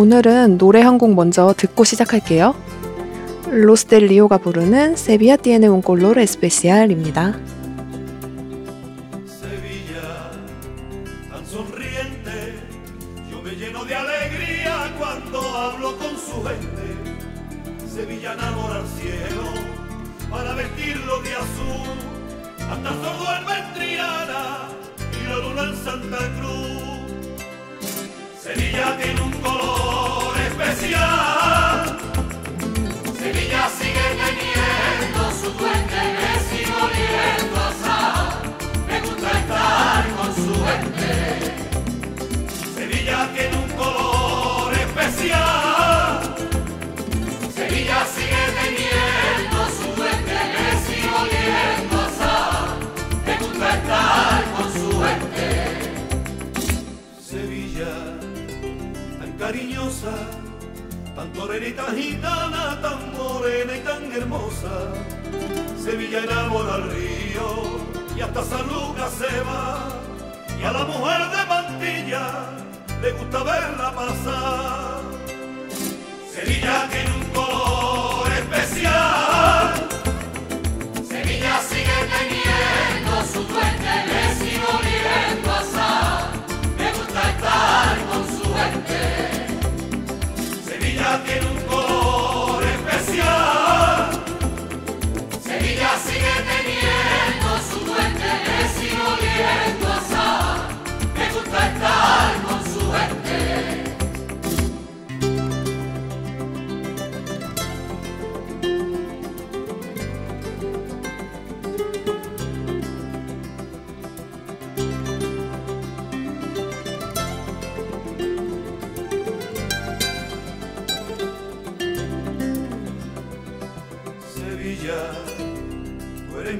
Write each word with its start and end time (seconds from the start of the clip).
오늘은 0.00 0.56
노래 0.56 0.80
한 0.80 0.96
곡 0.96 1.14
먼저 1.14 1.52
듣고 1.54 1.84
시작할게요. 1.84 2.54
로스델 3.50 4.06
리오가 4.06 4.38
부르는 4.38 4.96
세비야 4.96 5.36
tiene 5.36 5.68
un 5.68 5.82
especial입니다. 6.22 7.38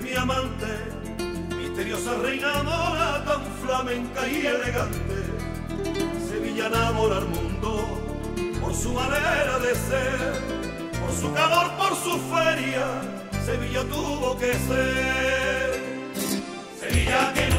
Mi 0.02 0.14
amante, 0.14 0.66
misteriosa 1.56 2.14
reina 2.22 2.62
mora, 2.62 3.24
tan 3.24 3.42
flamenca 3.62 4.28
y 4.28 4.46
elegante. 4.46 5.20
Sevilla 6.28 6.66
enamora 6.66 7.18
al 7.18 7.28
mundo 7.28 7.98
por 8.60 8.74
su 8.74 8.92
manera 8.92 9.58
de 9.58 9.74
ser, 9.74 10.32
por 11.00 11.12
su 11.12 11.32
calor, 11.32 11.70
por 11.76 11.96
su 11.96 12.18
feria. 12.34 12.86
Sevilla 13.44 13.82
tuvo 13.84 14.38
que 14.38 14.52
ser. 14.52 15.80
Sevilla 16.78 17.32
tiene 17.34 17.49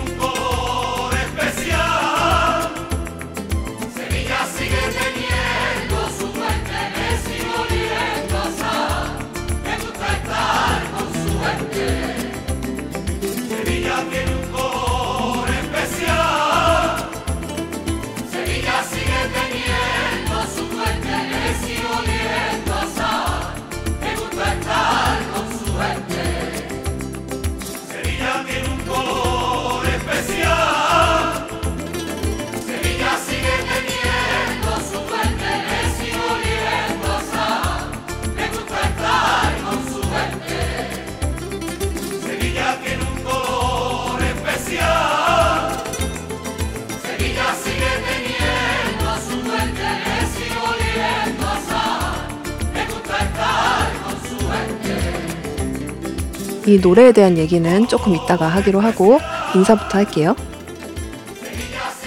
이 56.72 56.80
노래에 56.80 57.12
대한 57.12 57.38
얘기는 57.38 57.88
조금 57.90 58.16
이따가 58.16 58.48
하기로 58.48 58.80
하고 58.80 59.20
인사부터 59.56 59.98
할게요. 59.98 60.38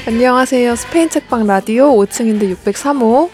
안녕하세요. 0.07 0.75
스페인 0.75 1.11
책방 1.11 1.47
라디오 1.47 1.95
5층인데 1.95 2.57
603호 2.57 3.29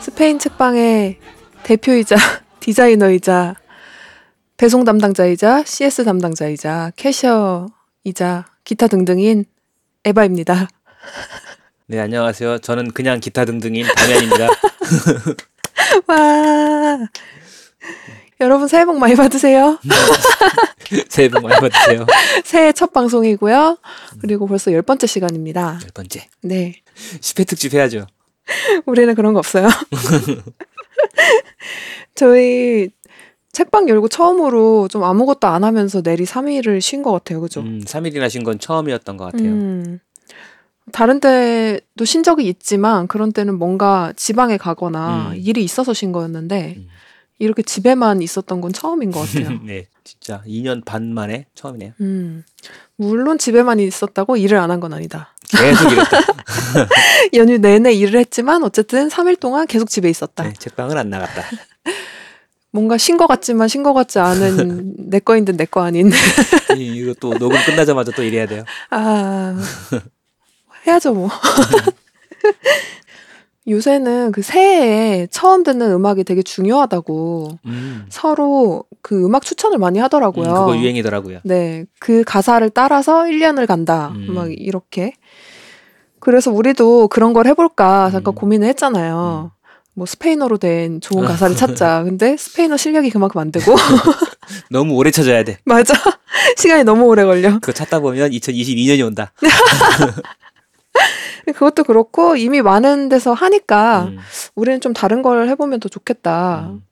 스페인 0.00 0.40
책방의 0.40 1.18
대표이자 1.62 2.16
디자이너이자 2.58 3.54
배송 4.56 4.82
담당자이자 4.82 5.62
CS 5.64 6.04
담당자이자 6.04 6.90
캐셔이자 6.96 8.46
기타 8.64 8.88
등등인 8.88 9.44
에바입니다. 10.04 10.68
네, 11.86 12.00
안녕하세요. 12.00 12.58
저는 12.58 12.90
그냥 12.90 13.20
기타 13.20 13.44
등등인 13.44 13.86
담양입니다. 13.86 14.48
와 16.08 16.98
여러분 18.42 18.66
새해 18.66 18.84
복 18.84 18.98
많이 18.98 19.14
받으세요. 19.14 19.78
새해 21.08 21.28
복 21.28 21.42
많이 21.42 21.60
받으세요. 21.60 22.06
새해 22.44 22.72
첫 22.72 22.92
방송이고요. 22.92 23.78
그리고 24.20 24.46
벌써 24.46 24.72
열 24.72 24.82
번째 24.82 25.06
시간입니다. 25.06 25.78
열 25.82 25.90
번째. 25.94 26.26
네. 26.42 26.74
10회 27.20 27.46
특집 27.46 27.74
해야죠. 27.74 28.06
우리는 28.86 29.14
그런 29.14 29.32
거 29.32 29.38
없어요. 29.38 29.68
저희 32.14 32.90
책방 33.52 33.88
열고 33.88 34.08
처음으로 34.08 34.88
좀 34.88 35.04
아무것도 35.04 35.46
안 35.46 35.64
하면서 35.64 36.02
내리 36.02 36.24
3일을 36.24 36.80
쉰 36.80 37.02
것 37.02 37.12
같아요. 37.12 37.40
그죠? 37.40 37.60
음, 37.60 37.80
3일이나 37.84 38.28
쉰 38.30 38.44
건 38.44 38.58
처음이었던 38.58 39.16
것 39.16 39.26
같아요. 39.26 39.48
음. 39.48 39.98
다른 40.90 41.20
때도 41.20 42.04
쉰 42.04 42.22
적이 42.22 42.48
있지만 42.48 43.06
그런 43.06 43.32
때는 43.32 43.56
뭔가 43.58 44.12
지방에 44.16 44.56
가거나 44.56 45.28
음. 45.30 45.36
일이 45.36 45.62
있어서 45.62 45.94
쉰 45.94 46.12
거였는데 46.12 46.74
음. 46.78 46.88
이렇게 47.42 47.62
집에만 47.62 48.22
있었던 48.22 48.60
건 48.60 48.72
처음인 48.72 49.10
것 49.10 49.20
같아요. 49.20 49.58
네, 49.66 49.86
진짜 50.04 50.42
2년 50.46 50.84
반 50.84 51.12
만에 51.12 51.46
처음이네요. 51.54 51.92
음. 52.00 52.44
물론 52.96 53.38
집에만 53.38 53.80
있었다고 53.80 54.36
일을 54.36 54.58
안 54.58 54.70
한 54.70 54.80
건 54.80 54.92
아니다. 54.92 55.34
계속 55.50 55.90
이랬다. 55.92 56.18
연휴 57.34 57.58
내내 57.58 57.92
일을 57.92 58.20
했지만 58.20 58.62
어쨌든 58.62 59.08
3일 59.08 59.38
동안 59.40 59.66
계속 59.66 59.90
집에 59.90 60.08
있었다. 60.08 60.44
네, 60.44 60.52
책방을 60.58 60.96
안 60.96 61.10
나갔다. 61.10 61.42
뭔가 62.70 62.96
신것 62.96 63.28
같지만 63.28 63.68
신것 63.68 63.92
같지 63.92 64.18
않은 64.18 64.94
내 65.10 65.18
거인 65.18 65.44
듯 65.44 65.56
내 65.56 65.66
거 65.66 65.82
아닌. 65.82 66.10
이- 66.78 66.80
이거 66.96 67.12
또 67.20 67.36
녹음 67.38 67.58
끝나자마자 67.66 68.12
또 68.12 68.22
일해야 68.22 68.46
돼요. 68.46 68.64
아 68.90 69.54
해야죠 70.86 71.12
뭐. 71.12 71.28
요새는 73.68 74.32
그 74.32 74.42
새해에 74.42 75.28
처음 75.30 75.62
듣는 75.62 75.92
음악이 75.92 76.24
되게 76.24 76.42
중요하다고 76.42 77.58
음, 77.66 78.06
서로 78.08 78.84
그 79.02 79.24
음악 79.24 79.44
추천을 79.44 79.78
많이 79.78 80.00
음, 80.00 80.04
하더라고요. 80.04 80.52
그거 80.52 80.76
유행이더라고요. 80.76 81.40
네, 81.44 81.84
그 82.00 82.24
가사를 82.24 82.68
따라서 82.70 83.22
1년을 83.22 83.66
간다. 83.66 84.12
음. 84.16 84.34
막 84.34 84.50
이렇게. 84.50 85.14
그래서 86.18 86.50
우리도 86.50 87.08
그런 87.08 87.32
걸 87.32 87.46
해볼까 87.46 88.10
잠깐 88.10 88.32
음. 88.32 88.34
고민을 88.34 88.68
했잖아요. 88.68 89.52
뭐 89.94 90.06
스페인어로 90.06 90.56
된 90.56 91.00
좋은 91.00 91.24
가사를 91.24 91.54
찾자. 91.54 92.02
근데 92.04 92.36
스페인어 92.36 92.76
실력이 92.76 93.10
그만큼 93.10 93.40
안 93.40 93.52
되고 93.52 93.74
너무 94.70 94.94
오래 94.94 95.10
찾아야 95.10 95.44
돼. 95.44 95.58
맞아. 95.66 95.94
시간이 96.56 96.84
너무 96.84 97.04
오래 97.04 97.24
걸려. 97.24 97.52
그거 97.60 97.72
찾다 97.72 98.00
보면 98.00 98.30
2022년이 98.30 99.04
온다. 99.06 99.32
그것도 101.46 101.84
그렇고 101.84 102.36
이미 102.36 102.62
많은 102.62 103.08
데서 103.08 103.32
하니까 103.32 104.04
음, 104.04 104.18
우리는 104.54 104.80
좀 104.80 104.92
다른 104.92 105.22
걸 105.22 105.48
해보면 105.48 105.80
더 105.80 105.88
좋겠다. 105.88 106.68
음. 106.70 106.82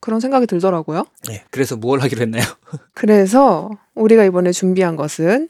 그런 0.00 0.18
생각이 0.18 0.46
들더라고요. 0.46 1.04
네, 1.28 1.44
그래서 1.50 1.76
뭘 1.76 2.00
하기로 2.00 2.22
했나요? 2.22 2.42
그래서 2.94 3.70
우리가 3.94 4.24
이번에 4.24 4.50
준비한 4.50 4.96
것은 4.96 5.48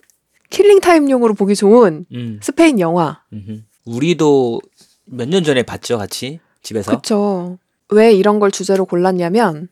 killing 0.50 0.80
time용으로 0.80 1.34
보기 1.34 1.54
좋은 1.56 2.04
음, 2.12 2.40
스페인 2.42 2.78
영화. 2.80 3.22
음흠. 3.32 3.62
우리도 3.86 4.60
몇 5.06 5.28
년 5.28 5.42
전에 5.44 5.62
봤죠, 5.62 5.96
같이 5.98 6.40
집에서. 6.62 6.96
그쵸. 6.96 7.58
왜 7.90 8.12
이런 8.12 8.38
걸 8.40 8.50
주제로 8.50 8.84
골랐냐면 8.84 9.68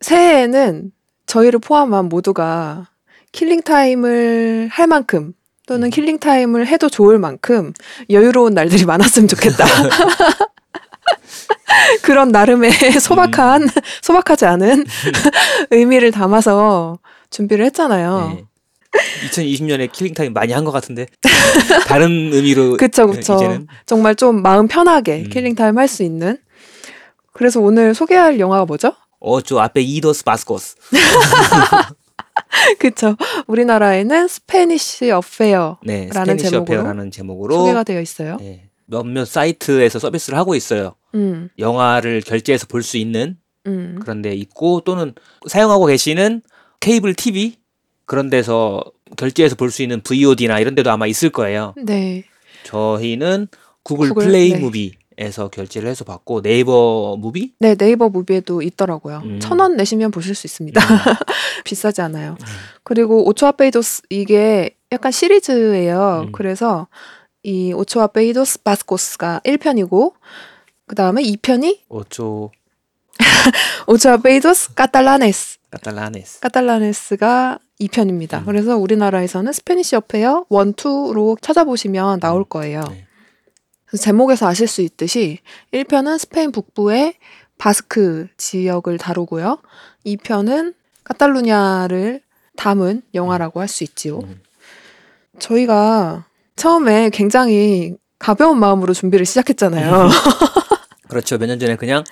새해에는 0.00 0.92
저희를 1.26 1.58
포함한 1.60 2.08
모두가 2.08 2.88
killing 3.32 3.62
time을 3.62 4.68
할 4.70 4.86
만큼 4.86 5.32
또는 5.66 5.88
음. 5.88 5.90
killing 5.90 6.18
time을 6.18 6.66
해도 6.66 6.88
좋을 6.88 7.18
만큼 7.18 7.72
여유로운 8.10 8.54
날들이 8.54 8.84
많았으면 8.86 9.28
좋겠다. 9.28 9.64
그런 12.02 12.28
나름의 12.28 12.70
소박한, 13.00 13.62
음. 13.64 13.68
소박하지 14.02 14.46
않은 14.46 14.84
의미를 15.70 16.10
담아서 16.10 16.98
준비를 17.30 17.64
했잖아요. 17.66 18.34
네. 18.36 18.44
2020년에 19.28 19.92
killing 19.92 20.14
time 20.14 20.32
많이 20.32 20.54
한 20.54 20.64
것 20.64 20.72
같은데 20.72 21.06
다른 21.86 22.30
의미로 22.32 22.78
그쵸, 22.78 23.06
그쵸. 23.08 23.34
이제는 23.34 23.66
정말 23.84 24.14
좀 24.14 24.40
마음 24.40 24.68
편하게 24.68 25.24
음. 25.24 25.28
killing 25.28 25.54
time 25.54 25.76
할 25.76 25.86
수 25.88 26.02
있는. 26.02 26.38
그래서 27.34 27.60
오늘 27.60 27.94
소개할 27.94 28.40
영화가 28.40 28.64
뭐죠? 28.64 28.94
Ocho 29.20 29.58
Apellidos 29.58 30.24
Vascos 30.24 30.76
그쵸. 32.78 33.16
우리나라에는 33.46 34.28
Spanish 34.28 35.10
Affair 35.10 35.78
네 35.84 36.08
라는 36.12 36.38
제목으로 36.38 36.62
Affair라는 36.62 37.10
제목으로 37.10 37.54
소개가 37.58 37.84
되어 37.84 38.00
있어요. 38.00 38.36
네, 38.40 38.68
몇몇 38.86 39.24
사이트에서 39.26 39.98
서비스를 39.98 40.38
하고 40.38 40.54
있어요. 40.54 40.94
음, 41.14 41.48
영화를 41.58 42.20
결제해서 42.22 42.66
볼 42.66 42.82
수 42.82 42.96
있는 42.98 43.36
음. 43.66 43.98
그런 44.00 44.22
데 44.22 44.34
있고 44.34 44.80
또는 44.80 45.14
사용하고 45.46 45.86
계시는 45.86 46.42
케이블 46.80 47.14
TV 47.14 47.56
그런 48.04 48.30
데서 48.30 48.82
결제해서 49.16 49.56
볼 49.56 49.70
수 49.70 49.82
있는 49.82 50.00
VOD나 50.00 50.58
이런 50.60 50.74
데도 50.74 50.90
아마 50.90 51.06
있을 51.06 51.30
거예요. 51.30 51.74
네. 51.76 52.24
저희는 52.64 53.48
Google, 53.82 54.08
Google, 54.08 54.26
Play 54.26 54.52
네. 54.52 54.58
Movie 54.58 54.92
에서 55.18 55.48
결제를 55.48 55.88
해서 55.88 56.04
봤고 56.04 56.42
네이버 56.42 57.16
Movie 57.18 57.54
네, 57.58 57.74
네이버 57.74 58.10
Movie에도 58.10 58.60
있더라고요. 58.60 59.22
음. 59.24 59.40
천원 59.40 59.76
내시면 59.76 60.10
보실 60.10 60.34
수 60.34 60.46
있습니다. 60.46 60.78
비싸지 61.64 62.02
않아요. 62.02 62.32
음. 62.32 62.46
그리고 62.82 63.26
Ocho 63.26 63.52
Apellidos 63.52 64.02
이게 64.10 64.76
약간 64.92 65.12
시리즈예요. 65.12 66.24
음. 66.26 66.32
그래서 66.32 66.88
이 67.42 67.72
Ocho 67.72 68.08
Apellidos 68.08 68.62
Vascos가 68.62 69.40
1편이고 69.44 70.12
그 70.86 70.94
다음에 70.94 71.22
2편이 71.22 71.78
오초 71.88 72.50
Ocho 73.88 74.18
Apellidos 74.18 74.74
Catalanes 74.74 75.58
Catalanes 75.70 76.40
Catalanes가 76.40 77.58
2편입니다. 77.80 78.40
음. 78.40 78.44
그래서 78.44 78.76
우리나라에서는 78.76 79.50
Spanish 79.52 79.96
Affair 79.96 80.46
1, 80.50 80.56
2로 80.72 81.40
찾아보시면 81.40 82.20
나올 82.20 82.44
거예요. 82.44 82.84
네. 82.90 83.05
제목에서 84.00 84.46
아실 84.46 84.66
수 84.66 84.82
있듯이 84.82 85.38
1편은 85.72 86.18
스페인 86.18 86.50
북부의 86.52 87.14
바스크 87.58 88.26
지역을 88.36 88.98
다루고요. 88.98 89.58
2편은 90.04 90.74
카탈루냐를 91.04 92.20
담은 92.56 93.02
영화라고 93.14 93.60
할 93.60 93.68
수 93.68 93.84
있지요. 93.84 94.18
음. 94.18 94.40
저희가 95.38 96.24
처음에 96.56 97.10
굉장히 97.10 97.94
가벼운 98.18 98.58
마음으로 98.58 98.94
준비를 98.94 99.26
시작했잖아요. 99.26 100.08
그렇죠. 101.08 101.38
몇 101.38 101.46
년 101.46 101.58
전에 101.58 101.76
그냥 101.76 102.02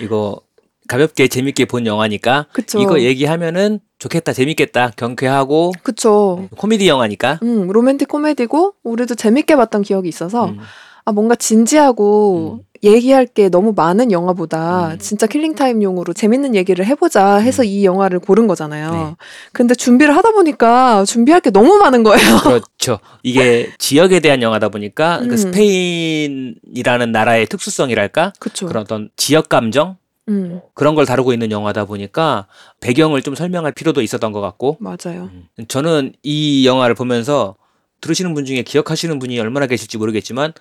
이거 0.00 0.40
가볍게 0.88 1.26
재밌게 1.28 1.64
본 1.64 1.86
영화니까 1.86 2.46
그쵸. 2.52 2.78
이거 2.80 3.00
얘기하면은 3.00 3.80
좋겠다, 3.98 4.32
재밌겠다, 4.32 4.92
경쾌하고 4.96 5.72
그쵸. 5.82 6.48
코미디 6.56 6.86
영화니까. 6.88 7.40
음, 7.42 7.66
로맨틱 7.68 8.08
코미디고 8.08 8.74
우리도 8.82 9.14
재밌게 9.14 9.56
봤던 9.56 9.82
기억이 9.82 10.08
있어서 10.08 10.46
음, 10.46 10.58
아 11.06 11.12
뭔가 11.12 11.36
진지하고 11.36 12.60
음. 12.60 12.66
얘기할 12.82 13.26
게 13.26 13.48
너무 13.48 13.72
많은 13.74 14.10
영화보다 14.10 14.94
음. 14.94 14.98
진짜 14.98 15.26
killing 15.28 15.54
time용으로 15.54 16.12
재밌는 16.12 16.56
얘기를 16.56 16.84
해보자 16.84 17.36
해서 17.36 17.62
음. 17.62 17.66
이 17.66 17.84
영화를 17.84 18.18
고른 18.18 18.48
거잖아요. 18.48 18.90
네. 18.90 19.16
근데 19.52 19.74
준비를 19.74 20.14
하다 20.16 20.32
보니까 20.32 21.04
준비할 21.04 21.40
게 21.40 21.50
너무 21.50 21.78
많은 21.78 22.02
거예요. 22.02 22.18
그렇죠. 22.42 22.98
이게 23.22 23.70
지역에 23.78 24.18
대한 24.18 24.42
영화다 24.42 24.68
보니까 24.68 25.20
음. 25.20 25.28
그 25.28 25.36
스페인이라는 25.36 27.12
나라의 27.12 27.46
특수성이랄까 27.46 28.32
그쵸. 28.40 28.66
그런 28.66 28.82
어떤 28.82 29.08
지역 29.16 29.48
감정 29.48 29.96
음, 30.28 30.60
그런 30.74 30.96
걸 30.96 31.06
다루고 31.06 31.32
있는 31.32 31.52
영화다 31.52 31.84
보니까 31.84 32.48
배경을 32.80 33.22
좀 33.22 33.36
설명할 33.36 33.70
필요도 33.70 34.02
있었던 34.02 34.32
것 34.32 34.40
같고 34.40 34.76
맞아요. 34.80 35.30
음. 35.32 35.46
저는 35.68 36.14
이 36.24 36.66
영화를 36.66 36.96
보면서 36.96 37.54
들으시는 38.00 38.34
분 38.34 38.44
중에 38.44 38.62
기억하시는 38.62 39.18
분이 39.18 39.38
얼마나 39.40 39.66
계실지 39.66 39.98
모르겠지만 39.98 40.52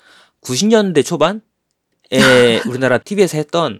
90년대 0.46 1.06
초반에 1.06 1.42
우리나라 2.70 2.98
TV에서 2.98 3.38
했던 3.38 3.80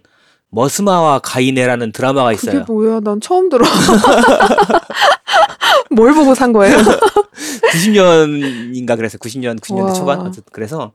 머스마와 0.50 1.20
가이네라는 1.20 1.92
드라마가 1.92 2.34
그게 2.34 2.48
있어요. 2.50 2.64
뭐야? 2.66 3.00
난 3.00 3.20
처음 3.20 3.48
들어. 3.48 3.64
뭘 5.90 6.14
보고 6.14 6.34
산 6.34 6.52
거예요? 6.52 6.76
90년인가 7.72 8.96
그래서 8.96 9.18
90년 9.18 9.60
90년대 9.60 9.84
와. 9.84 9.92
초반 9.92 10.20
어쨌든 10.20 10.44
그래서 10.52 10.92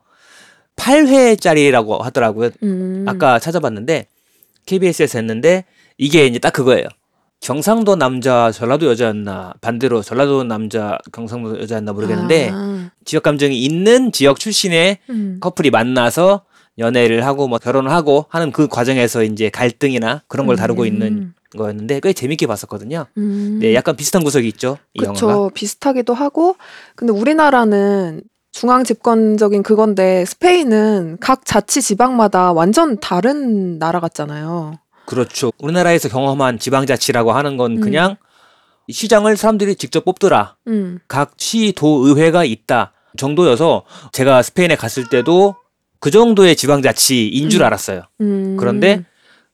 8회짜리라고 0.76 2.02
하더라고요. 2.02 2.50
음, 2.64 3.06
아까 3.08 3.40
찾아봤는데 3.40 4.08
KBS에서 4.66 5.20
했는데 5.20 5.66
이게 5.98 6.26
이제 6.26 6.40
딱 6.40 6.54
그거예요. 6.54 6.88
경상도 7.42 7.96
남자 7.96 8.52
전라도 8.52 8.86
여자였나 8.86 9.56
반대로 9.62 10.02
전라도 10.02 10.44
남자 10.44 11.00
경상도 11.12 11.60
여자였나 11.60 11.92
모르겠는데 11.92 12.52
아, 12.54 12.92
지역 13.04 13.24
감정이 13.24 13.60
있는 13.60 14.12
지역 14.12 14.40
출신의 14.40 15.00
음, 15.10 15.38
커플이 15.42 15.72
만나서 15.72 16.44
연애를 16.78 17.26
하고 17.26 17.48
뭐 17.48 17.58
결혼을 17.58 17.92
하고 17.92 18.26
하는 18.30 18.52
그 18.52 18.68
과정에서 18.68 19.24
이제 19.24 19.50
갈등이나 19.50 20.22
그런 20.28 20.46
걸 20.46 20.56
다루고 20.56 20.84
음, 20.84 20.88
있는 20.88 21.34
거였는데 21.58 22.00
꽤 22.02 22.14
재밌게 22.14 22.46
봤었거든요. 22.48 23.08
음. 23.18 23.58
네, 23.60 23.74
약간 23.74 23.96
비슷한 23.96 24.24
구석이 24.24 24.48
있죠. 24.50 24.78
이 24.94 25.00
그쵸. 25.00 25.28
영화가. 25.28 25.50
비슷하기도 25.54 26.14
하고, 26.14 26.56
근데 26.96 27.12
우리나라는 27.12 28.22
중앙 28.54 28.84
집권적인 28.84 29.64
그건데 29.64 30.24
스페인은 30.26 31.18
각 31.20 31.46
자치 31.46 31.82
지방마다 31.82 32.54
완전 32.54 33.00
다른 33.00 33.80
나라 33.80 34.00
같잖아요. 34.00 34.78
그렇죠. 35.12 35.52
우리나라에서 35.60 36.08
경험한 36.08 36.58
지방자치라고 36.58 37.34
하는 37.34 37.58
건 37.58 37.74
음. 37.74 37.82
그냥 37.82 38.16
시장을 38.90 39.36
사람들이 39.36 39.76
직접 39.76 40.06
뽑더라. 40.06 40.56
음, 40.68 41.00
각 41.10 41.34
시, 41.36 41.74
도, 41.76 42.08
의회가 42.08 42.46
있다 42.46 42.94
정도여서 43.18 43.84
제가 44.14 44.42
스페인에 44.42 44.78
갔을 44.78 45.10
때도 45.10 45.56
그 46.00 46.12
정도의 46.12 46.56
지방자치인 46.56 47.50
줄 47.50 47.62
음. 47.62 47.66
알았어요. 47.66 48.04
음. 48.22 48.56
그런데 48.58 49.04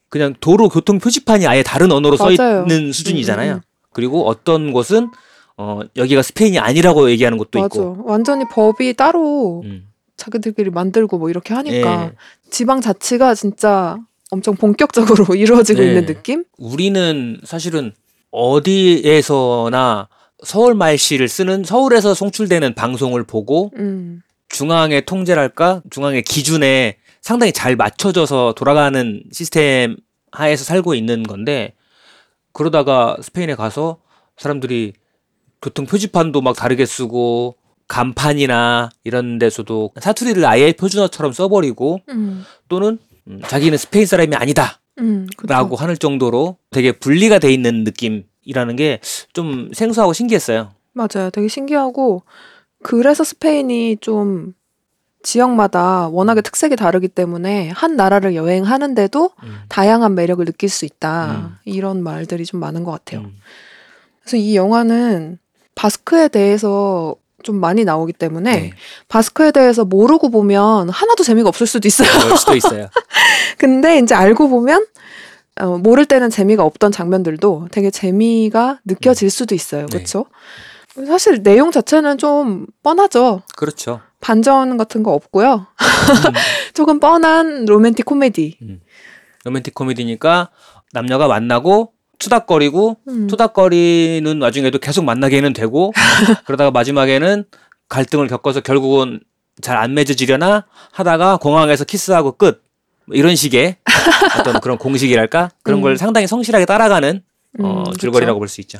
그냥 0.08 0.32
도로 0.38 0.68
교통 0.68 0.98
표지판이 0.98 1.48
아예 1.48 1.64
다른 1.64 1.90
언어로 1.90 2.16
써 2.16 2.30
맞아요. 2.30 2.60
있는 2.62 2.92
수준이잖아요. 2.92 3.54
음. 3.54 3.60
그리고 3.92 4.28
어떤 4.28 4.72
곳은 4.72 5.10
어 5.56 5.80
여기가 5.96 6.22
스페인이 6.22 6.60
아니라고 6.60 7.10
얘기하는 7.10 7.36
곳도 7.36 7.58
맞아. 7.58 7.80
있고. 7.80 8.04
완전히 8.04 8.44
법이 8.48 8.94
따로 8.94 9.62
음. 9.64 9.88
자기들끼리 10.16 10.70
만들고 10.70 11.18
뭐 11.18 11.30
이렇게 11.30 11.52
하니까 11.52 12.04
예. 12.04 12.12
지방 12.48 12.80
자치가 12.80 13.34
진짜 13.34 13.98
엄청 14.30 14.54
본격적으로 14.56 15.34
이루어지고 15.36 15.80
네. 15.80 15.88
있는 15.88 16.06
느낌? 16.06 16.44
우리는 16.58 17.40
사실은 17.44 17.92
어디에서나 18.30 20.08
서울 20.44 20.74
말씨를 20.74 21.28
쓰는 21.28 21.64
서울에서 21.64 22.14
송출되는 22.14 22.74
방송을 22.74 23.24
보고 23.24 23.72
음, 23.76 24.22
중앙의 24.48 25.04
통제랄까 25.04 25.82
중앙의 25.90 26.22
기준에 26.22 26.96
상당히 27.20 27.52
잘 27.52 27.74
맞춰져서 27.76 28.54
돌아가는 28.56 29.22
시스템 29.32 29.96
하에서 30.30 30.64
살고 30.64 30.94
있는 30.94 31.22
건데 31.22 31.74
그러다가 32.52 33.16
스페인에 33.20 33.54
가서 33.54 33.98
사람들이 34.36 34.92
교통 35.60 35.86
표지판도 35.86 36.40
막 36.40 36.54
다르게 36.54 36.86
쓰고 36.86 37.56
간판이나 37.88 38.90
이런 39.04 39.38
데서도 39.38 39.92
사투리를 39.98 40.44
아예 40.44 40.72
표준어처럼 40.72 41.32
써버리고 41.32 42.00
음, 42.10 42.44
또는 42.68 42.98
음, 43.28 43.40
자기는 43.46 43.76
스페인 43.78 44.06
사람이 44.06 44.34
아니다라고 44.34 44.78
음, 45.00 45.26
그쵸. 45.36 45.74
할 45.76 45.96
정도로 45.96 46.56
되게 46.70 46.92
분리가 46.92 47.38
돼 47.38 47.52
있는 47.52 47.84
느낌이라는 47.84 48.76
게 48.76 49.00
좀 49.32 49.70
생소하고 49.72 50.12
신기했어요. 50.12 50.72
맞아요. 50.92 51.30
되게 51.30 51.48
신기하고 51.48 52.22
그래서 52.82 53.24
스페인이 53.24 53.98
좀 54.00 54.54
지역마다 55.22 56.08
워낙에 56.08 56.40
특색이 56.40 56.76
다르기 56.76 57.08
때문에 57.08 57.70
한 57.70 57.96
나라를 57.96 58.34
여행하는데도 58.34 59.30
음. 59.42 59.56
다양한 59.68 60.14
매력을 60.14 60.44
느낄 60.44 60.68
수 60.68 60.84
있다. 60.84 61.32
음. 61.32 61.56
이런 61.64 62.02
말들이 62.02 62.44
좀 62.44 62.60
많은 62.60 62.84
것 62.84 62.92
같아요. 62.92 63.20
음. 63.20 63.36
그래서 64.22 64.36
이 64.36 64.56
영화는 64.56 65.38
바스크에 65.74 66.28
대해서 66.28 67.14
좀 67.48 67.56
많이 67.60 67.82
나오기 67.86 68.12
때문에 68.12 68.52
네. 68.52 68.72
바스크에 69.08 69.52
대해서 69.52 69.86
모르고 69.86 70.28
보면 70.28 70.90
하나도 70.90 71.24
재미가 71.24 71.48
없을 71.48 71.66
수도 71.66 71.88
있어요. 71.88 72.06
그럴 72.20 72.36
수도 72.36 72.54
있어요. 72.54 72.90
근데 73.56 73.98
이제 73.98 74.14
알고 74.14 74.50
보면 74.50 74.84
어, 75.58 75.78
모를 75.78 76.04
때는 76.04 76.28
재미가 76.28 76.62
없던 76.62 76.92
장면들도 76.92 77.68
되게 77.72 77.90
재미가 77.90 78.80
느껴질 78.84 79.30
수도 79.30 79.54
있어요. 79.54 79.86
네. 79.86 79.96
그렇죠? 79.96 80.26
사실 81.06 81.42
내용 81.42 81.70
자체는 81.70 82.18
좀 82.18 82.66
뻔하죠. 82.82 83.40
그렇죠. 83.56 84.02
반전 84.20 84.76
같은 84.76 85.02
거 85.02 85.12
없고요. 85.12 85.54
음. 85.54 86.32
조금 86.74 87.00
뻔한 87.00 87.64
로맨틱 87.64 88.04
코미디. 88.04 88.58
로맨틱 89.44 89.74
코미디니까 89.74 90.50
남녀가 90.92 91.28
만나고 91.28 91.94
투닥거리고 92.18 92.96
음. 93.08 93.26
투닥거리는 93.28 94.42
와중에도 94.42 94.78
계속 94.78 95.04
만나게는 95.04 95.52
되고 95.52 95.92
그러다가 96.46 96.70
마지막에는 96.70 97.44
갈등을 97.88 98.26
겪어서 98.28 98.60
결국은 98.60 99.20
잘 99.60 99.76
안 99.76 99.94
맺어지려나 99.94 100.66
하다가 100.92 101.38
공항에서 101.38 101.84
키스하고 101.84 102.32
끝. 102.32 102.62
뭐 103.06 103.16
이런 103.16 103.34
식의 103.34 103.76
어떤 104.38 104.60
그런 104.60 104.78
공식이랄까 104.78 105.50
그런 105.62 105.80
음. 105.80 105.82
걸 105.82 105.98
상당히 105.98 106.26
성실하게 106.26 106.64
따라가는 106.66 107.22
어, 107.60 107.82
음, 107.86 107.92
줄거리라고 107.98 108.38
볼 108.38 108.48
수 108.48 108.60
있죠. 108.60 108.78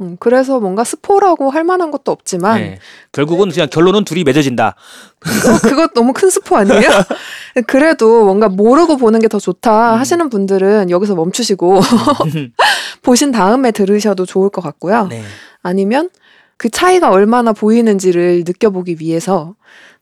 음, 0.00 0.16
그래서 0.20 0.60
뭔가 0.60 0.84
스포라고 0.84 1.50
할 1.50 1.64
만한 1.64 1.90
것도 1.90 2.12
없지만 2.12 2.60
네. 2.60 2.78
결국은 3.12 3.50
그냥 3.50 3.68
결론은 3.70 4.04
둘이 4.04 4.24
맺어진다. 4.24 4.68
어, 4.68 5.58
그거 5.62 5.88
너무 5.88 6.12
큰 6.12 6.30
스포 6.30 6.56
아니에요? 6.56 6.80
그래도 7.62 8.24
뭔가 8.24 8.48
모르고 8.48 8.96
보는 8.98 9.20
게 9.20 9.28
더 9.28 9.38
좋다 9.38 9.94
음. 9.94 9.98
하시는 9.98 10.28
분들은 10.28 10.90
여기서 10.90 11.14
멈추시고 11.14 11.80
보신 13.02 13.32
다음에 13.32 13.70
들으셔도 13.70 14.26
좋을 14.26 14.50
것 14.50 14.60
같고요. 14.62 15.06
네. 15.08 15.22
아니면 15.62 16.10
그 16.56 16.68
차이가 16.70 17.10
얼마나 17.10 17.52
보이는지를 17.52 18.44
느껴보기 18.46 18.96
위해서 19.00 19.54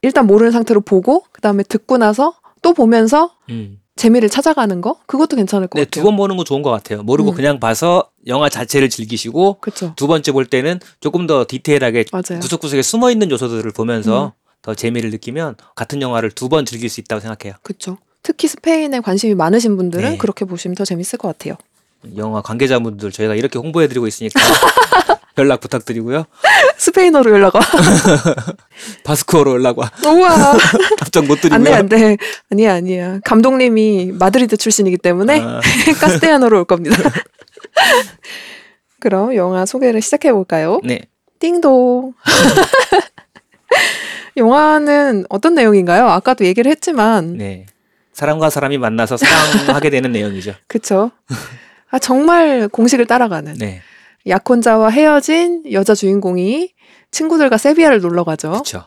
일단 0.03 0.27
모르는 0.27 0.53
상태로 0.53 0.83
보고 0.83 1.25
그다음에 1.33 1.63
듣고 1.63 1.97
나서 1.99 2.35
또 2.63 2.73
보면서 2.75 3.31
음. 3.51 3.79
재미를 3.97 4.29
찾아가는 4.29 4.81
거 4.81 4.97
그것도 5.07 5.37
괜찮을 5.37 5.69
것 5.69 5.79
네, 5.79 5.85
같아요. 5.85 6.03
두 6.03 6.07
번 6.09 6.17
보는 6.17 6.37
거 6.37 6.45
좋은 6.45 6.63
것 6.63 6.71
같아요. 6.71 7.03
모르고 7.03 7.31
음. 7.31 7.35
그냥 7.35 7.61
봐서 7.61 8.09
영화 8.27 8.49
자체를 8.49 8.91
즐기시고 8.91 9.59
그렇죠. 9.61 9.93
두 9.97 10.07
번째 10.09 10.33
볼 10.33 10.47
때는 10.47 10.81
조금 11.01 11.27
더 11.27 11.45
디테일하게 11.49 12.07
맞아요. 12.13 12.41
구석구석에 12.41 12.83
숨어 12.83 13.11
있는 13.11 13.31
요소들을 13.31 13.71
보면서 13.73 14.27
음. 14.27 14.44
더 14.65 14.75
재미를 14.75 15.11
느끼면 15.11 15.57
같은 15.75 16.01
영화를 16.03 16.31
두 16.31 16.49
번 16.49 16.65
즐길 16.67 16.89
수 16.89 17.01
있다고 17.01 17.21
생각해요. 17.21 17.55
그렇죠. 17.63 17.99
특히 18.23 18.49
스페인에 18.49 19.01
관심이 19.01 19.35
많으신 19.35 19.77
분들은 19.77 20.11
네. 20.13 20.17
그렇게 20.19 20.45
보시면 20.45 20.75
더 20.75 20.85
재밌을 20.85 21.19
것 21.19 21.29
같아요. 21.29 21.57
영화 22.17 22.41
관계자분들 22.43 23.13
저희가 23.13 23.35
이렇게 23.35 23.59
홍보해드리고 23.59 24.07
있으니까 24.07 24.41
연락 25.39 25.61
부탁드리고요. 25.61 26.25
스페인어로 26.79 27.31
연락 27.33 27.55
와. 27.57 27.63
바스크어로 29.05 29.55
연락 29.55 29.79
와. 29.79 29.91
우와. 30.07 30.57
답장 30.99 31.27
못 31.27 31.41
드리고요. 31.41 31.57
안돼 31.59 31.73
안돼. 31.75 32.17
아니야 32.53 32.75
아니야. 32.75 33.21
감독님이 33.25 34.13
마드리드 34.13 34.57
출신이기 34.57 34.99
때문에 34.99 35.41
아, 35.41 35.61
castellano로 36.01 36.59
올 36.59 36.65
겁니다. 36.65 36.97
그럼 39.01 39.35
영화 39.35 39.67
소개를 39.67 40.01
시작해 40.03 40.33
볼까요? 40.33 40.81
네. 40.85 41.01
띵동. 41.41 42.15
영화는 44.37 45.27
어떤 45.29 45.55
내용인가요? 45.55 46.07
아까도 46.09 46.45
얘기를 46.45 46.71
했지만, 46.71 47.37
네. 47.37 47.67
사람과 48.13 48.51
사람이 48.51 48.79
만나서 48.79 49.17
사랑하게 49.17 49.91
되는 49.91 50.13
내용이죠. 50.13 50.55
그쵸? 50.69 51.11
아, 51.91 51.99
정말 51.99 52.69
공식을 52.69 53.07
따라가는. 53.07 53.55
네. 53.55 53.81
약혼자와 54.27 54.91
헤어진 54.91 55.65
여자 55.73 55.95
주인공이 55.95 56.73
친구들과 57.11 57.59
세비야를 57.59 58.01
놀러 58.01 58.25
가죠. 58.25 58.51
그렇죠. 58.53 58.85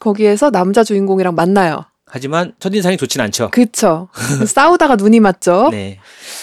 거기에서 0.00 0.50
남자 0.50 0.82
주인공이랑 0.82 1.34
만나요. 1.34 1.84
하지만 2.06 2.54
첫인상이 2.58 2.96
좋진 2.96 3.20
않죠. 3.20 3.50
그쵸? 3.52 4.08
싸우다가 4.46 4.96
눈이 4.96 5.20
맞죠? 5.20 5.68
네. 5.70 5.98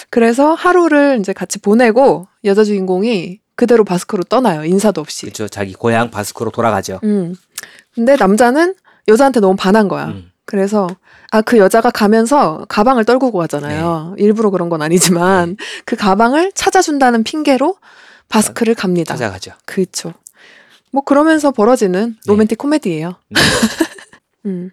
그래서 0.10 0.54
하루를 0.54 1.18
이제 1.20 1.34
같이 1.34 1.60
보내고 1.60 2.28
여자 2.46 2.64
주인공이 2.64 3.40
그대로 3.56 3.84
바스크로 3.84 4.24
떠나요. 4.24 4.64
인사도 4.64 5.02
없이. 5.02 5.24
그렇죠. 5.24 5.48
자기 5.50 5.74
고향 5.74 6.10
바스크로 6.12 6.52
돌아가죠. 6.52 7.00
음. 7.04 7.36
근데 7.98 8.16
남자는 8.16 8.76
여자한테 9.08 9.40
너무 9.40 9.56
반한 9.56 9.88
거야. 9.88 10.10
음. 10.10 10.32
그래서 10.46 10.88
아 11.32 11.42
그 11.42 11.58
여자가 11.58 11.90
가면서 11.90 12.66
가방을 12.70 13.04
떨구고 13.06 13.40
가잖아요. 13.40 14.16
일부러 14.18 14.52
그런 14.52 14.70
건 14.70 14.82
아니지만 14.84 15.58
그 15.84 15.96
가방을 15.96 16.52
찾아준다는 16.54 17.24
핑계로 17.24 17.76
바스크를 18.30 18.76
갑니다. 18.76 19.16
찾아가죠. 19.16 19.52
그렇죠. 19.66 20.14
뭐 20.92 21.04
그러면서 21.04 21.52
벌어지는 21.52 22.12
네. 22.12 22.32
로맨틱 22.32 22.60
코미디예요. 22.60 23.16
네. 23.30 23.42
음. 24.46 24.70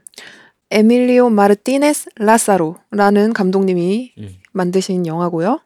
에밀리오 0.71 1.31
마르티네스 1.31 2.11
라사로라는 2.17 3.33
감독님이 3.33 4.13
음. 4.19 4.37
만드신 4.53 5.07
영화고요. 5.07 5.61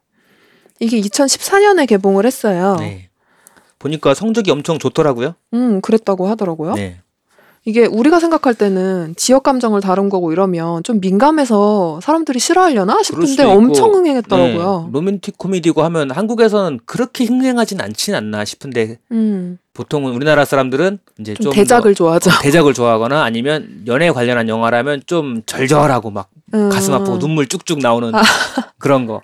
이게 0.78 1.00
2014년에 1.00 1.88
개봉을 1.88 2.24
했어요. 2.24 2.76
네. 2.78 3.10
보니까 3.78 4.14
성적이 4.14 4.52
엄청 4.52 4.78
좋더라고요. 4.78 5.34
음, 5.54 5.80
그랬다고 5.80 6.28
하더라고요. 6.28 6.74
네. 6.74 7.00
이게 7.64 7.84
우리가 7.86 8.18
생각할 8.20 8.54
때는 8.54 9.14
지역 9.16 9.42
감정을 9.42 9.80
다룬 9.80 10.08
거고 10.08 10.32
이러면 10.32 10.82
좀 10.84 11.00
민감해서 11.00 12.00
사람들이 12.02 12.38
싫어하려나 12.38 13.02
싶은데 13.02 13.44
엄청 13.44 13.92
흥행했더라고요. 13.92 14.84
네. 14.86 14.92
로맨틱 14.92 15.36
코미디고 15.36 15.82
하면 15.84 16.10
한국에서는 16.10 16.80
그렇게 16.86 17.24
흥행하진 17.24 17.80
않진 17.80 18.14
않나 18.14 18.44
싶은데 18.44 18.98
음, 19.12 19.58
보통은 19.74 20.12
우리나라 20.12 20.44
사람들은 20.44 20.98
이제 21.20 21.34
좀 21.34 21.44
좀 21.44 21.52
대작을 21.52 21.94
좋아하죠. 21.94 22.30
더 22.30 22.40
대작을 22.40 22.72
좋아하거나 22.74 23.22
아니면 23.22 23.82
연애 23.86 24.10
관련한 24.10 24.48
영화라면 24.48 25.02
좀 25.06 25.42
절절하고 25.44 26.10
막 26.10 26.30
음. 26.54 26.70
가슴 26.70 26.94
아프고 26.94 27.18
눈물 27.18 27.46
쭉쭉 27.46 27.80
나오는 27.80 28.14
아. 28.14 28.22
그런 28.78 29.06
거. 29.06 29.20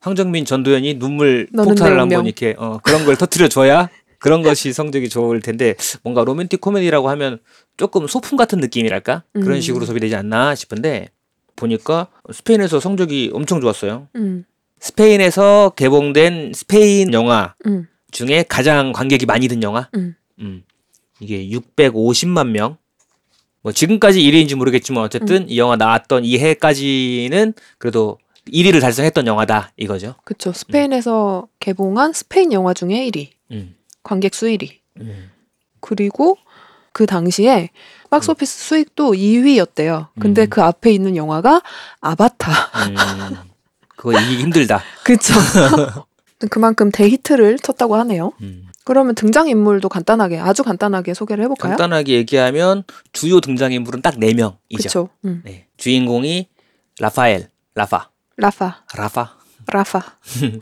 황정민, 0.00 0.44
전도연이 0.44 0.98
눈물 0.98 1.48
폭탄을 1.56 1.94
내 1.94 2.00
한번. 2.00 2.26
이렇게 2.26 2.54
어, 2.58 2.78
그런 2.82 3.04
걸 3.04 3.16
터트려 3.16 3.48
줘야 3.48 3.88
그런 4.20 4.42
것이 4.44 4.72
성적이 4.72 5.08
좋을 5.08 5.40
텐데 5.40 5.74
뭔가 6.02 6.22
로맨틱 6.24 6.60
코미디라고 6.60 7.08
하면 7.10 7.40
조금 7.76 8.06
소품 8.06 8.36
같은 8.36 8.58
느낌이랄까 8.58 9.24
그런 9.32 9.56
음. 9.56 9.60
식으로 9.60 9.84
소비되지 9.84 10.14
않나 10.16 10.54
싶은데 10.54 11.10
보니까 11.56 12.08
스페인에서 12.32 12.80
성적이 12.80 13.30
엄청 13.32 13.60
좋았어요. 13.60 14.08
음, 14.16 14.44
스페인에서 14.80 15.72
개봉된 15.76 16.52
스페인 16.54 17.12
영화 17.12 17.54
음, 17.66 17.86
중에 18.10 18.44
가장 18.48 18.92
관객이 18.92 19.26
많이 19.26 19.48
든 19.48 19.62
영화. 19.62 19.88
음. 19.94 20.14
음. 20.40 20.62
이게 21.20 21.48
650만 21.48 22.48
명. 22.50 22.76
뭐 23.62 23.72
지금까지 23.72 24.20
1위인지 24.20 24.54
모르겠지만 24.54 25.02
어쨌든 25.02 25.42
음. 25.42 25.46
이 25.48 25.58
영화 25.58 25.76
나왔던 25.76 26.24
이 26.24 26.38
해까지는 26.38 27.52
그래도 27.78 28.18
1위를 28.52 28.80
달성했던 28.80 29.26
영화다 29.26 29.72
이거죠. 29.76 30.14
그쵸. 30.24 30.52
스페인에서 30.52 31.48
개봉한 31.58 32.12
스페인 32.12 32.52
영화 32.52 32.74
중에 32.74 33.08
1위. 33.10 33.30
음. 33.50 33.74
관객 34.02 34.34
수 34.34 34.46
1위. 34.46 34.78
음. 35.00 35.30
그리고 35.80 36.38
그 36.96 37.04
당시에 37.04 37.68
박스오피스 38.08 38.68
수익도 38.68 39.12
2위였대요. 39.12 40.08
근데 40.18 40.44
음. 40.44 40.48
그 40.48 40.62
앞에 40.62 40.90
있는 40.90 41.14
영화가 41.14 41.60
아바타. 42.00 42.52
음. 42.52 43.36
그거 43.98 44.18
이기기 44.18 44.40
힘들다. 44.40 44.80
그쵸. 45.04 45.34
그만큼 46.48 46.90
대히트를 46.90 47.58
쳤다고 47.58 47.96
하네요. 47.96 48.32
음. 48.40 48.68
그러면 48.84 49.14
등장인물도 49.14 49.90
간단하게, 49.90 50.38
아주 50.38 50.62
간단하게 50.62 51.12
소개를 51.12 51.44
해볼까요? 51.44 51.76
간단하게 51.76 52.14
얘기하면 52.14 52.84
주요 53.12 53.40
등장인물은 53.40 54.00
딱 54.00 54.14
4명이죠. 54.14 54.76
그쵸. 54.78 55.10
음. 55.26 55.42
네. 55.44 55.66
주인공이 55.76 56.48
라파엘, 56.98 57.50
라파, 57.74 58.08
라파, 58.38 58.84
라파. 58.96 59.36
라파. 59.66 60.02
이 60.40 60.60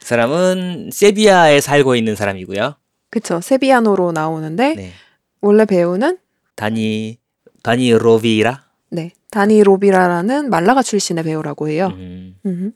사람은 0.00 0.88
세비야에 0.90 1.60
살고 1.60 1.96
있는 1.96 2.16
사람이고요. 2.16 2.76
그쵸. 3.10 3.42
세비야노로 3.42 4.12
나오는데, 4.12 4.74
네. 4.74 4.92
원래 5.40 5.64
배우는, 5.64 6.18
다니 6.56 7.18
다니 7.62 7.92
로비라. 7.92 8.64
네, 8.90 9.12
다니 9.30 9.62
로비라라는 9.62 10.50
말라가 10.50 10.82
출신의 10.82 11.24
배우라고 11.24 11.68
해요. 11.68 11.92
음. 11.94 12.36
음. 12.46 12.72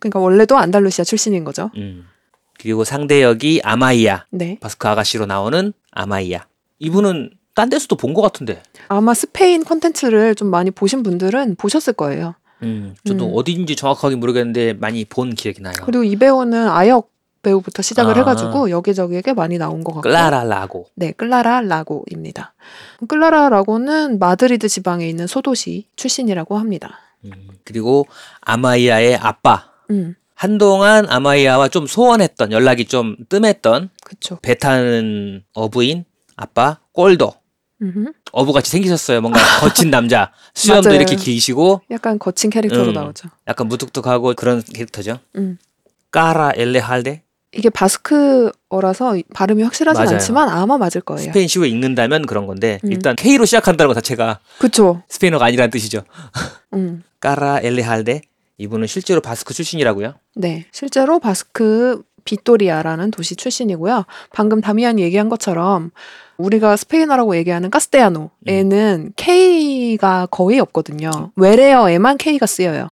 그러니까 0.00 0.20
원래도 0.20 0.56
안달루시아 0.56 1.04
출신인 1.04 1.44
거죠. 1.44 1.70
음. 1.76 2.04
그리고 2.60 2.84
상대 2.84 3.22
역이 3.22 3.60
아마이야. 3.64 4.26
네. 4.30 4.58
바스크 4.60 4.86
아가씨로 4.88 5.26
나오는 5.26 5.72
아마이야. 5.92 6.46
이분은 6.78 7.30
딴 7.54 7.68
데서도 7.68 7.96
본 7.96 8.14
것 8.14 8.22
같은데. 8.22 8.62
아마 8.88 9.14
스페인 9.14 9.64
콘텐츠를 9.64 10.34
좀 10.34 10.48
많이 10.48 10.70
보신 10.70 11.02
분들은 11.02 11.56
보셨을 11.56 11.92
거예요. 11.94 12.34
음, 12.62 12.94
저도 13.04 13.26
음. 13.26 13.32
어디인지 13.34 13.76
정확하게 13.76 14.16
모르겠는데 14.16 14.74
많이 14.74 15.04
본 15.04 15.34
기억이 15.34 15.60
나요. 15.62 15.74
그리고 15.84 16.04
이 16.04 16.16
배우는 16.16 16.68
아역 16.68 17.10
배우부터 17.48 17.82
시작을 17.82 18.14
아. 18.14 18.18
해가지고 18.18 18.70
여기저기에 18.70 19.22
많이 19.34 19.56
나온 19.58 19.82
것 19.82 19.92
같고. 19.94 20.02
클라라 20.02 20.44
라고. 20.44 20.86
네, 20.94 21.12
클라라 21.12 21.62
라고입니다. 21.62 22.52
클라라 23.08 23.48
라고는 23.48 24.18
마드리드 24.18 24.68
지방에 24.68 25.08
있는 25.08 25.26
소도시 25.26 25.86
출신이라고 25.96 26.58
합니다. 26.58 27.00
음, 27.24 27.32
그리고 27.64 28.06
아마이아의 28.42 29.16
아빠. 29.16 29.70
음, 29.90 30.14
한동안 30.34 31.06
아마이아와 31.08 31.68
좀 31.68 31.86
소원했던 31.86 32.52
연락이 32.52 32.84
좀 32.84 33.16
뜸했던 33.28 33.90
그쵸. 34.04 34.38
배 34.42 34.54
타는 34.54 35.42
어부인 35.54 36.04
아빠 36.36 36.78
꼴도 36.92 37.32
음흠. 37.80 38.12
어부같이 38.32 38.70
생기셨어요. 38.70 39.20
뭔가 39.20 39.40
거친 39.60 39.90
남자. 39.90 40.32
수염도. 40.54 40.92
이렇게 40.94 41.16
기시고 41.16 41.80
약간 41.90 42.18
거친 42.18 42.50
캐릭터로 42.50 42.88
음. 42.88 42.92
나오죠. 42.92 43.28
약간 43.48 43.68
무뚝뚝하고 43.68 44.34
그런 44.34 44.62
캐릭터죠. 44.62 45.18
음. 45.36 45.58
까라 46.10 46.52
엘레할데 46.54 47.22
이게 47.52 47.70
바스크어라서 47.70 49.16
발음이 49.34 49.62
확실하진 49.62 50.04
맞아요. 50.04 50.16
않지만 50.16 50.48
아마 50.48 50.76
맞을 50.76 51.00
거예요. 51.00 51.22
스페인식으로 51.22 51.66
읽는다면 51.66 52.26
그런 52.26 52.46
건데 52.46 52.78
음. 52.84 52.92
일단 52.92 53.16
K로 53.16 53.46
시작한다는 53.46 53.88
것 53.88 53.94
자체가 53.94 54.40
그쵸. 54.58 55.02
스페인어가 55.08 55.46
아니라는 55.46 55.70
뜻이죠. 55.70 56.02
음. 56.74 57.02
까라 57.20 57.60
엘레할데 57.62 58.20
이분은 58.58 58.86
실제로 58.86 59.20
바스크 59.20 59.54
출신이라고요. 59.54 60.14
네. 60.36 60.66
실제로 60.72 61.18
바스크 61.18 62.02
비토리아라는 62.24 63.10
도시 63.10 63.34
출신이고요. 63.36 64.04
방금 64.32 64.60
다미안이 64.60 65.00
얘기한 65.02 65.30
것처럼 65.30 65.90
우리가 66.36 66.76
스페인어라고 66.76 67.36
얘기하는 67.36 67.70
카스테아노에는 67.70 69.12
K가 69.16 70.26
거의 70.30 70.60
없거든요. 70.60 71.32
외래어에만 71.36 72.18
K가 72.18 72.44
쓰여요. 72.46 72.88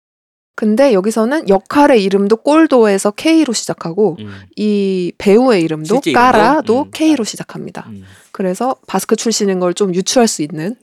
근데 0.56 0.94
여기서는 0.94 1.50
역할의 1.50 2.04
이름도 2.04 2.38
꼴도에서 2.38 3.12
K로 3.12 3.54
시작하고 3.54 4.18
음. 4.20 4.32
이 4.56 5.12
배우의 5.18 5.62
이름도? 5.64 6.02
까라도 6.14 6.84
음. 6.84 6.92
K로 6.94 7.24
시작합니다. 7.24 7.86
음. 7.90 8.04
그래서 8.32 8.76
바스크 8.88 9.16
출신인 9.16 9.60
걸 9.60 9.74
좀 9.74 9.94
유추할 9.96 10.28
수 10.28 10.42
있는. 10.44 10.76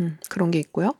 음, 0.00 0.18
그런 0.28 0.50
게 0.50 0.58
있고요. 0.58 0.94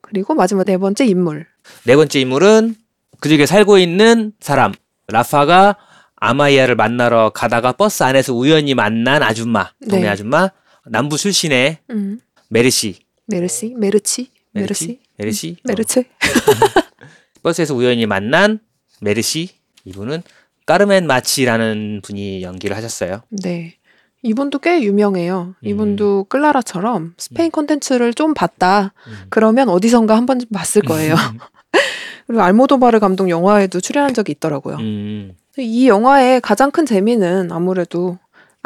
그리고 0.00 0.34
마지막 0.34 0.64
네 0.64 0.76
번째 0.76 1.04
인물. 1.06 1.46
네 1.84 1.94
번째 1.96 2.20
인물은 2.20 2.74
그 3.20 3.28
지역에 3.28 3.46
살고 3.46 3.78
있는 3.78 4.32
사람 4.40 4.72
라파가 5.08 5.76
아마이아를 6.16 6.74
만나러 6.74 7.30
가다가 7.30 7.72
버스 7.72 8.02
안에서 8.02 8.34
우연히 8.34 8.74
만난 8.74 9.22
아줌마 9.22 9.70
동네 9.88 10.02
네. 10.04 10.08
아줌마 10.08 10.50
남부 10.86 11.16
출신의 11.16 11.78
음, 11.90 12.20
메르시 12.48 12.98
메르시, 13.26 13.74
메르치, 13.76 14.30
메르시, 14.52 14.86
메르 14.86 14.98
시 15.32 15.56
어, 15.58 15.62
메르체. 15.64 16.04
버스에서 17.42 17.74
우연히 17.74 18.06
만난 18.06 18.60
메르시 19.00 19.50
이분은 19.84 20.22
까르멘 20.66 21.06
마치라는 21.06 22.00
분이 22.02 22.42
연기를 22.42 22.76
하셨어요. 22.76 23.22
네. 23.30 23.74
이분도 24.22 24.58
꽤 24.58 24.82
유명해요. 24.82 25.54
음. 25.58 25.68
이분도 25.68 26.24
클라라처럼 26.28 27.14
스페인 27.16 27.50
콘텐츠를 27.50 28.12
좀 28.14 28.34
봤다. 28.34 28.92
음. 29.06 29.12
그러면 29.30 29.68
어디선가 29.68 30.16
한 30.16 30.26
번쯤 30.26 30.48
봤을 30.52 30.82
거예요. 30.82 31.14
그리고 32.26 32.42
알모도바르 32.42 33.00
감독 33.00 33.30
영화에도 33.30 33.80
출연한 33.80 34.12
적이 34.12 34.32
있더라고요. 34.32 34.76
음, 34.76 35.34
이 35.56 35.88
영화의 35.88 36.40
가장 36.42 36.70
큰 36.70 36.84
재미는 36.84 37.50
아무래도 37.52 38.18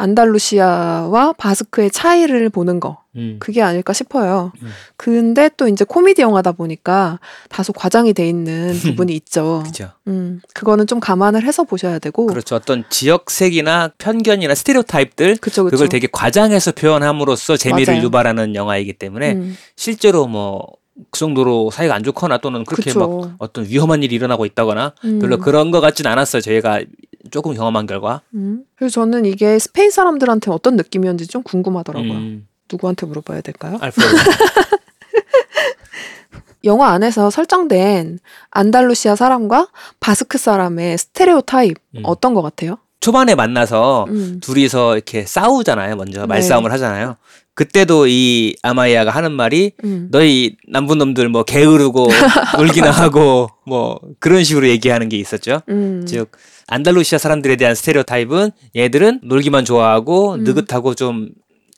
안달루시아와 0.03 1.33
바스크의 1.37 1.89
차이를 1.91 2.49
보는 2.49 2.79
거. 2.81 2.97
음. 3.15 3.37
그게 3.39 3.61
아닐까 3.61 3.93
싶어요. 3.93 4.51
음. 4.61 4.69
근데 4.97 5.49
또 5.55 5.67
이제 5.67 5.85
코미디 5.85 6.21
영화다 6.21 6.51
보니까 6.51 7.19
다소 7.49 7.71
과장이 7.71 8.13
돼 8.13 8.27
있는 8.27 8.73
부분이 8.83 9.13
있죠. 9.15 9.61
그렇죠. 9.63 9.91
음, 10.07 10.41
그거는 10.53 10.87
좀 10.87 10.99
감안을 10.99 11.43
해서 11.43 11.63
보셔야 11.63 11.99
되고. 11.99 12.25
그렇죠. 12.25 12.55
어떤 12.55 12.83
지역색이나 12.89 13.91
편견이나 13.97 14.55
스테레오타입들 14.55 15.37
그쵸, 15.37 15.63
그쵸. 15.63 15.71
그걸 15.71 15.89
되게 15.89 16.07
과장해서 16.11 16.73
표현함으로써 16.73 17.55
재미를 17.55 17.93
맞아요. 17.93 18.05
유발하는 18.05 18.55
영화이기 18.55 18.93
때문에 18.93 19.33
음, 19.33 19.55
실제로 19.77 20.27
뭐그 20.27 21.17
정도로 21.17 21.71
사이가 21.71 21.95
안 21.95 22.03
좋거나 22.03 22.39
또는 22.39 22.65
그렇게 22.65 22.91
그쵸. 22.91 22.99
막 22.99 23.35
어떤 23.37 23.65
위험한 23.67 24.03
일이 24.03 24.15
일어나고 24.15 24.45
있다거나 24.45 24.95
음, 25.05 25.19
별로 25.19 25.37
그런 25.37 25.71
것 25.71 25.79
같진 25.79 26.07
않았어요. 26.07 26.41
저희가 26.41 26.81
조금 27.31 27.53
경험한 27.53 27.85
결과. 27.85 28.21
음. 28.33 28.63
그래서 28.75 28.93
저는 29.01 29.25
이게 29.25 29.59
스페인 29.59 29.91
사람들한테 29.91 30.51
어떤 30.51 30.75
느낌이었는지 30.75 31.27
좀 31.27 31.43
궁금하더라고요. 31.43 32.11
음, 32.11 32.47
누구한테 32.71 33.05
물어봐야 33.05 33.41
될까요? 33.41 33.77
알프레도. 33.79 34.13
영화 36.65 36.89
안에서 36.91 37.29
설정된 37.29 38.19
안달루시아 38.51 39.15
사람과 39.15 39.67
바스크 39.99 40.37
사람의 40.37 40.97
스테레오 40.97 41.41
타입 41.41 41.77
음. 41.95 42.01
어떤 42.03 42.33
것 42.33 42.41
같아요? 42.41 42.77
초반에 43.01 43.35
만나서 43.35 44.05
음. 44.07 44.39
둘이서 44.41 44.95
이렇게 44.95 45.25
싸우잖아요. 45.25 45.97
먼저 45.97 46.21
네. 46.21 46.25
말싸움을 46.27 46.71
하잖아요. 46.71 47.17
그때도 47.53 48.07
이 48.07 48.55
아마이아가 48.63 49.11
하는 49.11 49.33
말이 49.33 49.73
음. 49.83 50.07
너희 50.09 50.55
남부 50.69 50.95
놈들 50.95 51.27
뭐 51.27 51.43
게으르고 51.43 52.07
놀기나 52.57 52.89
하고 52.91 53.49
뭐 53.65 53.99
그런 54.19 54.45
식으로 54.45 54.69
얘기하는 54.69 55.09
게 55.09 55.17
있었죠. 55.17 55.61
음. 55.67 56.05
즉 56.07 56.31
안달루시아 56.67 57.17
사람들에 57.17 57.55
대한 57.55 57.75
스테레오 57.75 58.03
타입은 58.03 58.51
얘들은 58.75 59.21
놀기만 59.23 59.65
좋아하고 59.65 60.35
음. 60.35 60.43
느긋하고 60.43 60.95
좀 60.95 61.29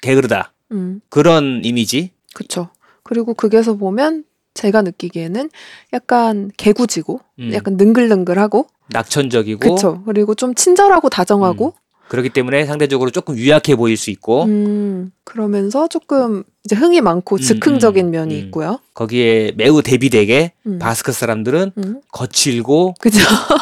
게으르다 0.02 0.54
음. 0.71 1.02
그런 1.10 1.62
이미지. 1.63 2.12
그쵸. 2.34 2.69
그리고 3.04 3.34
극에서 3.34 3.76
보면 3.76 4.24
제가 4.54 4.82
느끼기에는 4.82 5.50
약간 5.93 6.50
개구지고 6.58 7.19
음. 7.39 7.54
약간 7.54 7.78
능글능글하고 7.78 8.67
낙천적이고 8.89 9.76
그쵸. 9.76 10.04
그리고 10.06 10.36
좀 10.36 10.56
친절하고 10.56 11.10
다정하고 11.10 11.74
그렇기 12.08 12.30
때문에 12.30 12.65
상대적으로 12.65 13.10
조금 13.10 13.36
유약해 13.36 13.76
보일 13.76 13.98
수 13.98 14.12
있고 14.12 14.43
음, 14.43 15.12
그러면서 15.24 15.88
조금 15.88 16.43
이제 16.65 16.75
흥이 16.75 16.99
많고 17.01 17.36
음, 17.36 17.39
즉흥적인 17.39 18.08
음, 18.08 18.12
면이 18.12 18.36
음. 18.36 18.39
있고요. 18.45 18.80
거기에 18.95 19.51
매우 19.56 19.84
대비되게 19.84 20.51
음. 20.65 20.80
바스크 20.80 21.12
사람들은 21.12 21.71
음. 21.78 22.01
거칠고 22.12 22.95
그죠. 22.99 23.19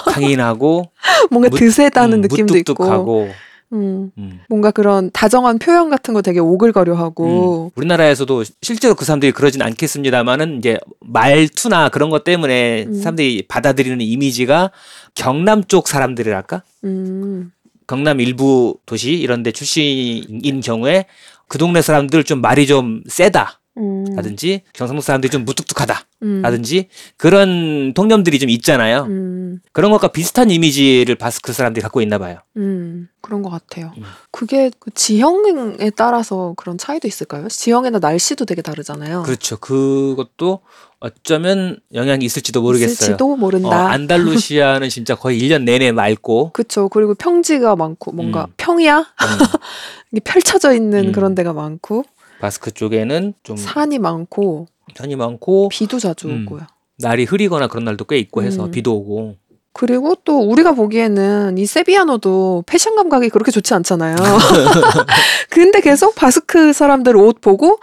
강인하고 0.08 0.90
뭔가 1.30 1.50
무- 1.50 1.58
드세다는 1.58 2.20
음, 2.20 2.22
느낌도 2.22 2.58
있고. 2.58 2.74
무뚝뚝하고 2.74 3.30
음, 3.74 4.12
음. 4.18 4.40
뭔가 4.48 4.72
그런 4.72 5.10
다정한 5.12 5.58
표현 5.60 5.90
같은 5.90 6.14
거 6.14 6.22
되게 6.22 6.40
오글거려하고. 6.40 7.66
음. 7.66 7.70
우리나라에서도 7.76 8.44
실제로 8.62 8.96
그 8.96 9.04
사람들이 9.04 9.34
그러진 9.34 9.62
않겠습니다만은 9.64 10.60
이제 10.60 10.78
말투나 11.02 11.90
그런 11.90 12.10
것 12.10 12.24
때문에 12.24 12.86
음. 12.88 12.94
사람들이 12.94 13.46
받아들이는 13.50 14.00
이미지가 14.00 14.72
경남 15.16 15.64
쪽 15.66 15.88
사람들이랄까? 15.90 16.62
음, 16.86 17.52
경남 17.88 18.22
일부 18.22 18.78
도시 18.86 19.12
이런 19.14 19.44
데 19.44 19.52
출신인 19.52 20.62
경우에 20.62 21.06
그 21.48 21.58
동네 21.58 21.82
사람들 21.82 22.24
좀 22.24 22.42
말이 22.42 22.68
좀 22.68 23.02
세다. 23.08 23.60
음, 23.78 24.06
라든지 24.16 24.62
경상도 24.74 25.02
사람들이 25.02 25.32
좀 25.32 25.46
무뚝뚝하다. 25.46 26.06
음, 26.24 26.42
라든지 26.42 26.88
그런 27.18 27.94
통념들이 27.94 28.40
좀 28.40 28.50
있잖아요. 28.50 29.04
음, 29.04 29.60
그런 29.72 29.92
것과 29.92 30.10
비슷한 30.10 30.52
이미지를 30.52 31.16
바스크 31.16 31.52
사람들이 31.54 31.82
갖고 31.82 32.02
있나 32.02 32.18
봐요. 32.18 32.40
음, 32.58 33.10
그런 33.22 33.42
것 33.42 33.50
같아요. 33.50 33.92
음. 33.98 34.04
그게 34.32 34.72
그 34.80 34.92
지형에 34.92 35.90
따라서 35.96 36.54
그런 36.56 36.78
차이도 36.78 37.08
있을까요? 37.08 37.48
지형이나 37.48 38.00
날씨도 38.00 38.46
되게 38.46 38.62
다르잖아요. 38.62 39.24
그렇죠. 39.24 39.58
그것도 39.58 40.60
어쩌면 41.00 41.80
영향이 41.94 42.24
있을지도 42.24 42.62
모르겠어요. 42.62 42.94
있을지도 42.94 43.34
어, 43.34 43.36
모른다. 43.36 43.92
안달루시아는 43.92 44.88
진짜 44.90 45.16
거의 45.16 45.42
1년 45.42 45.64
내내 45.64 45.92
맑고 45.92 46.52
그쵸. 46.54 46.88
그리고 46.90 47.16
평지가 47.16 47.76
많고 47.76 48.12
뭔가 48.14 48.46
음. 48.46 48.54
평이야? 48.56 49.00
음, 49.00 49.04
이게 50.14 50.22
펼쳐져 50.24 50.74
있는 50.74 51.08
음. 51.08 51.12
그런 51.12 51.36
데가 51.36 51.52
많고 51.54 52.06
바스크 52.44 52.72
쪽에는 52.72 53.36
좀 53.42 53.56
산이 53.56 54.00
많고 54.00 54.68
산이 54.98 55.16
많고 55.16 55.70
비도 55.70 55.98
자주 55.98 56.28
음. 56.28 56.46
오고요. 56.46 56.68
날이 57.00 57.24
흐리거나 57.24 57.68
그런 57.68 57.86
날도 57.86 58.04
꽤 58.04 58.18
있고 58.18 58.44
해서 58.44 58.66
음. 58.66 58.72
비도 58.72 58.98
오고 58.98 59.36
그리고 59.72 60.18
또 60.26 60.40
우리가 60.40 60.74
보기에는 60.74 61.58
이 61.58 61.66
세비야노도 61.66 62.66
패션 62.68 62.98
감각이 62.98 63.30
그렇게 63.30 63.50
좋지 63.50 63.74
않잖아요. 63.76 64.18
근데 65.50 65.80
계속 65.80 66.16
바스크 66.16 66.74
사람들 66.74 67.16
옷 67.16 67.40
보고 67.40 67.80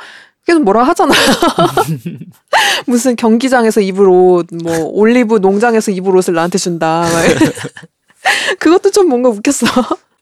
계속 0.47 0.63
뭐라 0.63 0.83
하잖아요. 0.89 1.19
무슨 2.87 3.17
경기장에서 3.17 3.81
입을 3.81 4.11
옷, 4.11 4.47
뭐 4.63 4.77
올리브 4.85 5.39
농장에서 5.39 5.91
입을 5.91 6.15
옷을 6.15 6.35
나한테 6.35 6.59
준다. 6.59 7.07
그것도 8.59 8.91
좀 8.91 9.09
뭔가 9.09 9.31
웃겼어. 9.31 9.67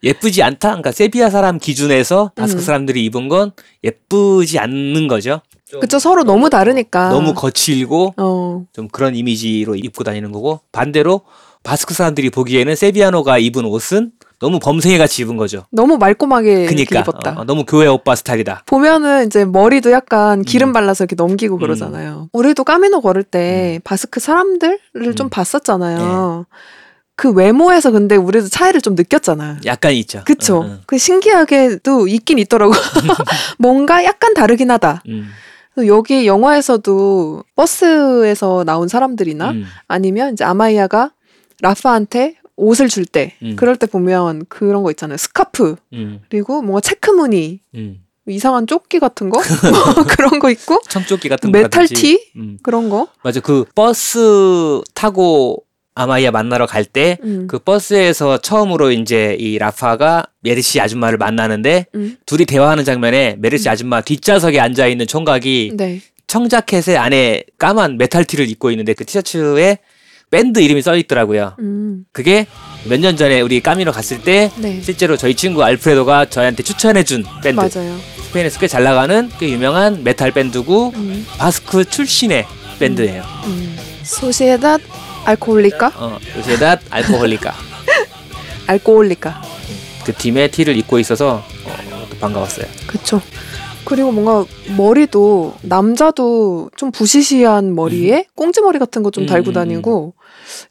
예쁘지 0.02 0.42
않다. 0.42 0.68
그러니까 0.68 0.92
세비야 0.92 1.30
사람 1.30 1.58
기준에서 1.58 2.32
바스크 2.34 2.60
음. 2.60 2.64
사람들이 2.64 3.04
입은 3.06 3.28
건 3.28 3.52
예쁘지 3.84 4.58
않는 4.58 5.08
거죠. 5.08 5.40
좀 5.68 5.80
그쵸 5.80 5.98
서로 5.98 6.24
너무 6.24 6.48
다르니까. 6.50 7.10
너무 7.10 7.34
거칠고 7.34 8.14
어, 8.16 8.64
좀 8.72 8.88
그런 8.88 9.14
이미지로 9.14 9.74
입고 9.74 10.04
다니는 10.04 10.32
거고 10.32 10.60
반대로 10.72 11.22
바스크 11.62 11.94
사람들이 11.94 12.30
보기에는 12.30 12.74
세비야노가 12.74 13.38
입은 13.38 13.64
옷은 13.64 14.12
너무 14.40 14.60
범생이 14.60 14.98
같이 14.98 15.22
입은 15.22 15.36
거죠. 15.36 15.64
너무 15.72 15.98
말끔하게 15.98 16.66
그니까 16.66 17.00
입었다. 17.00 17.32
어, 17.32 17.40
어, 17.40 17.44
너무 17.44 17.64
교회 17.64 17.88
오빠 17.88 18.14
스타일이다. 18.14 18.62
보면은 18.66 19.26
이제 19.26 19.44
머리도 19.44 19.90
약간 19.90 20.42
기름 20.42 20.70
음. 20.70 20.72
발라서 20.72 21.04
이렇게 21.04 21.16
넘기고 21.16 21.58
그러잖아요. 21.58 22.28
우리도 22.32 22.62
까미노 22.62 23.00
걸을 23.00 23.24
때 23.24 23.80
바스크 23.82 24.20
사람들을 24.20 25.14
좀 25.16 25.26
음. 25.26 25.30
봤었잖아요. 25.30 26.46
그 27.18 27.32
외모에서 27.32 27.90
근데 27.90 28.14
우리도 28.14 28.46
차이를 28.48 28.80
좀 28.80 28.94
느꼈잖아요. 28.94 29.56
약간 29.66 29.92
있죠. 29.94 30.22
그쵸? 30.24 30.62
응, 30.64 30.70
응. 30.70 30.80
그 30.86 30.98
신기하게도 30.98 32.06
있긴 32.06 32.38
있더라고. 32.38 32.72
뭔가 33.58 34.04
약간 34.04 34.34
다르긴 34.34 34.70
하다. 34.70 35.02
음, 35.08 35.28
여기 35.88 36.28
영화에서도 36.28 37.42
버스에서 37.56 38.62
나온 38.64 38.86
사람들이나 38.86 39.50
음, 39.50 39.64
아니면 39.88 40.32
이제 40.34 40.44
아마이아가 40.44 41.10
라파한테 41.60 42.36
옷을 42.54 42.88
줄 42.88 43.04
때 43.04 43.34
음. 43.42 43.56
그럴 43.56 43.74
때 43.76 43.86
보면 43.88 44.46
그런 44.48 44.84
거 44.84 44.90
있잖아요. 44.92 45.16
스카프 45.16 45.74
음, 45.94 46.20
그리고 46.30 46.62
뭔가 46.62 46.80
체크 46.80 47.10
무늬 47.10 47.60
음. 47.74 47.98
이상한 48.28 48.68
조끼 48.68 49.00
같은 49.00 49.28
거 49.30 49.40
그런 50.16 50.38
거 50.38 50.50
있고 50.50 50.80
청조끼 50.88 51.28
같은 51.28 51.50
메탈. 51.50 51.88
티 51.88 52.30
음. 52.36 52.58
그런 52.62 52.90
거. 52.90 53.08
맞아. 53.24 53.40
그 53.40 53.64
버스 53.74 54.80
타고 54.94 55.64
아마이아 55.98 56.30
만나러 56.30 56.66
갈 56.66 56.84
때그 56.84 57.22
음. 57.24 57.48
버스에서 57.64 58.38
처음으로 58.38 58.92
이제 58.92 59.36
이 59.38 59.58
라파가 59.58 60.26
메르시 60.42 60.80
아줌마를 60.80 61.18
만나는데 61.18 61.86
음. 61.96 62.16
둘이 62.24 62.44
대화하는 62.44 62.84
장면에 62.84 63.36
메르시 63.40 63.68
아줌마 63.68 64.00
뒷좌석에 64.00 64.60
앉아 64.60 64.86
있는 64.86 65.06
총각이 65.08 65.72
네. 65.76 66.00
청자켓에 66.28 66.96
안에 66.96 67.42
까만 67.58 67.98
메탈 67.98 68.24
티를 68.24 68.48
입고 68.50 68.70
있는데 68.70 68.94
그 68.94 69.04
티셔츠에 69.04 69.78
밴드 70.30 70.60
이름이 70.60 70.82
써 70.82 70.94
있더라고요. 70.94 71.56
음. 71.58 72.04
그게 72.12 72.46
몇 72.88 73.00
년 73.00 73.16
전에 73.16 73.40
우리 73.40 73.60
Camino 73.60 73.90
갔을 73.92 74.20
때 74.22 74.50
네. 74.56 74.80
실제로 74.82 75.16
저희 75.16 75.34
친구 75.34 75.64
알프레도가 75.64 76.26
저희한테 76.26 76.62
추천해준 76.62 77.24
밴드 77.42 77.58
맞아요. 77.58 77.96
스페인에서 78.28 78.60
꽤 78.60 78.68
잘 78.68 78.84
나가는 78.84 79.30
꽤 79.40 79.48
유명한 79.48 80.04
메탈 80.04 80.30
밴드고 80.32 80.92
음. 80.94 81.26
바스크 81.38 81.84
출신의 81.86 82.44
밴드예요. 82.78 83.24
음. 83.46 83.76
Soziedad 84.04 84.80
Alkoholika? 85.28 85.92
어, 85.96 86.18
Soziedad 86.38 86.78
Alkoholika 86.90 87.52
Alkoholika. 88.66 89.42
그 90.04 90.14
팀의 90.14 90.50
티를 90.50 90.76
입고 90.76 90.98
있어서 90.98 91.42
어, 91.66 92.06
또 92.10 92.16
반가웠어요. 92.18 92.66
그쵸. 92.86 93.20
그리고 93.84 94.10
뭔가 94.12 94.44
머리도 94.76 95.54
남자도 95.62 96.70
좀 96.76 96.90
부시시한 96.90 97.74
머리에 97.74 98.26
꽁지머리 98.34 98.78
같은 98.78 99.02
거좀 99.02 99.24
음, 99.24 99.26
달고 99.26 99.50
음, 99.50 99.54
다니고 99.54 100.14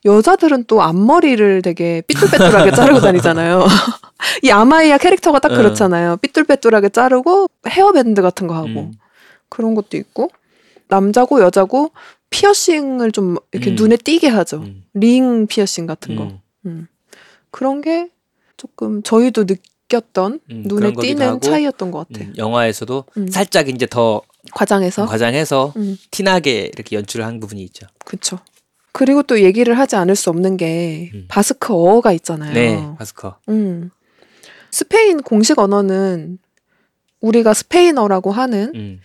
여자들은 0.05 0.65
또 0.67 0.81
앞머리를 0.81 1.61
되게 1.63 2.01
삐뚤빼뚤하게 2.07 2.71
자르고 2.75 2.99
다니잖아요. 2.99 3.65
이 4.43 4.49
아마이아 4.51 4.97
캐릭터가 4.97 5.39
딱 5.39 5.51
어. 5.51 5.55
그렇잖아요. 5.55 6.17
삐뚤빼뚤하게 6.17 6.89
자르고 6.89 7.47
헤어밴드 7.67 8.21
같은 8.21 8.47
거 8.47 8.55
하고 8.55 8.67
음. 8.67 8.91
그런 9.49 9.73
것도 9.75 9.97
있고 9.97 10.29
남자고 10.87 11.41
여자고 11.41 11.91
피어싱을 12.29 13.11
좀 13.11 13.37
이렇게 13.51 13.71
음. 13.71 13.75
눈에 13.75 13.97
띄게 13.97 14.27
하죠. 14.27 14.57
음. 14.57 14.83
링 14.93 15.47
피어싱 15.47 15.85
같은 15.85 16.15
거. 16.15 16.23
음. 16.23 16.39
음. 16.65 16.87
그런 17.51 17.81
게 17.81 18.09
조금 18.57 19.01
저희도 19.03 19.45
느꼈던 19.45 20.39
음, 20.51 20.63
눈에 20.65 20.93
띄는 20.93 21.41
차이였던 21.41 21.91
것 21.91 22.07
같아요. 22.07 22.29
음, 22.29 22.33
영화에서도 22.37 23.03
음. 23.17 23.27
살짝 23.27 23.69
이제 23.69 23.85
더 23.85 24.21
과장해서. 24.51 25.05
과장해서 25.05 25.73
음, 25.77 25.97
티나게 26.11 26.71
이렇게 26.73 26.95
연출을 26.95 27.25
한 27.25 27.39
부분이 27.39 27.61
있죠. 27.63 27.87
그쵸. 28.05 28.39
그리고 28.91 29.21
또 29.21 29.41
얘기를 29.41 29.77
하지 29.77 29.95
않을 29.95 30.15
수 30.15 30.29
없는 30.29 30.57
게 30.57 31.11
음. 31.13 31.25
바스크 31.27 31.73
어가 31.73 32.11
있잖아요. 32.13 32.53
네, 32.53 32.95
바스커. 32.97 33.37
음. 33.49 33.91
스페인 34.71 35.21
공식 35.21 35.59
언어는 35.59 36.39
우리가 37.21 37.53
스페인어라고 37.53 38.31
하는 38.31 38.71
음. 38.75 38.99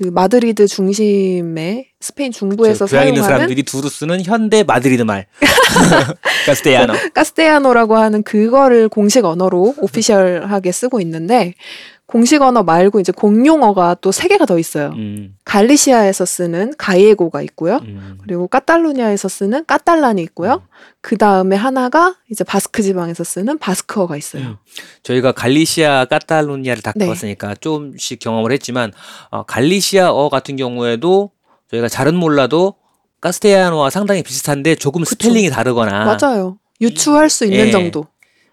그 0.00 0.04
마드리드 0.04 0.68
중심의 0.68 1.88
스페인 2.00 2.30
중부에서 2.30 2.86
저 2.86 2.96
교양 2.96 3.08
있는 3.08 3.20
사용하는 3.22 3.36
사람들이 3.46 3.64
두루 3.64 3.88
쓰는 3.88 4.22
현대 4.22 4.62
마드리드 4.62 5.02
말. 5.02 5.26
castellano. 6.46 6.94
castellano라고 7.14 7.96
하는 7.96 8.22
그거를 8.22 8.88
공식 8.88 9.24
언어로 9.24 9.74
official하게 9.78 10.70
쓰고 10.70 11.00
있는데 11.00 11.54
공식 12.08 12.40
언어 12.40 12.62
말고 12.62 13.00
이제 13.00 13.12
공용어가 13.12 13.94
또 14.00 14.10
세 14.12 14.28
개가 14.28 14.46
더 14.46 14.58
있어요. 14.58 14.92
음, 14.96 15.36
갈리시아에서 15.44 16.24
쓰는 16.24 16.72
가이에고가 16.78 17.42
있고요. 17.42 17.76
음. 17.82 18.18
그리고 18.22 18.48
까탈루냐에서 18.48 19.28
쓰는 19.28 19.66
catalán이 19.66 20.22
있고요. 20.22 20.62
그 21.02 21.18
다음에 21.18 21.54
하나가 21.54 22.16
이제 22.30 22.44
바스크 22.44 22.82
지방에서 22.82 23.24
쓰는 23.24 23.58
바스크어가 23.58 24.16
있어요. 24.16 24.42
음. 24.42 24.56
저희가 25.02 25.32
갈리시아, 25.32 26.06
까탈루니아를 26.06 26.82
다 26.82 26.92
네. 26.96 27.04
가봤으니까 27.04 27.56
조금씩 27.56 28.18
경험을 28.20 28.52
했지만 28.52 28.90
어, 29.30 29.42
갈리시아어 29.42 30.30
같은 30.30 30.56
경우에도 30.56 31.30
저희가 31.70 31.88
잘은 31.88 32.14
몰라도 32.16 32.74
castellano와 33.20 33.90
상당히 33.90 34.22
비슷한데 34.22 34.76
조금 34.76 35.02
그쵸. 35.02 35.10
스펠링이 35.10 35.50
다르거나 35.50 36.16
맞아요. 36.18 36.58
유추할 36.80 37.28
수 37.28 37.44
있는 37.44 37.66
예. 37.66 37.70
정도. 37.70 38.06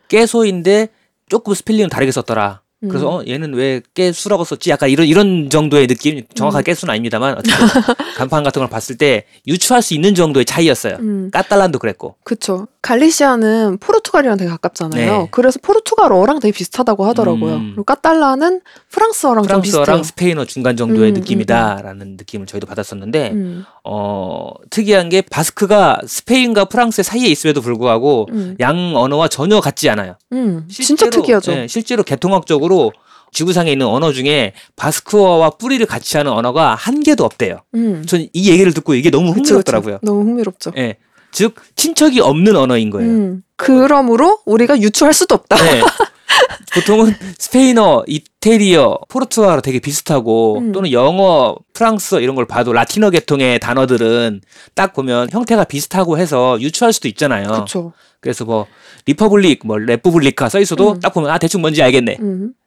queso인데 0.10 0.90
조금 1.30 1.54
스펠링은 1.54 1.90
다르게 1.90 2.12
썼더라. 2.12 2.62
음. 2.86 2.90
그래서 2.90 3.10
어, 3.10 3.24
얘는 3.28 3.54
왜 3.54 3.82
깨수라고 3.94 4.44
썼지? 4.44 4.70
약간 4.70 4.90
이런 4.90 5.08
이런 5.08 5.50
정도의 5.50 5.88
느낌. 5.88 6.24
정확하게 6.34 6.64
깨수는 6.64 6.92
아닙니다만 6.92 7.42
간판 8.18 8.44
같은 8.44 8.60
걸 8.60 8.70
봤을 8.70 8.98
때 8.98 9.26
유추할 9.48 9.82
수 9.82 9.94
있는 9.94 10.16
정도의 10.16 10.46
차이였어요. 10.46 10.98
음, 11.00 11.30
catalán도 11.32 11.80
그랬고. 11.80 12.16
그쵸. 12.24 12.68
갈리시아는 12.82 13.80
포르투갈이랑 13.80 14.38
되게 14.38 14.50
가깝잖아요. 14.50 15.22
네. 15.24 15.28
그래서 15.32 15.60
포르투갈어랑 15.62 16.40
되게 16.40 16.56
비슷하다고 16.56 17.06
하더라고요. 17.06 17.56
음. 17.56 17.72
그리고 17.72 17.84
catalán은 17.84 18.62
프랑스어랑 18.90 19.48
좀 19.48 19.62
비슷해요. 19.62 19.84
프랑스어랑 19.84 20.04
스페인어 20.04 20.46
중간 20.46 20.78
정도의 20.78 21.10
음, 21.12 21.14
느낌이다라는 21.16 22.16
느낌을 22.18 22.46
저희도 22.46 22.68
받았었는데 22.68 23.32
음, 23.32 23.66
어 23.84 24.52
특이한 24.70 25.10
게 25.10 25.22
바스크가 25.22 26.02
스페인과 26.06 26.66
프랑스 26.66 27.02
사이에 27.02 27.28
있음에도 27.28 27.62
불구하고 27.62 28.28
음, 28.32 28.56
양 28.60 28.96
언어와 28.96 29.30
전혀 29.30 29.60
같지 29.62 29.90
않아요. 29.90 30.18
음. 30.34 30.66
진짜 30.70 31.06
실제로, 31.06 31.12
특이하죠. 31.24 31.52
예, 31.54 31.68
실제로 31.68 32.04
계통학적으로 32.04 32.75
지구상에 33.36 33.72
있는 33.72 33.86
언어 33.86 34.14
중에 34.14 34.54
바스크어와 34.78 35.52
뿌리를 35.52 35.86
같이 35.86 36.18
하는 36.18 36.32
언어가 36.32 36.74
한 36.74 37.04
개도 37.04 37.26
없대요. 37.26 37.60
음. 37.76 38.06
전 38.06 38.25
이 38.25 38.30
얘기를 38.34 38.74
듣고 38.74 38.96
이게 38.96 39.10
너무 39.10 39.34
그쵸, 39.34 39.56
흥미롭더라고요. 39.56 40.00
그쵸. 40.00 40.06
너무 40.06 40.22
흥미롭죠. 40.22 40.72
예. 40.78 40.96
즉 41.32 41.56
친척이 41.76 42.22
없는 42.22 42.56
언어인 42.56 42.90
거예요. 42.90 43.12
음. 43.12 43.44
그러므로 43.58 44.40
우리가 44.46 44.80
유추할 44.80 45.14
수도 45.14 45.36
없다. 45.36 45.58
네. 45.58 45.82
보통은 46.74 47.14
스페인어, 47.38 48.04
이태리어, 48.08 49.00
포르투갈어 49.10 49.62
되게 49.62 49.80
비슷하고 49.80 50.60
음. 50.60 50.72
또는 50.72 50.92
영어, 50.92 51.56
프랑스어 51.74 52.20
이런 52.20 52.36
걸 52.36 52.46
봐도 52.46 52.74
라틴어 52.74 53.10
계통의 53.10 53.60
단어들은 53.60 54.42
딱 54.74 54.94
보면 54.94 55.30
형태가 55.32 55.66
비슷하고 55.66 56.18
해서 56.18 56.58
유추할 56.62 56.94
수도 56.94 57.08
있잖아요. 57.10 57.48
그렇죠. 57.48 57.94
그래서 58.20 58.46
뭐 58.46 58.66
republic, 59.06 59.62
뭐 59.66 59.78
república 59.78 60.50
써 60.50 60.60
있어도 60.60 60.94
음. 60.94 61.00
딱 61.00 61.14
보면 61.14 61.30
아 61.32 61.38
대충 61.38 61.62
뭔지 61.62 61.82
알겠네. 61.84 62.18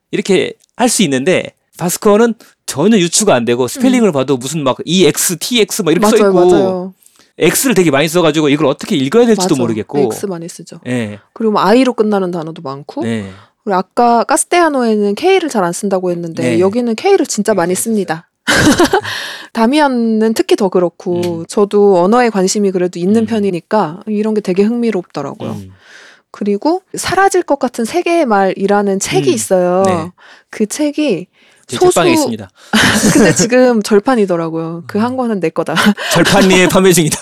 음. 0.09 0.13
이렇게 0.13 0.55
할 0.77 0.89
수 0.89 1.03
있는데 1.03 1.53
바스크어는 1.79 2.35
전혀 2.67 2.97
유추가 2.99 3.35
안 3.35 3.45
되고 3.45 3.67
스펠링을 3.69 4.13
봐도 4.13 4.37
무슨 4.37 4.63
막 4.65 4.77
EX, 4.85 5.39
TX 5.39 5.83
막 5.83 5.93
이렇게 5.93 6.07
써 6.09 6.17
음. 6.17 6.35
맞아요, 6.35 6.47
있고 6.47 6.51
맞아요. 6.53 6.95
X를 7.41 7.75
되게 7.75 7.91
많이 7.93 8.09
써가지고 8.09 8.49
이걸 8.49 8.67
어떻게 8.67 8.97
읽어야 8.97 9.25
될지도 9.27 9.55
맞아. 9.55 9.63
모르겠고. 9.63 9.99
X 10.01 10.27
많이 10.27 10.49
쓰죠. 10.49 10.81
예. 10.89 11.21
그리고 11.33 11.53
뭐 11.53 11.63
I로 11.63 11.93
끝나는 11.95 12.33
단어도 12.33 12.63
많고. 12.63 13.05
네. 13.05 13.31
그리고 13.63 13.77
아까 13.79 14.25
카스테아노에는 14.25 15.15
K를 15.15 15.49
잘 15.49 15.63
안 15.63 15.73
쓴다고 15.73 16.11
했는데 16.11 16.43
네. 16.43 16.59
여기는 16.59 16.95
K를 16.97 17.27
진짜 17.27 17.55
많이 17.55 17.77
씁니다. 17.77 18.29
다미안은 19.53 20.35
특히 20.35 20.57
더 20.57 20.69
그렇고 20.69 21.41
음. 21.41 21.45
저도 21.49 22.03
언어에 22.03 22.31
관심이 22.31 22.71
그래도 22.71 22.99
있는 22.99 23.23
음. 23.23 23.27
편이니까 23.27 24.01
이런 24.07 24.35
게 24.35 24.41
되게 24.41 24.63
흥미롭더라고요. 24.63 25.51
음. 25.51 25.73
그리고 26.31 26.83
사라질 26.95 27.43
것 27.43 27.59
같은 27.59 27.85
세계의 27.85 28.27
말이라는 28.27 29.01
책이 29.01 29.31
음. 29.31 29.35
있어요. 29.35 29.83
네. 29.87 30.11
그 30.51 30.67
책이 30.67 31.27
제 31.67 31.77
소수- 31.77 31.93
책방에 31.93 32.13
있습니다. 32.13 32.51
근데 33.13 33.35
지금 33.35 33.83
절판이더라고요. 33.83 34.85
그 34.87 34.99
한 34.99 35.17
권은 35.17 35.41
내 35.41 35.51
거다. 35.51 35.75
절판리에 36.13 36.69
판매 36.69 36.93
중이다. 36.93 37.19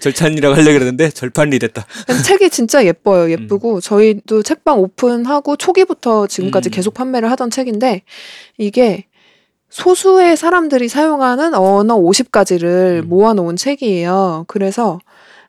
절찬리라고 0.00 0.54
하려고 0.54 0.72
그랬는데 0.72 1.10
절판리 1.10 1.58
됐다. 1.58 1.84
책이 2.24 2.50
진짜 2.50 2.84
예뻐요. 2.84 3.30
예쁘고 3.30 3.80
저희도 3.80 4.42
책방 4.42 4.78
오픈하고 4.78 5.56
초기부터 5.56 6.26
지금까지 6.26 6.68
음. 6.68 6.72
계속 6.72 6.94
판매를 6.94 7.30
하던 7.32 7.50
책인데 7.50 8.02
이게 8.58 9.06
소수의 9.70 10.36
사람들이 10.36 10.88
사용하는 10.88 11.54
언어 11.54 11.96
50가지를 11.96 13.02
음. 13.04 13.08
모아놓은 13.08 13.56
책이에요. 13.56 14.44
그래서 14.48 14.98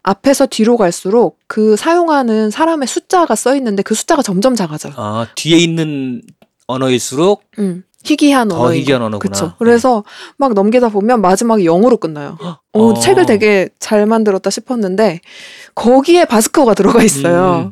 앞에서 0.04 0.46
뒤로 0.46 0.78
갈수록 0.78 1.40
그 1.48 1.76
사용하는 1.76 2.52
사람의 2.52 2.88
숫자가 2.88 3.36
써 3.36 3.56
있는데 3.56 3.84
그 3.84 3.96
숫자가 3.96 4.22
점점 4.22 4.56
작아져요. 4.56 4.94
아 4.98 5.28
뒤에 5.36 5.58
있는 5.58 6.22
언어일수록 6.68 7.44
음. 7.60 7.84
희귀한 8.04 8.50
더 8.50 8.60
언어. 8.60 8.74
희귀한 8.74 9.02
언어구나. 9.02 9.32
그쵸. 9.32 9.54
그래서 9.60 10.04
막 10.38 10.54
넘기다 10.54 10.90
보면 10.90 11.22
마지막에 11.22 11.64
영어로 11.64 11.98
끝나요. 11.98 12.38
오, 12.74 12.92
어. 12.92 12.94
책을 13.00 13.26
되게 13.26 13.70
잘 13.80 14.06
만들었다 14.06 14.50
싶었는데 14.50 15.22
거기에 15.74 16.26
바스커가 16.26 16.74
들어가 16.74 17.02
있어요. 17.02 17.72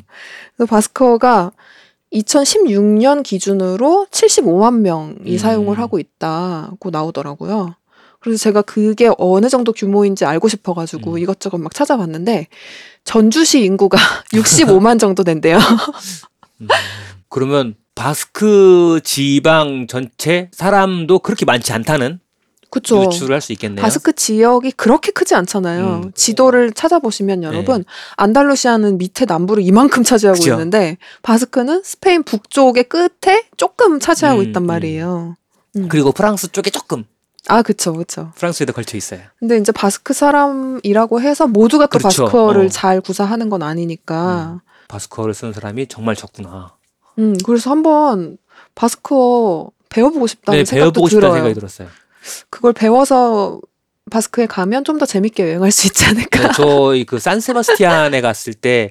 그 0.56 0.64
바스커가 0.64 1.52
2016년 2.14 3.22
기준으로 3.22 4.06
75만 4.10 4.80
명이 4.80 5.32
음. 5.32 5.38
사용을 5.38 5.78
하고 5.78 5.98
있다고 5.98 6.90
나오더라고요. 6.90 7.74
그래서 8.22 8.38
제가 8.42 8.62
그게 8.62 9.10
어느 9.18 9.48
정도 9.48 9.72
규모인지 9.72 10.24
알고 10.24 10.48
싶어가지고 10.48 11.12
음. 11.14 11.18
이것저것 11.18 11.58
막 11.58 11.74
찾아봤는데 11.74 12.46
전주시 13.04 13.64
인구가 13.64 13.98
65만 14.32 14.98
정도 15.00 15.24
된대요. 15.24 15.58
그러면 17.28 17.74
바스크 17.94 19.00
지방 19.04 19.86
전체 19.88 20.48
사람도 20.52 21.18
그렇게 21.20 21.44
많지 21.44 21.72
않다는 21.72 22.20
그쵸. 22.70 23.04
유추를 23.04 23.34
할 23.34 23.40
수 23.42 23.52
있겠네요. 23.52 23.82
바스크 23.82 24.14
지역이 24.14 24.72
그렇게 24.72 25.12
크지 25.12 25.34
않잖아요. 25.34 26.02
음. 26.04 26.12
지도를 26.14 26.72
찾아보시면 26.72 27.42
여러분 27.42 27.84
안달루시아는 28.16 28.96
밑에 28.96 29.26
남부를 29.26 29.62
이만큼 29.62 30.02
차지하고 30.02 30.38
그죠. 30.38 30.52
있는데 30.52 30.96
바스크는 31.22 31.82
스페인 31.84 32.22
북쪽의 32.22 32.84
끝에 32.84 33.44
조금 33.58 34.00
차지하고 34.00 34.40
음, 34.40 34.44
있단 34.46 34.62
음. 34.62 34.66
말이에요. 34.68 35.36
음. 35.76 35.88
그리고 35.88 36.12
프랑스 36.12 36.50
쪽에 36.50 36.70
조금 36.70 37.04
아, 37.48 37.62
그쵸, 37.62 37.92
그쵸. 37.94 38.32
프랑스에도 38.36 38.72
걸쳐 38.72 38.96
있어요. 38.96 39.20
근데 39.38 39.56
이제 39.58 39.72
바스크 39.72 40.12
사람이라고 40.14 41.20
해서 41.20 41.46
모두가 41.46 41.86
또 41.86 41.98
그렇죠. 41.98 42.24
바스크어를 42.24 42.66
어. 42.66 42.68
잘 42.68 43.00
구사하는 43.00 43.48
건 43.50 43.62
아니니까. 43.62 44.60
바스크어를 44.88 45.34
쓰는 45.34 45.52
사람이 45.52 45.86
정말 45.88 46.14
적구나. 46.16 46.74
음, 47.18 47.36
그래서 47.44 47.70
한번 47.70 48.38
바스크어 48.74 49.70
배워보고 49.88 50.26
싶다는 50.26 50.60
네, 50.60 50.64
생각도 50.64 50.92
배워보고 50.92 51.08
싶다는 51.08 51.20
들어요. 51.28 51.34
생각이 51.34 51.54
들었어요. 51.54 51.88
그걸 52.50 52.72
배워서 52.72 53.60
바스크에 54.10 54.46
가면 54.46 54.84
좀 54.84 54.98
더 54.98 55.06
재밌게 55.06 55.42
여행할 55.44 55.70
수 55.72 55.86
있지 55.88 56.04
않을까. 56.04 56.46
네, 56.48 56.52
저희 56.54 57.04
그 57.04 57.18
산세바스티안에 57.18 58.20
갔을 58.20 58.54
때 58.54 58.90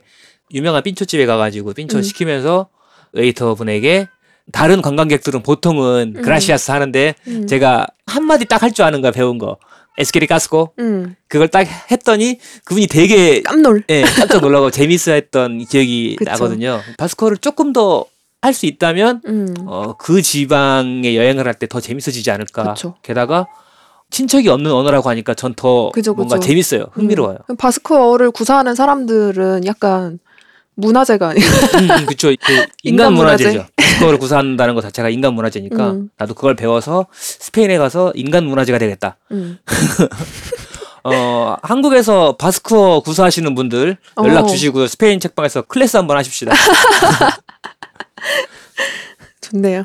유명한 0.54 0.84
pintxo집에 0.84 1.26
가가지고 1.26 1.74
pintxo 1.74 1.98
음. 1.98 2.02
시키면서 2.04 2.68
웨이터 3.14 3.56
분에게 3.56 4.08
다른 4.52 4.82
관광객들은 4.82 5.44
보통은 5.44 6.16
음. 6.18 6.22
gracias 6.22 6.72
하는데 6.72 7.16
음. 7.28 7.48
제가 7.48 7.88
한마디 8.06 8.46
딱 8.46 8.64
할 8.64 8.72
줄 8.72 8.86
아는 8.86 9.02
거야 9.02 9.12
배운 9.12 9.38
거 9.38 9.58
eskerrik 9.98 10.26
asko 10.28 10.74
음, 10.80 11.16
그걸 11.28 11.48
딱 11.50 11.68
했더니 11.92 12.40
그분이 12.66 12.88
되게 12.88 13.42
깜놀. 13.42 13.84
예, 13.90 14.04
깜짝 14.04 14.42
놀라고 14.42 14.72
재밌어 14.72 15.12
했던 15.12 15.60
기억이 15.66 16.16
그쵸. 16.18 16.32
나거든요. 16.32 16.80
바스코를 16.98 17.38
조금 17.38 17.74
더 17.74 18.06
할 18.44 18.54
수 18.56 18.66
있다면 18.66 19.22
음. 19.28 19.54
어, 19.68 19.94
그 20.00 20.22
지방에 20.24 21.16
여행을 21.16 21.46
할 21.46 21.54
때 21.60 21.68
더 21.68 21.80
재밌어지지 21.80 22.32
않을까. 22.32 22.74
그쵸. 22.74 22.96
게다가 23.04 23.46
친척이 24.10 24.50
없는 24.50 24.72
언어라고 24.72 25.10
하니까 25.10 25.36
전 25.36 25.54
더 25.56 25.92
뭔가. 26.16 26.40
재밌어요. 26.40 26.86
흥미로워요. 26.94 27.38
음. 27.52 27.56
바스크어를 27.58 28.32
구사하는 28.32 28.74
사람들은 28.74 29.66
약간 29.68 30.18
문화재가 30.76 31.30
아니에요. 31.30 31.48
음, 31.50 31.92
음, 31.92 32.06
그쵸. 32.06 32.30
그 32.30 32.36
인간, 32.54 32.68
인간 32.84 33.14
문화재. 33.14 33.44
문화재죠. 33.46 33.70
바스코를 33.76 34.18
구사한다는 34.20 34.74
것 34.76 34.82
자체가 34.82 35.10
인간 35.10 35.34
문화재니까 35.34 35.92
음. 35.92 36.10
나도 36.18 36.34
그걸 36.34 36.56
배워서 36.56 37.08
스페인에 37.14 37.78
가서 37.78 38.12
인간 38.16 38.46
문화재가 38.46 38.78
되겠다. 38.80 39.18
음. 39.32 39.58
어, 41.04 41.56
한국에서 41.64 42.38
바스크어 42.38 43.02
구사하시는 43.02 43.54
분들 43.56 43.98
연락 44.24 44.46
어. 44.46 44.48
주시고요. 44.48 44.88
스페인 44.88 45.20
책방에서 45.20 45.64
클래스 45.64 45.98
한번 45.98 46.18
하십시다. 46.18 46.54
좋네요. 49.42 49.84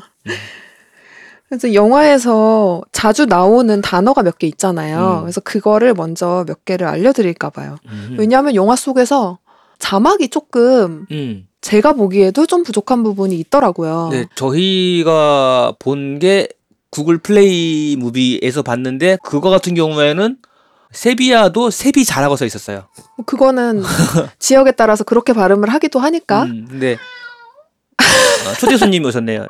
그래서 1.49 1.73
영화에서 1.73 2.81
자주 2.91 3.25
나오는 3.25 3.81
단어가 3.81 4.21
몇 4.21 4.37
개 4.37 4.47
있잖아요. 4.47 5.19
음. 5.19 5.21
그래서 5.23 5.41
그거를 5.41 5.93
먼저 5.93 6.43
몇 6.47 6.65
개를 6.65 6.87
알려드릴까 6.87 7.49
봐요. 7.51 7.77
음. 7.87 8.15
왜냐하면 8.19 8.53
영화 8.55 8.75
속에서 8.75 9.39
자막이 9.79 10.29
조금 10.29 11.05
음. 11.11 11.47
제가 11.61 11.93
보기에도 11.93 12.45
좀 12.45 12.63
부족한 12.63 13.03
부분이 13.03 13.37
있더라고요. 13.39 14.09
네, 14.11 14.25
저희가 14.35 15.73
본 15.79 16.19
게 16.19 16.47
구글 16.89 17.17
플레이 17.17 17.95
무비에서 17.97 18.63
봤는데 18.63 19.17
그거 19.23 19.49
같은 19.49 19.73
경우에는 19.75 20.37
세비야도 20.91 21.69
세비 21.69 22.05
잘하고 22.05 22.37
써 22.37 22.45
있었어요. 22.45 22.87
뭐 23.17 23.25
그거는 23.25 23.83
지역에 24.39 24.71
따라서 24.71 25.03
그렇게 25.03 25.33
발음을 25.33 25.69
하기도 25.69 25.99
하니까 25.99 26.43
음, 26.43 26.65
근데 26.69 26.93
어, 26.93 28.53
초대 28.59 28.77
손님이 28.77 29.05
오셨네요. 29.07 29.41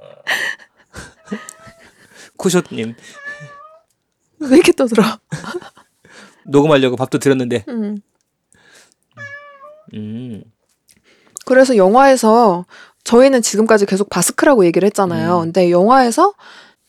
어, 0.00 0.04
코숏님 2.36 2.94
왜 4.40 4.48
이렇게 4.56 4.72
떠들어? 4.72 5.04
녹음하려고 6.46 6.96
밥도 6.96 7.18
드렸는데, 7.18 7.64
음. 7.68 7.98
음, 9.94 10.42
그래서 11.44 11.76
영화에서 11.76 12.64
저희는 13.04 13.42
지금까지 13.42 13.86
계속 13.86 14.10
바스크라고 14.10 14.64
얘기를 14.66 14.86
했잖아요. 14.86 15.38
음. 15.38 15.44
근데 15.44 15.70
영화에서 15.70 16.34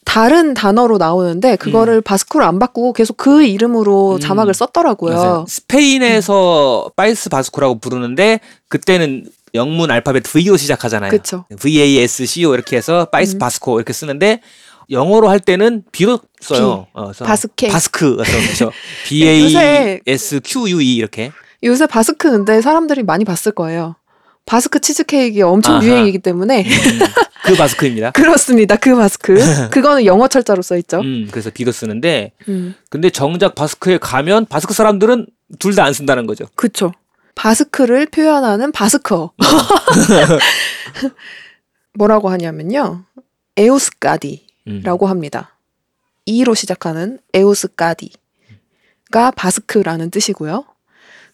다른 0.04 0.54
단어로 0.54 0.98
나오는데 0.98 1.56
그거를 1.56 2.02
바스크로 2.02 2.44
안 2.44 2.60
바꾸고 2.60 2.94
계속 2.94 3.18
그 3.18 3.44
이름으로 3.44 4.16
음. 4.16 4.20
자막을 4.20 4.54
썼더라고요. 4.54 5.16
맞아요. 5.16 5.46
스페인에서 5.48 6.92
País 6.96 7.30
Vasco라고 7.30 7.80
부르는데 7.80 8.40
그때는 8.68 9.26
영문 9.54 9.92
알파벳 9.92 10.24
V로 10.24 10.58
시작하잖아요. 10.58 11.12
그쵸. 11.12 11.46
V 11.60 11.82
A 11.82 12.00
S 12.00 12.26
C 12.26 12.46
O 12.46 12.54
이렇게 12.54 12.78
해서 12.78 13.06
País 13.06 13.36
음. 13.36 13.40
Vasco 13.40 13.78
이렇게 13.80 13.94
쓰는데 13.94 14.42
영어로 14.90 15.30
할 15.30 15.40
때는 15.40 15.84
B로 15.92 16.20
써요. 16.42 16.88
어, 16.94 17.12
바스케. 17.12 17.70
바스크 17.70 18.18
그래서 18.26 18.72
B 19.08 19.28
A 19.28 20.00
S 20.06 20.42
Q 20.44 20.70
U 20.70 20.82
E 20.82 20.96
이렇게. 20.96 21.32
요새 21.64 21.86
바스크 21.88 22.32
근데 22.32 22.62
사람들이 22.62 23.04
많이 23.04 23.26
봤을 23.26 23.52
거예요. 23.52 23.96
바스크 24.46 24.80
치즈케이크 24.80 25.42
엄청 25.42 25.76
아하. 25.76 25.86
유행이기 25.86 26.20
때문에 26.20 26.64
음, 26.64 27.00
그 27.46 27.56
바스크입니다. 27.56 28.12
그렇습니다. 28.12 28.76
그 28.76 28.96
바스크. 28.96 29.36
그거는 29.70 30.06
영어 30.06 30.28
철자로 30.28 30.62
써 30.64 30.76
있죠. 30.78 31.00
음, 31.02 31.28
그래서 31.32 31.52
B로 31.52 31.72
쓰는데 31.72 32.32
음. 32.50 32.74
근데 32.90 33.10
정작 33.12 33.54
바스크에 33.56 34.00
가면 34.00 34.48
바스크 34.48 34.74
사람들은 34.74 35.28
둘 35.60 35.76
다 35.76 35.84
안 35.86 35.94
쓴다는 35.94 36.26
거죠. 36.26 36.46
그쵸. 36.56 36.92
바스크를 37.36 38.08
표현하는 38.08 38.72
바스커. 38.72 39.32
뭐라고 41.94 42.30
하냐면요. 42.30 43.04
에우스까디라고 43.58 45.06
음. 45.06 45.10
합니다. 45.10 45.58
이로 46.26 46.54
시작하는 46.56 47.20
에우스까디가 47.34 48.12
바스크라는 49.36 50.10
뜻이고요. 50.12 50.66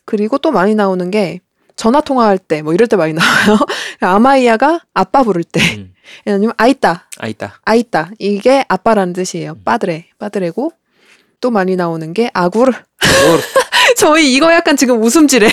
그리고 0.07 0.37
또 0.39 0.51
많이 0.51 0.73
나오는 0.73 1.11
게 1.11 1.41
전화 1.75 2.01
통화할 2.01 2.39
때 2.39 2.61
뭐 2.63 2.73
이럴 2.73 2.87
때 2.87 2.95
많이 2.95 3.13
나와요. 3.13 3.59
아마이야가 4.01 4.79
아빠 4.93 5.21
부를 5.23 5.43
때 5.43 5.59
음. 5.77 5.93
아니면 6.25 6.53
아이따 6.57 7.05
아 7.19 7.27
있다. 7.27 7.59
아이따 7.65 8.09
이게 8.17 8.63
아빠라는 8.69 9.13
뜻이에요. 9.13 9.51
음. 9.51 9.61
padre 9.63 10.05
padre고 10.17 10.71
또 11.41 11.51
많이 11.51 11.75
나오는 11.75 12.13
게 12.13 12.31
agur 12.33 12.71
어, 12.71 13.39
저희 13.97 14.33
이거 14.33 14.51
약간 14.53 14.75
지금 14.77 15.03
웃음질해. 15.03 15.49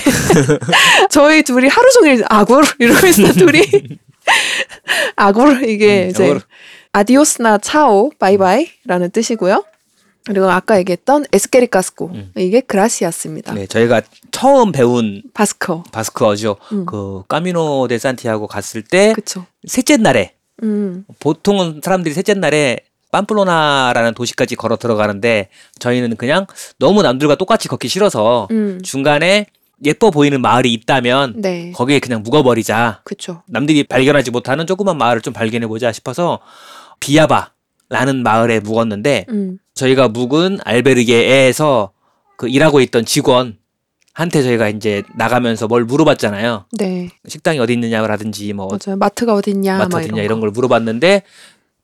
저희 1.11 1.43
둘이 1.43 1.67
하루 1.67 1.91
종일 1.91 2.23
agur 2.27 2.42
이러고 2.42 2.65
있어 3.07 3.33
둘이. 3.33 3.61
agur 5.15 5.65
이게 5.69 6.05
음, 6.05 6.09
이제. 6.09 6.39
adiós나 6.91 7.57
chao 7.59 8.09
바이바이라는 8.17 9.11
뜻이고요. 9.11 9.63
그리고 10.25 10.49
아까 10.49 10.77
얘기했던 10.79 11.25
eskerrik 11.31 11.67
asko 11.67 12.07
음. 12.07 12.31
이게 12.35 12.59
gracias입니다. 12.61 13.53
네, 13.53 13.67
저희가 13.67 14.01
처음 14.31 14.71
배운 14.71 15.21
바스커. 15.33 15.83
바스크어죠. 15.91 16.57
음. 16.71 16.85
그 16.85 17.23
까미노 17.27 17.87
데 17.87 17.97
산티아고 17.97 18.47
갔을 18.47 18.81
때 18.81 19.13
그쵸. 19.13 19.45
셋째 19.67 19.97
날에 19.97 20.33
음. 20.63 21.05
보통은 21.19 21.81
사람들이 21.83 22.13
셋째 22.15 22.33
날에 22.33 22.79
빰플로나라는 23.11 24.15
도시까지 24.15 24.55
걸어 24.55 24.77
들어가는데 24.77 25.49
저희는 25.79 26.17
그냥 26.17 26.47
너무 26.79 27.01
남들과 27.01 27.35
똑같이 27.35 27.67
걷기 27.67 27.87
싫어서 27.87 28.47
음. 28.51 28.81
중간에 28.83 29.45
예뻐 29.83 30.09
보이는 30.09 30.41
마을이 30.41 30.73
있다면 30.73 31.35
네. 31.37 31.71
거기에 31.73 31.99
그냥 31.99 32.23
묵어버리자. 32.23 33.01
그쵸. 33.03 33.43
남들이 33.47 33.83
발견하지 33.83 34.31
못하는 34.31 34.65
조그만 34.65 34.97
마을을 34.97 35.21
좀 35.21 35.33
발견해 35.33 35.67
보자 35.67 35.91
싶어서 35.91 36.39
비아바 36.99 37.51
라는 37.89 38.23
마을에 38.23 38.59
묵었는데 38.59 39.25
음. 39.29 39.57
저희가 39.73 40.07
묵은 40.07 40.59
알베르게에서 40.63 41.91
그 42.37 42.47
일하고 42.47 42.81
있던 42.81 43.05
직원 43.05 43.57
한테 44.13 44.41
저희가 44.41 44.69
이제 44.69 45.03
나가면서 45.15 45.67
뭘 45.67 45.83
물어봤잖아요. 45.83 46.65
네. 46.71 47.09
식당이 47.27 47.59
어디 47.59 47.73
있느냐라든지 47.73 48.53
뭐 48.53 48.69
맞아요. 48.69 48.97
마트가 48.97 49.33
어딨냐 49.33 49.77
마트 49.77 49.95
막 49.95 50.03
어디냐 50.03 50.21
이런. 50.23 50.39
걸 50.39 50.51
물어봤는데 50.51 51.23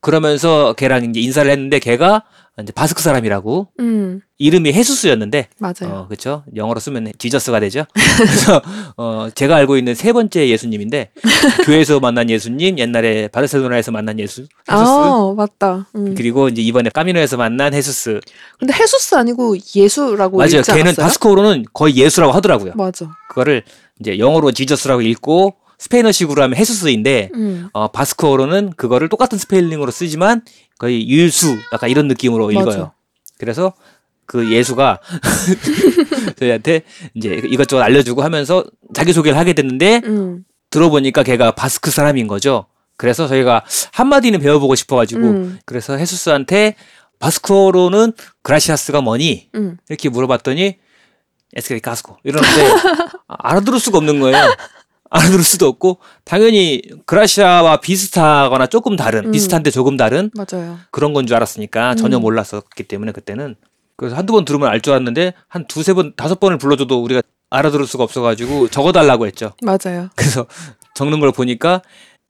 그러면서 0.00 0.72
걔랑 0.72 1.04
이제 1.04 1.20
인사를 1.20 1.50
했는데 1.50 1.78
걔가 1.78 2.22
이제 2.60 2.70
바스크 2.70 3.00
사람이라고 3.02 3.68
음. 3.80 4.20
이름이 4.36 4.72
헤수스였는데 4.74 5.48
맞아요. 5.58 5.84
어 5.90 6.06
그렇죠 6.06 6.44
영어로 6.54 6.80
쓰면 6.80 7.12
지저스가 7.16 7.60
되죠 7.60 7.84
그래서 8.18 8.60
어 8.98 9.28
제가 9.34 9.56
알고 9.56 9.78
있는 9.78 9.94
세 9.94 10.12
번째 10.12 10.46
예수님인데 10.50 11.12
교회에서 11.64 11.98
만난 12.00 12.28
예수님 12.28 12.78
옛날에 12.78 13.28
바르셀로나에서 13.28 13.90
만난 13.92 14.18
예수 14.18 14.42
헤수스 14.42 14.50
아, 14.68 15.34
맞다. 15.34 15.86
음. 15.96 16.14
그리고 16.14 16.48
이제 16.48 16.60
이번에 16.60 16.90
까미노에서 16.90 17.38
만난 17.38 17.72
헤수스 17.72 18.20
근데 18.58 18.74
헤수스 18.74 19.14
아니고 19.14 19.56
예수라고 19.74 20.36
맞아요 20.36 20.60
걔는? 20.62 20.94
바스크어로는 20.94 21.64
거의 21.72 21.96
예수라고 21.96 22.34
하더라고요 22.34 22.72
맞아. 22.74 23.10
그거를 23.30 23.62
이제 23.98 24.18
영어로 24.18 24.52
지저스라고 24.52 25.00
읽고 25.00 25.54
스페인어식으로 25.82 26.40
하면 26.44 26.56
헤수스인데 26.56 27.30
음. 27.34 27.68
어, 27.72 27.88
바스크어로는 27.88 28.74
그거를 28.76 29.08
똑같은 29.08 29.36
스펠링으로 29.36 29.90
쓰지만 29.90 30.42
거의 30.78 31.08
율수 31.08 31.56
약간 31.72 31.90
이런 31.90 32.06
느낌으로 32.06 32.46
맞아. 32.46 32.60
읽어요. 32.60 32.92
그래서 33.36 33.72
그 34.24 34.52
예수가 34.52 35.00
저희한테 36.38 36.82
이제 37.14 37.42
이것저것 37.46 37.82
알려주고 37.82 38.22
하면서 38.22 38.64
자기 38.94 39.12
소개를 39.12 39.36
하게 39.36 39.54
됐는데 39.54 40.02
음. 40.04 40.44
들어보니까 40.70 41.24
걔가 41.24 41.50
바스크 41.50 41.90
사람인 41.90 42.28
거죠. 42.28 42.66
그래서 42.96 43.26
저희가 43.26 43.64
한마디는 43.92 44.38
배워보고 44.38 44.76
싶어가지고 44.76 45.20
음. 45.20 45.58
그래서 45.66 45.96
헤수스한테 45.96 46.76
바스크어로는 47.18 48.12
그라시아스가 48.42 49.00
뭐니 49.00 49.48
음. 49.56 49.78
이렇게 49.88 50.08
물어봤더니 50.08 50.76
에스케리 51.56 51.80
까스코 51.80 52.18
이러는데 52.22 52.68
알아들을 53.26 53.80
수가 53.80 53.98
없는 53.98 54.20
거예요. 54.20 54.54
알아들을 55.14 55.44
수도 55.44 55.66
없고 55.68 55.98
당연히 56.24 56.82
그라시아와 57.06 57.80
비슷하거나 57.80 58.66
조금 58.68 58.96
다른 58.96 59.26
음. 59.26 59.30
비슷한데 59.32 59.70
조금 59.70 59.96
다른 59.96 60.30
맞아요. 60.34 60.78
그런 60.90 61.12
건 61.12 61.26
줄 61.26 61.36
알았으니까 61.36 61.94
전혀 61.96 62.16
음. 62.16 62.22
몰랐었기 62.22 62.84
때문에 62.84 63.12
그때는 63.12 63.54
그래서 63.96 64.16
한두 64.16 64.32
번 64.32 64.44
들으면 64.44 64.68
알 64.68 64.80
줄 64.80 64.94
알았는데 64.94 65.34
한 65.48 65.66
두세 65.66 65.92
번 65.92 66.14
다섯 66.16 66.40
번을 66.40 66.56
불러줘도 66.58 67.02
우리가 67.02 67.22
알아들을 67.50 67.86
수가 67.86 68.04
없어가지고 68.04 68.68
적어달라고 68.68 69.26
했죠. 69.26 69.52
맞아요. 69.62 70.08
그래서 70.16 70.46
적는 70.94 71.20
걸 71.20 71.30
보니까 71.32 71.82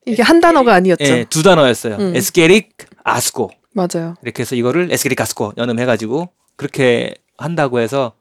이게 0.05 0.21
한 0.23 0.41
단어가 0.41 0.75
아니었죠. 0.75 1.05
예, 1.05 1.25
두 1.31 1.45
단어였어요. 1.45 1.97
음. 1.97 2.17
에스케릭 2.17 2.71
아스코 3.05 3.51
맞아요. 3.75 4.17
이렇게 4.23 4.43
해서 4.43 4.57
이거를 4.57 4.89
에스케릭 4.91 5.21
아스코 5.21 5.53
연음해가지고 5.57 6.29
그렇게 6.57 7.15
한다고 7.39 7.79
해서 7.79 8.15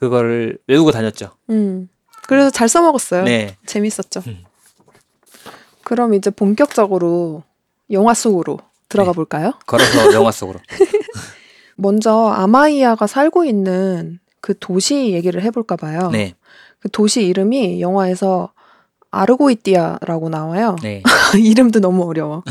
그거를 0.00 0.58
외우고 0.66 0.90
다녔죠. 0.92 1.30
음. 1.50 1.88
그래서 2.26 2.50
잘 2.50 2.68
써먹었어요. 2.68 3.24
네. 3.24 3.56
재밌었죠. 3.66 4.22
음. 4.26 4.44
그럼 5.84 6.14
이제 6.14 6.30
본격적으로 6.30 7.42
영화 7.90 8.14
속으로 8.14 8.58
들어가 8.88 9.12
네. 9.12 9.16
볼까요? 9.16 9.52
걸어서 9.66 10.12
영화 10.14 10.30
속으로. 10.30 10.58
먼저 11.76 12.28
아마이아가 12.28 13.06
살고 13.06 13.44
있는 13.44 14.18
그 14.40 14.54
도시 14.58 15.12
얘기를 15.12 15.42
해볼까 15.42 15.76
봐요. 15.76 16.10
네, 16.10 16.34
그 16.80 16.88
도시 16.90 17.22
이름이 17.26 17.80
영화에서 17.80 18.50
아르고이띠아라고 19.10 20.28
나와요. 20.28 20.76
네. 20.82 21.02
이름도 21.38 21.80
너무 21.80 22.04
어려워. 22.04 22.42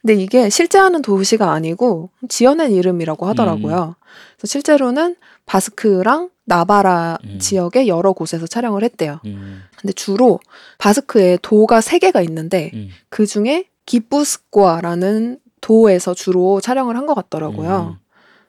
근데 0.00 0.14
이게 0.14 0.48
실제 0.48 0.78
하는 0.78 1.02
도시가 1.02 1.50
아니고 1.50 2.10
지어낸 2.28 2.72
이름이라고 2.72 3.26
하더라고요. 3.26 3.96
그래서 4.36 4.46
실제로는 4.52 5.16
바스크랑 5.46 6.30
나바라 6.48 7.18
음. 7.24 7.38
지역의 7.38 7.88
여러 7.88 8.12
곳에서 8.12 8.46
촬영을 8.46 8.82
했대요. 8.82 9.20
음, 9.26 9.62
근데 9.76 9.92
주로 9.92 10.40
바스크에 10.78 11.38
도가 11.42 11.80
세 11.80 11.98
개가 11.98 12.22
있는데 12.22 12.70
음. 12.74 12.88
그 13.10 13.26
중에 13.26 13.66
기쁘스코아라는 13.86 15.38
도에서 15.60 16.14
주로 16.14 16.60
촬영을 16.60 16.96
한 16.96 17.06
것 17.06 17.14
같더라고요. 17.14 17.96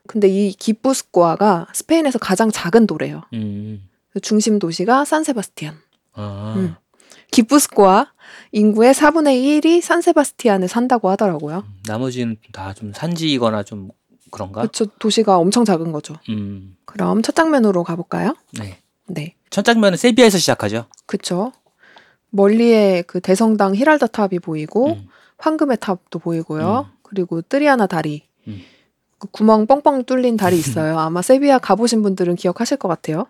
근데 0.08 0.28
이 0.28 0.52
기쁘스코아가 0.54 1.68
스페인에서 1.74 2.20
가장 2.20 2.50
작은 2.52 2.88
도래요. 2.88 3.22
음, 3.34 3.38
음. 3.40 3.90
그 4.12 4.20
중심 4.20 4.58
도시가 4.60 5.06
산세바스티안. 5.06 5.76
아, 6.14 6.54
음. 6.58 6.76
기쁘스코아 7.32 8.12
인구의 8.52 8.94
4분의 8.96 9.62
1이 9.64 9.82
산세바스티안에 9.82 10.68
산다고 10.68 11.10
하더라고요. 11.10 11.64
나머지는 11.86 12.38
다 12.52 12.74
좀 12.74 12.92
산지이거나 12.94 13.64
좀 13.64 13.90
그런가? 14.32 14.62
그렇죠. 14.62 14.86
도시가 14.86 15.38
엄청 15.38 15.66
작은 15.66 15.92
거죠. 15.92 16.16
음, 16.30 16.76
그럼 16.86 17.22
첫 17.22 17.36
장면으로 17.36 17.84
가볼까요? 17.84 18.36
네. 18.58 18.80
네. 19.08 19.36
첫 19.50 19.64
장면은 19.64 19.98
세비야에서 19.98 20.38
시작하죠. 20.38 20.86
그쵸. 21.06 21.52
멀리에 22.30 23.04
그 23.08 23.20
대성당 23.20 23.76
히랄다 23.76 24.08
탑이 24.08 24.40
보이고 24.40 24.90
음, 24.94 25.08
황금의 25.38 25.78
탑도 25.80 26.20
보이고요. 26.20 26.88
음. 26.88 26.98
그리고 27.02 27.42
뜨리아나 27.42 27.88
다리. 27.88 28.24
음. 28.48 28.62
그 29.18 29.28
구멍 29.32 29.66
뻥뻥 29.68 30.06
뚫린 30.06 30.38
다리 30.38 30.58
있어요. 30.60 31.00
아마 31.00 31.22
세비야 31.22 31.60
가보신 31.60 32.02
분들은 32.04 32.36
기억하실 32.36 32.78
것 32.78 32.88
같아요. 32.88 33.26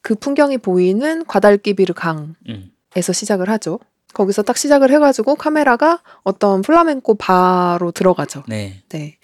그 0.00 0.14
풍경이 0.14 0.58
보이는 0.58 1.26
과달끼비르 1.26 1.92
강에서 1.94 2.32
음, 2.48 2.70
시작을 2.96 3.50
하죠. 3.50 3.80
거기서 4.14 4.42
딱 4.42 4.56
시작을 4.56 4.90
해가지고 4.90 5.34
카메라가 5.34 6.00
어떤 6.22 6.62
플라멩코 6.62 7.16
바로 7.16 7.90
들어가죠. 7.92 8.44
네. 8.48 8.82
네. 8.88 9.18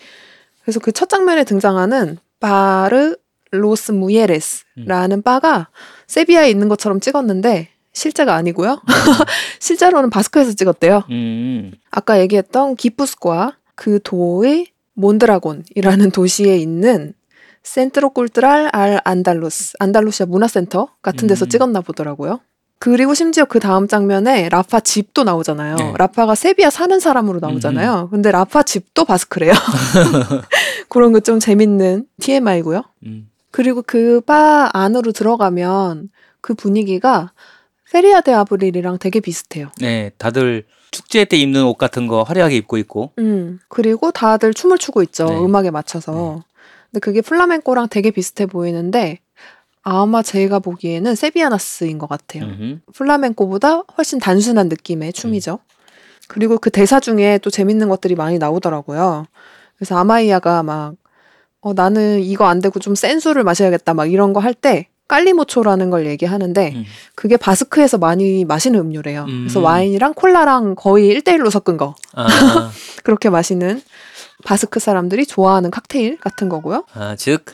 그래서 0.64 0.81
그 0.81 0.92
첫 0.92 1.09
장면에 1.09 1.44
등장하는 1.44 2.18
바르 2.40 3.16
로스 3.50 3.92
무예레스라는 3.92 5.22
바가 5.22 5.68
세비야에 6.09 6.50
있는 6.50 6.68
것처럼 6.68 6.98
찍었는데 7.00 7.68
실제가 7.92 8.35
아니고요. 8.35 8.83
실제로는 9.61 10.11
바스크에서 10.11 10.53
찍었대요. 10.55 11.05
음, 11.11 11.72
아까 11.90 12.18
얘기했던 12.20 12.74
기푸스코아 12.74 13.53
그 13.77 14.00
도의 14.03 14.66
몬드라곤이라는 14.94 16.11
도시에 16.12 16.57
있는 16.57 17.14
Centro 17.62 18.10
Cultural 18.10 18.70
Al 18.72 19.00
Andalus 19.04 19.74
안달루시아 19.79 20.27
문화센터 20.27 20.88
같은 21.03 21.29
데서 21.29 21.46
음. 21.46 21.48
찍었나 21.48 21.81
보더라고요. 21.81 22.40
그리고 22.84 23.14
심지어 23.14 23.46
그 23.46 23.60
다음 23.60 23.88
장면에 23.88 24.50
라파 24.50 24.80
집도 24.80 25.24
나오잖아요. 25.24 25.76
네. 25.76 25.94
라파가 25.96 26.34
세비야 26.34 26.68
사는 26.68 27.00
사람으로 27.00 27.40
나오잖아요. 27.40 28.08
근데 28.10 28.30
라파 28.30 28.62
집도 28.62 29.06
바스크래요. 29.06 29.52
그런 30.90 31.12
거 31.12 31.20
좀 31.20 31.40
재밌는 31.40 32.04
TMI고요. 32.20 32.82
음, 33.06 33.30
그리고 33.50 33.80
그 33.80 34.20
바 34.20 34.68
안으로 34.74 35.12
들어가면 35.12 36.10
그 36.42 36.52
분위기가 36.54 37.32
Feria 37.90 38.20
de 38.20 38.34
Abril이랑 38.34 38.98
되게 38.98 39.20
비슷해요. 39.20 39.68
네. 39.80 40.10
다들 40.18 40.64
축제 40.90 41.24
때 41.24 41.38
입는 41.38 41.64
옷 41.64 41.78
같은 41.78 42.06
거 42.06 42.22
화려하게 42.22 42.56
입고 42.56 42.76
있고. 42.76 43.12
음, 43.18 43.60
그리고 43.68 44.10
다들 44.10 44.52
춤을 44.52 44.76
추고 44.76 45.02
있죠. 45.04 45.24
네. 45.24 45.38
음악에 45.38 45.70
맞춰서. 45.70 46.44
근데 46.90 47.00
그게 47.00 47.22
플라멩코랑 47.22 47.88
되게 47.88 48.10
비슷해 48.10 48.44
보이는데 48.44 49.20
아마 49.84 50.22
제가 50.22 50.58
보기에는 50.60 51.14
sevillanas인 51.14 51.98
것 51.98 52.08
같아요. 52.08 52.44
음, 52.44 52.80
플라멩코보다 52.94 53.82
훨씬 53.96 54.18
단순한 54.18 54.68
느낌의 54.68 55.12
춤이죠. 55.12 55.58
그리고 56.26 56.56
그 56.58 56.70
대사 56.70 57.00
중에 57.00 57.38
또 57.42 57.50
재밌는 57.50 57.88
것들이 57.90 58.14
많이 58.14 58.38
나오더라고요. 58.38 59.26
그래서 59.76 59.96
아마이아가 59.98 60.62
막 60.62 60.94
어, 61.60 61.72
나는 61.74 62.20
이거 62.22 62.46
안 62.46 62.60
되고 62.60 62.78
좀 62.80 62.94
센 62.94 63.20
술을 63.20 63.44
마셔야겠다 63.44 63.94
막 63.94 64.10
이런 64.10 64.32
거 64.32 64.40
할 64.40 64.54
때 64.54 64.88
kalimotxo라는 65.06 65.90
걸 65.90 66.06
얘기하는데 66.06 66.72
음. 66.76 66.84
그게 67.14 67.36
바스크에서 67.36 67.98
많이 67.98 68.46
마시는 68.46 68.80
음료래요. 68.80 69.24
음. 69.28 69.42
그래서 69.44 69.60
와인이랑 69.60 70.14
콜라랑 70.14 70.76
거의 70.76 71.14
1대1로 71.20 71.50
섞은 71.50 71.76
거. 71.76 71.94
아, 72.14 72.24
그렇게 73.04 73.28
마시는 73.28 73.82
바스크 74.44 74.80
사람들이 74.80 75.26
좋아하는 75.26 75.70
칵테일 75.70 76.18
같은 76.20 76.48
거고요. 76.48 76.84
아, 76.94 77.16
즉, 77.16 77.44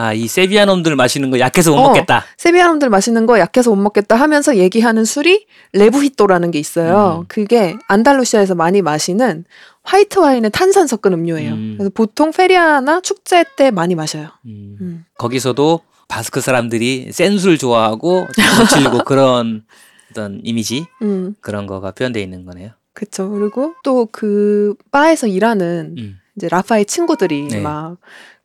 아, 0.00 0.12
이 0.12 0.28
세비야 0.28 0.64
놈들 0.66 0.94
마시는 0.94 1.30
거 1.30 1.40
약해서 1.40 1.72
못 1.72 1.78
어. 1.78 1.88
먹겠다. 1.88 2.24
세비야 2.36 2.68
놈들 2.68 2.88
마시는 2.88 3.26
거 3.26 3.40
약해서 3.40 3.70
못 3.70 3.76
먹겠다 3.82 4.14
하면서 4.14 4.56
얘기하는 4.56 5.04
술이 5.04 5.44
rebujito라는 5.72 6.52
게 6.52 6.60
있어요. 6.60 7.22
음. 7.22 7.24
그게 7.26 7.74
안달루시아에서 7.88 8.54
많이 8.54 8.80
마시는 8.80 9.44
화이트 9.82 10.20
와인에 10.20 10.50
탄산 10.50 10.86
섞은 10.86 11.12
음료예요. 11.14 11.52
음. 11.52 11.74
그래서 11.76 11.90
보통 11.92 12.30
feria나 12.30 13.00
축제 13.00 13.44
때 13.56 13.72
많이 13.72 13.96
마셔요. 13.96 14.28
음. 14.46 14.76
음. 14.80 15.04
거기서도 15.18 15.80
바스크 16.06 16.40
사람들이 16.40 17.10
센 17.12 17.36
술 17.38 17.58
좋아하고 17.58 18.28
거칠고 18.58 18.98
그런 19.04 19.64
어떤 20.12 20.40
이미지 20.44 20.86
음, 21.02 21.34
그런 21.40 21.66
거가 21.66 21.90
표현되어 21.90 22.22
있는 22.22 22.44
거네요. 22.44 22.70
그쵸. 22.94 23.28
그리고 23.30 23.74
또 23.82 24.06
그 24.12 24.74
바에서 24.92 25.26
일하는 25.26 25.96
음. 25.98 26.18
이제 26.36 26.48
라파의 26.48 26.84
친구들이 26.86 27.48
네. 27.48 27.60
막 27.60 27.96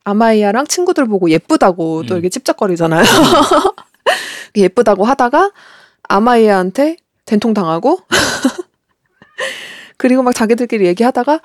아마이아랑 0.03 0.67
친구들 0.67 1.05
보고 1.05 1.29
예쁘다고 1.29 2.03
또 2.03 2.15
음. 2.15 2.17
이렇게 2.17 2.29
찝쩍거리잖아요. 2.29 3.03
예쁘다고 4.55 5.05
하다가 5.05 5.51
아마이아한테 6.03 6.97
된통 7.25 7.53
당하고 7.53 7.99
그리고 9.97 10.21
막 10.23 10.33
자기들끼리 10.33 10.85
얘기하다가 10.87 11.39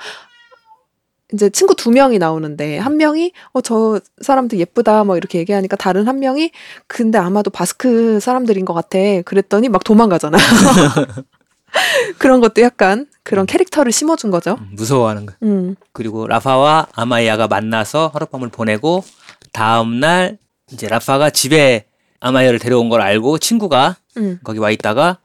이제 1.32 1.50
친구 1.50 1.74
두 1.76 1.90
명이 1.90 2.18
나오는데 2.18 2.78
한 2.78 2.96
명이 2.96 3.32
어 3.52 3.60
저 3.60 4.00
사람들 4.22 4.58
예쁘다 4.58 5.04
뭐 5.04 5.16
이렇게 5.16 5.38
얘기하니까 5.38 5.76
다른 5.76 6.08
한 6.08 6.18
명이 6.20 6.52
근데 6.86 7.18
아마도 7.18 7.50
바스크 7.50 8.18
사람들인 8.18 8.64
것 8.64 8.72
같아 8.72 8.98
그랬더니 9.24 9.68
막 9.68 9.84
도망가잖아요. 9.84 10.42
그런 12.18 12.40
것도 12.40 12.62
약간 12.62 13.06
그런 13.22 13.46
캐릭터를 13.46 13.92
심어준 13.92 14.30
거죠. 14.30 14.56
음, 14.58 14.70
무서워하는 14.72 15.26
거. 15.26 15.34
음. 15.42 15.76
그리고 15.92 16.26
라파와 16.26 16.86
아마이아가 16.92 17.46
만나서 17.46 18.10
하룻밤을 18.14 18.48
보내고 18.48 19.04
다음 19.52 20.00
날 20.00 20.38
이제 20.72 20.88
라파가 20.88 21.30
집에 21.30 21.84
아마이아를 22.20 22.58
데려온 22.58 22.88
걸 22.88 23.00
알고 23.00 23.38
친구가 23.38 23.96
음. 24.16 24.38
거기 24.42 24.58
와 24.58 24.70
있다가 24.70 25.18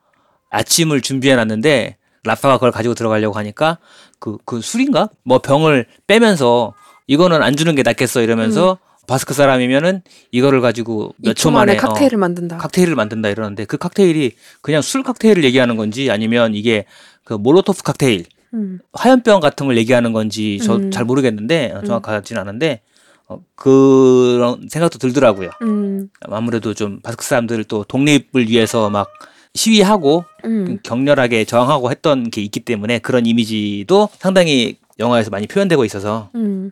아침을 0.50 1.02
준비해 1.02 1.36
놨는데 1.36 1.98
라파가 2.24 2.56
그걸 2.56 2.72
가지고 2.72 2.94
들어가려고 2.94 3.38
하니까 3.38 3.80
그, 4.20 4.38
그 4.46 4.62
술인가? 4.62 5.10
뭐 5.24 5.39
병을 5.39 5.86
빼면서 6.08 6.74
이거는 7.08 7.41
안 7.41 7.56
주는 7.56 7.76
게 7.76 7.84
낫겠어 7.84 8.22
이러면서 8.22 8.78
바스크 9.08 9.34
사람이면은 9.34 10.02
이거를 10.32 10.62
가지고 10.62 11.14
몇 11.18 11.32
음. 11.32 11.36
초 11.36 11.52
만에 11.52 11.74
만에 11.74 11.78
칵테일을 11.78 12.16
어, 12.16 12.20
만든다. 12.20 12.58
칵테일을 12.58 12.96
만든다 12.96 13.30
이러는데 13.30 13.66
그 13.66 13.78
칵테일이 13.78 14.36
그냥 14.62 14.82
술 14.82 15.04
칵테일을 15.04 15.44
얘기하는 15.44 15.76
건지 15.76 16.10
아니면 16.10 16.56
이게 16.56 16.86
그 17.24 17.34
몰로토프 17.34 17.84
칵테일 17.84 18.26
음. 18.53 18.80
화염병 18.93 19.39
같은 19.39 19.65
걸 19.65 19.78
얘기하는 19.78 20.13
건지 20.13 20.59
저 20.63 20.76
음. 20.76 20.91
잘 20.91 21.05
모르겠는데 21.05 21.74
어, 21.76 21.84
정확하지는 21.84 22.41
않은데 22.41 22.82
어, 23.28 23.41
그런 23.55 24.67
생각도 24.69 24.99
들더라고요. 24.99 25.49
음, 25.61 26.09
아무래도 26.21 26.74
좀 26.74 26.99
바스크 27.01 27.26
사람들 27.26 27.63
또 27.65 27.84
독립을 27.84 28.49
위해서 28.49 28.89
막 28.89 29.09
시위하고 29.55 30.26
음. 30.45 30.80
격렬하게 30.84 31.45
저항하고 31.45 31.91
했던 31.91 32.30
게 32.30 32.41
있기 32.41 32.61
때문에 32.61 32.99
그런 32.99 33.26
이미지도 33.26 34.09
상당히 34.17 34.78
영화에서 34.99 35.30
많이 35.30 35.47
표현되고 35.47 35.86
있어서 35.86 36.30
음. 36.36 36.71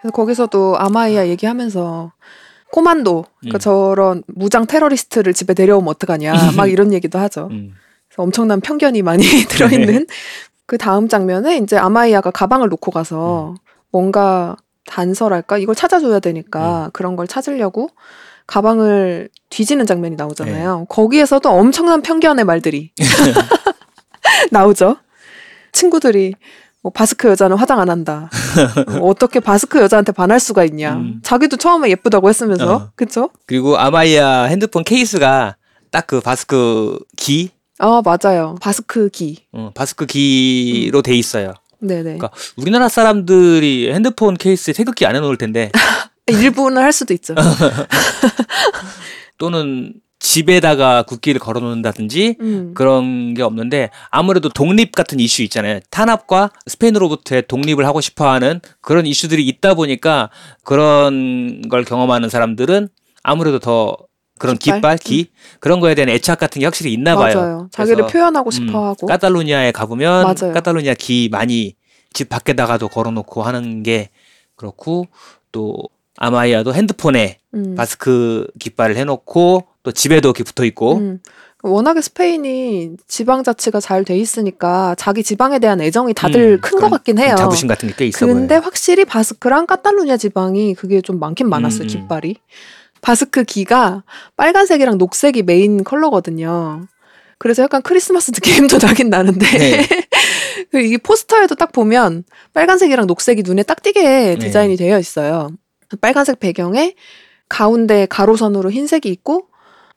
그래서 0.00 0.12
거기서도 0.12 0.76
아마이아 0.78 1.28
얘기하면서 1.28 2.12
코만도 2.72 3.24
그러니까 3.40 3.58
음. 3.58 3.60
저런 3.60 4.22
무장 4.26 4.66
테러리스트를 4.66 5.32
집에 5.32 5.54
데려오면 5.54 5.88
어떡하냐 5.88 6.34
막 6.56 6.66
이런 6.70 6.92
얘기도 6.92 7.18
하죠. 7.20 7.48
음, 7.52 7.74
엄청난 8.16 8.60
편견이 8.60 9.02
많이 9.02 9.24
들어있는 9.48 10.06
그 10.66 10.78
다음 10.78 11.08
장면에 11.08 11.58
이제 11.58 11.76
아마이아가 11.76 12.30
가방을 12.30 12.68
놓고 12.68 12.90
가서 12.90 13.54
뭔가 13.90 14.56
단서랄까 14.86 15.58
이걸 15.58 15.74
찾아줘야 15.74 16.20
되니까 16.20 16.90
그런 16.92 17.16
걸 17.16 17.26
찾으려고 17.26 17.88
가방을 18.46 19.30
뒤지는 19.50 19.86
장면이 19.86 20.16
나오잖아요. 20.16 20.86
거기에서도 20.88 21.48
엄청난 21.48 22.02
편견의 22.02 22.44
말들이 22.44 22.92
나오죠. 24.50 24.96
친구들이 25.72 26.34
뭐 26.82 26.92
바스크 26.92 27.28
여자는 27.28 27.56
화장 27.56 27.80
안 27.80 27.88
한다. 27.88 28.30
뭐 28.98 29.08
어떻게 29.08 29.40
바스크 29.40 29.80
여자한테 29.80 30.12
반할 30.12 30.38
수가 30.38 30.64
있냐. 30.64 30.94
음. 30.94 31.20
자기도 31.22 31.56
처음에 31.56 31.88
예쁘다고 31.90 32.28
했으면서 32.28 32.74
어. 32.74 32.90
그쵸? 32.94 33.30
그리고 33.46 33.78
아마이아 33.78 34.44
핸드폰 34.44 34.84
케이스가 34.84 35.56
딱 35.90 36.06
그 36.06 36.20
바스크 36.20 36.98
기, 37.16 37.50
아 37.84 38.00
맞아요. 38.02 38.54
바스크 38.62 39.10
기. 39.10 39.44
어, 39.52 39.70
바스크 39.74 40.06
기로 40.06 41.02
돼 41.02 41.14
있어요. 41.14 41.52
네네. 41.80 42.02
그러니까 42.02 42.30
우리나라 42.56 42.88
사람들이 42.88 43.92
핸드폰 43.92 44.38
케이스에 44.38 44.72
태극기 44.72 45.04
안 45.04 45.14
해놓을 45.16 45.36
텐데 45.36 45.70
일부는 46.26 46.80
할 46.80 46.94
수도 46.94 47.12
있죠. 47.12 47.34
또는 49.36 49.92
집에다가 50.18 51.02
국기를 51.02 51.38
걸어놓는다든지 51.38 52.36
음. 52.40 52.72
그런 52.74 53.34
게 53.34 53.42
없는데 53.42 53.90
아무래도 54.08 54.48
독립 54.48 54.92
같은 54.92 55.20
이슈 55.20 55.42
있잖아요. 55.42 55.80
탄압과 55.90 56.52
스페인으로부터의 56.66 57.42
독립을 57.46 57.84
하고 57.84 58.00
싶어하는 58.00 58.62
그런 58.80 59.04
이슈들이 59.04 59.46
있다 59.46 59.74
보니까 59.74 60.30
그런 60.62 61.68
걸 61.68 61.84
경험하는 61.84 62.30
사람들은 62.30 62.88
아무래도 63.22 63.58
더 63.58 63.98
그런 64.38 64.58
깃발? 64.58 64.78
깃발, 64.80 64.98
기 64.98 65.30
그런 65.60 65.80
거에 65.80 65.94
대한 65.94 66.08
애착 66.08 66.38
같은 66.38 66.60
게 66.60 66.66
확실히 66.66 66.92
있나 66.92 67.16
봐요. 67.16 67.34
맞아요. 67.36 67.68
자기를 67.70 67.96
그래서, 68.04 68.12
표현하고 68.12 68.48
음, 68.48 68.50
싶어 68.50 68.86
하고. 68.88 69.06
카탈루니아에 69.06 69.72
가보면 69.72 70.22
맞아요. 70.24 70.52
카탈루니아 70.52 70.94
기 70.98 71.28
많이 71.30 71.76
집 72.12 72.28
밖에다가도 72.28 72.88
걸어놓고 72.88 73.42
하는 73.42 73.82
게 73.82 74.10
그렇고 74.56 75.06
또 75.52 75.76
아마이아도 76.16 76.74
핸드폰에 76.74 77.38
음. 77.54 77.74
바스크 77.76 78.46
깃발을 78.58 78.96
해놓고 78.96 79.64
또 79.82 79.92
집에도 79.92 80.28
이렇게 80.28 80.44
붙어 80.44 80.64
있고 80.64 80.96
음. 80.96 81.20
워낙에 81.62 82.02
스페인이 82.02 82.90
지방 83.08 83.42
자치가 83.42 83.80
잘 83.80 84.04
돼 84.04 84.18
있으니까 84.18 84.94
자기 84.98 85.22
지방에 85.22 85.58
대한 85.58 85.80
애정이 85.80 86.12
다들 86.12 86.58
음, 86.58 86.60
큰것 86.60 86.76
그런 86.78 86.90
같긴 86.90 87.18
해요. 87.18 87.36
자부심 87.38 87.68
같은 87.68 87.88
게 87.88 87.94
꽤 87.96 88.06
있어 88.08 88.26
근데 88.26 88.48
보여요. 88.56 88.60
확실히 88.64 89.04
바스크랑 89.06 89.66
카탈루냐 89.66 90.18
지방이 90.18 90.74
그게 90.74 91.00
좀 91.00 91.18
많긴 91.18 91.48
많았어요, 91.48 91.84
음, 91.84 91.84
음. 91.84 91.88
깃발이. 91.88 92.36
바스크 93.04 93.44
기가 93.44 94.02
빨간색이랑 94.38 94.96
녹색이 94.96 95.42
메인 95.42 95.84
컬러거든요. 95.84 96.86
그래서 97.36 97.62
약간 97.62 97.82
크리스마스 97.82 98.30
느낌도 98.30 98.78
나긴 98.82 99.10
나는데. 99.10 99.46
네. 99.58 99.86
그 100.72 100.80
이게 100.80 100.96
포스터에도 100.96 101.54
딱 101.54 101.70
보면 101.72 102.24
빨간색이랑 102.54 103.06
녹색이 103.06 103.42
눈에 103.42 103.62
딱 103.62 103.82
띄게 103.82 104.02
네. 104.02 104.38
디자인이 104.38 104.76
되어 104.76 104.98
있어요. 104.98 105.50
빨간색 106.00 106.40
배경에 106.40 106.94
가운데 107.50 108.06
가로선으로 108.06 108.70
흰색이 108.70 109.10
있고 109.10 109.48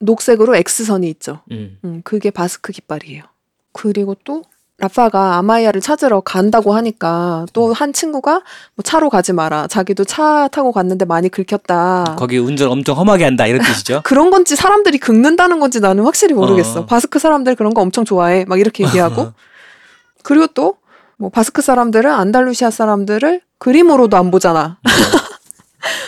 녹색으로 0.02 0.58
X선이 0.58 1.10
있죠. 1.12 1.44
음. 1.52 1.80
음, 1.86 2.02
그게 2.04 2.30
바스크 2.30 2.74
깃발이에요. 2.74 3.24
그리고 3.72 4.16
또 4.26 4.44
라파가 4.80 5.38
아마이아를 5.38 5.82
찾으러 5.82 6.22
간다고 6.22 6.74
하니까 6.76 7.46
또 7.54 7.74
한 7.74 7.94
친구가 7.94 8.42
뭐 8.76 8.84
차로 8.84 9.10
가지 9.10 9.34
마라. 9.34 9.68
자기도 9.68 10.04
차 10.04 10.48
타고 10.50 10.72
갔는데 10.72 11.06
많이 11.06 11.30
긁혔다. 11.30 12.16
거기 12.18 12.38
운전 12.38 12.70
엄청 12.72 12.96
험하게 12.98 13.24
한다 13.24 13.48
이런 13.48 13.62
뜻이죠. 13.62 14.02
그런 14.06 14.30
건지 14.30 14.56
사람들이 14.56 14.98
긁는다는 15.00 15.60
건지 15.60 15.80
나는 15.80 16.04
확실히 16.04 16.34
모르겠어. 16.36 16.82
어. 16.82 16.86
바스크 16.86 17.18
사람들 17.20 17.56
그런 17.56 17.74
거 17.74 17.82
엄청 17.82 18.06
좋아해. 18.06 18.46
막 18.46 18.60
이렇게 18.60 18.84
얘기하고. 18.86 19.32
그리고 20.24 20.48
또 20.48 20.78
뭐 21.20 21.30
바스크 21.32 21.64
사람들은 21.64 22.12
안달루시아 22.12 22.70
사람들을 22.70 23.42
그림으로도 23.58 24.18
안 24.18 24.30
보잖아. 24.30 24.78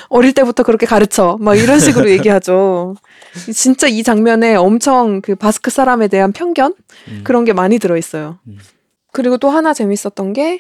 어릴 0.09 0.33
때부터 0.33 0.63
그렇게 0.63 0.85
가르쳐. 0.85 1.37
막 1.39 1.55
이런 1.55 1.79
식으로 1.79 2.09
얘기하죠. 2.11 2.95
진짜 3.53 3.87
이 3.87 4.03
장면에 4.03 4.55
엄청 4.55 5.21
그 5.21 5.35
바스크 5.35 5.71
사람에 5.71 6.07
대한 6.07 6.31
편견 6.33 6.73
음. 7.09 7.21
그런 7.23 7.45
게 7.45 7.53
많이 7.53 7.79
들어 7.79 7.95
있어요. 7.97 8.39
음. 8.47 8.57
그리고 9.11 9.37
또 9.37 9.49
하나 9.49 9.73
재밌었던 9.73 10.33
게 10.33 10.59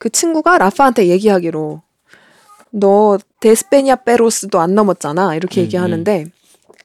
그 0.00 0.08
친구가 0.08 0.56
라파한테 0.56 1.08
얘기하기로 1.08 1.82
너 2.70 3.18
데스페니아 3.40 3.96
페로스도 3.96 4.58
안 4.58 4.74
넘었잖아. 4.74 5.34
이렇게 5.34 5.60
음, 5.60 5.64
얘기하는데 5.64 6.24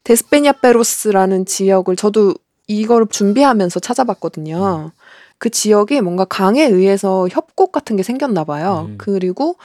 데스페니아 0.04 0.52
페로스라는 0.60 1.46
지역을 1.46 1.96
저도 1.96 2.34
이걸 2.66 3.06
준비하면서 3.08 3.80
찾아봤거든요. 3.80 4.92
그 5.38 5.48
지역이 5.48 6.02
뭔가 6.02 6.26
강에 6.26 6.64
의해서 6.64 7.26
협곡 7.30 7.72
같은 7.72 7.96
게 7.96 8.02
생겼나 8.02 8.44
봐요. 8.44 8.84
음. 8.90 8.94
그리고 8.98 9.56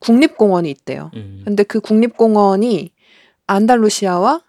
국립공원이 0.00 0.70
있대요. 0.70 1.10
음. 1.14 1.42
근데 1.44 1.62
그 1.62 1.80
국립공원이 1.80 2.92
안달루시아와 3.46 4.40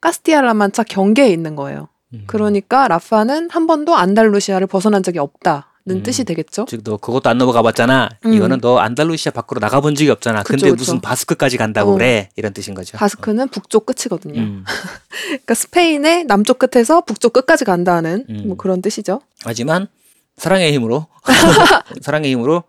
카스티아라만차 0.00 0.84
경계에 0.84 1.28
있는 1.28 1.56
거예요. 1.56 1.88
음. 2.14 2.24
그러니까 2.26 2.88
라파는 2.88 3.50
한 3.50 3.66
번도 3.66 3.94
안달루시아를 3.94 4.66
벗어난 4.66 5.02
적이 5.02 5.18
없다는 5.18 5.64
음. 5.88 6.02
뜻이 6.02 6.24
되겠죠. 6.24 6.64
즉 6.68 6.82
너 6.84 6.96
그것도 6.96 7.28
안 7.28 7.36
넘어가 7.38 7.62
봤잖아. 7.62 8.08
음. 8.24 8.32
이거는 8.32 8.60
너 8.60 8.78
안달루시아 8.78 9.32
밖으로 9.32 9.58
나가본 9.60 9.94
적이 9.94 10.10
없잖아. 10.10 10.42
그쵸, 10.42 10.50
근데 10.52 10.70
그쵸. 10.70 10.76
무슨 10.76 11.00
바스크까지 11.00 11.56
간다고 11.56 11.92
어. 11.92 11.94
그래? 11.94 12.30
이런 12.36 12.52
뜻인 12.52 12.74
거죠. 12.74 12.96
바스크는 12.96 13.48
북쪽 13.48 13.86
끝이거든요. 13.86 14.40
음. 14.40 14.64
그러니까 15.28 15.54
스페인의 15.54 16.24
남쪽 16.24 16.58
끝에서 16.58 17.00
북쪽 17.02 17.32
끝까지 17.32 17.64
간다는 17.64 18.24
음. 18.30 18.44
뭐 18.46 18.56
그런 18.56 18.80
뜻이죠. 18.82 19.20
하지만 19.42 19.88
사랑의 20.36 20.72
힘으로 20.72 21.08
사랑의 22.00 22.30
힘으로 22.30 22.62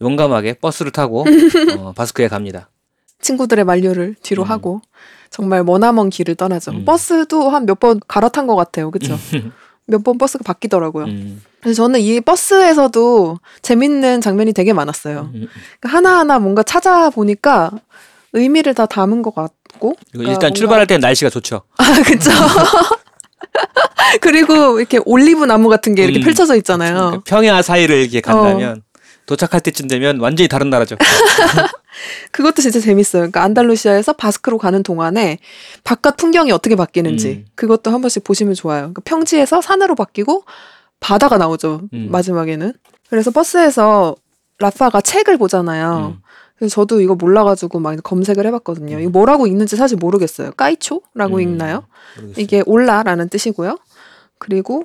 용감하게 0.00 0.54
버스를 0.54 0.90
타고 0.92 1.24
어, 1.78 1.92
바스크에 1.92 2.28
갑니다. 2.28 2.68
친구들의 3.20 3.64
만류를 3.64 4.16
뒤로 4.22 4.42
음. 4.42 4.50
하고 4.50 4.80
정말 5.30 5.64
머나먼 5.64 6.10
길을 6.10 6.34
떠나죠. 6.34 6.72
음. 6.72 6.84
버스도 6.84 7.50
한 7.50 7.64
몇 7.66 7.78
번 7.80 8.00
갈아탄 8.06 8.46
것 8.46 8.54
같아요. 8.56 8.90
그렇죠? 8.90 9.18
몇 9.86 10.02
번 10.02 10.18
버스가 10.18 10.42
바뀌더라고요. 10.44 11.04
음. 11.06 11.42
그래서 11.60 11.82
저는 11.82 12.00
이 12.00 12.20
버스에서도 12.20 13.38
재밌는 13.62 14.20
장면이 14.20 14.52
되게 14.52 14.72
많았어요. 14.72 15.30
음. 15.34 15.46
그러니까 15.80 15.88
하나하나 15.98 16.38
뭔가 16.38 16.62
찾아보니까 16.62 17.70
의미를 18.32 18.74
다 18.74 18.86
담은 18.86 19.22
것 19.22 19.34
같고. 19.34 19.94
그러니까 20.12 20.32
일단 20.32 20.48
뭔가- 20.48 20.54
출발할 20.54 20.86
때는 20.86 21.00
날씨가 21.00 21.30
좋죠. 21.30 21.62
아, 21.78 21.84
그쵸. 22.04 22.30
그리고 24.20 24.78
이렇게 24.78 25.00
올리브 25.04 25.44
나무 25.44 25.68
같은 25.68 25.94
게 25.94 26.04
이렇게 26.04 26.20
음, 26.20 26.24
펼쳐져 26.24 26.56
있잖아요. 26.56 26.94
그러니까 26.94 27.22
평야 27.24 27.62
사이를 27.62 27.96
이렇게 27.96 28.20
간다면 28.20 28.82
도착할 29.26 29.60
때쯤 29.60 29.88
되면 29.88 30.20
완전히 30.20 30.48
다른 30.48 30.70
나라죠. 30.70 30.96
그것도 32.32 32.60
진짜 32.60 32.80
재밌어요. 32.80 33.22
그러니까 33.22 33.42
안달루시아에서 33.42 34.14
바스크로 34.14 34.58
가는 34.58 34.82
동안에 34.82 35.38
바깥 35.84 36.16
풍경이 36.16 36.52
어떻게 36.52 36.76
바뀌는지 36.76 37.28
음. 37.28 37.44
그것도 37.54 37.90
한 37.90 38.00
번씩 38.00 38.24
보시면 38.24 38.54
좋아요. 38.54 38.80
그러니까 38.80 39.02
평지에서 39.04 39.60
산으로 39.60 39.94
바뀌고 39.94 40.44
바다가 41.00 41.38
나오죠. 41.38 41.82
음. 41.92 42.08
마지막에는. 42.10 42.72
그래서 43.08 43.30
버스에서 43.30 44.16
라파가 44.58 45.00
책을 45.00 45.38
보잖아요. 45.38 46.14
음. 46.16 46.22
그래서 46.56 46.74
저도 46.74 47.00
이거 47.00 47.14
몰라가지고 47.14 47.80
막 47.80 48.00
검색을 48.02 48.46
해봤거든요. 48.46 49.00
이거 49.00 49.10
뭐라고 49.10 49.46
읽는지 49.46 49.76
사실 49.76 49.96
모르겠어요. 49.96 50.52
까이초라고 50.52 51.36
음. 51.36 51.40
읽나요? 51.40 51.84
모르겠어요. 52.16 52.42
이게 52.42 52.62
올라라는 52.66 53.28
뜻이고요. 53.28 53.78
그리고 54.38 54.84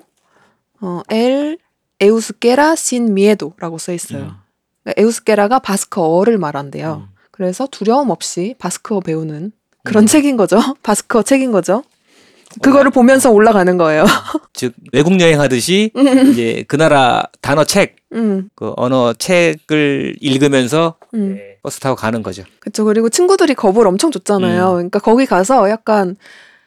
어, 0.81 1.01
엘 1.09 1.57
에우스케라 1.99 2.75
신 2.75 3.13
미에도라고 3.13 3.77
써 3.77 3.93
있어요. 3.93 4.21
음. 4.21 4.31
그러니까 4.83 5.01
에우스케라가 5.01 5.59
바스크어를 5.59 6.37
말한대요. 6.37 7.07
음. 7.09 7.15
그래서 7.31 7.67
두려움 7.69 8.09
없이 8.09 8.55
바스크어 8.59 8.99
배우는 8.99 9.51
그런 9.83 10.03
음. 10.03 10.07
책인 10.07 10.37
거죠. 10.37 10.59
바스크어 10.83 11.23
책인 11.23 11.51
거죠. 11.51 11.83
그거를 12.61 12.89
보면서 12.89 13.29
올라가는 13.29 13.77
거예요. 13.77 14.05
즉 14.53 14.73
외국 14.91 15.19
여행하듯이 15.21 15.91
이제 16.31 16.65
그 16.67 16.75
나라 16.75 17.23
단어 17.41 17.63
책, 17.63 17.97
음, 18.13 18.49
그 18.55 18.73
언어 18.75 19.13
책을 19.13 20.15
읽으면서 20.19 20.95
음. 21.13 21.35
네, 21.35 21.57
버스 21.61 21.79
타고 21.79 21.95
가는 21.95 22.23
거죠. 22.23 22.43
그쵸. 22.59 22.85
그리고 22.85 23.09
친구들이 23.09 23.53
겁을 23.53 23.87
엄청 23.87 24.11
줬잖아요. 24.11 24.69
음. 24.71 24.73
그러니까 24.73 24.99
거기 24.99 25.25
가서 25.27 25.69
약간 25.69 26.15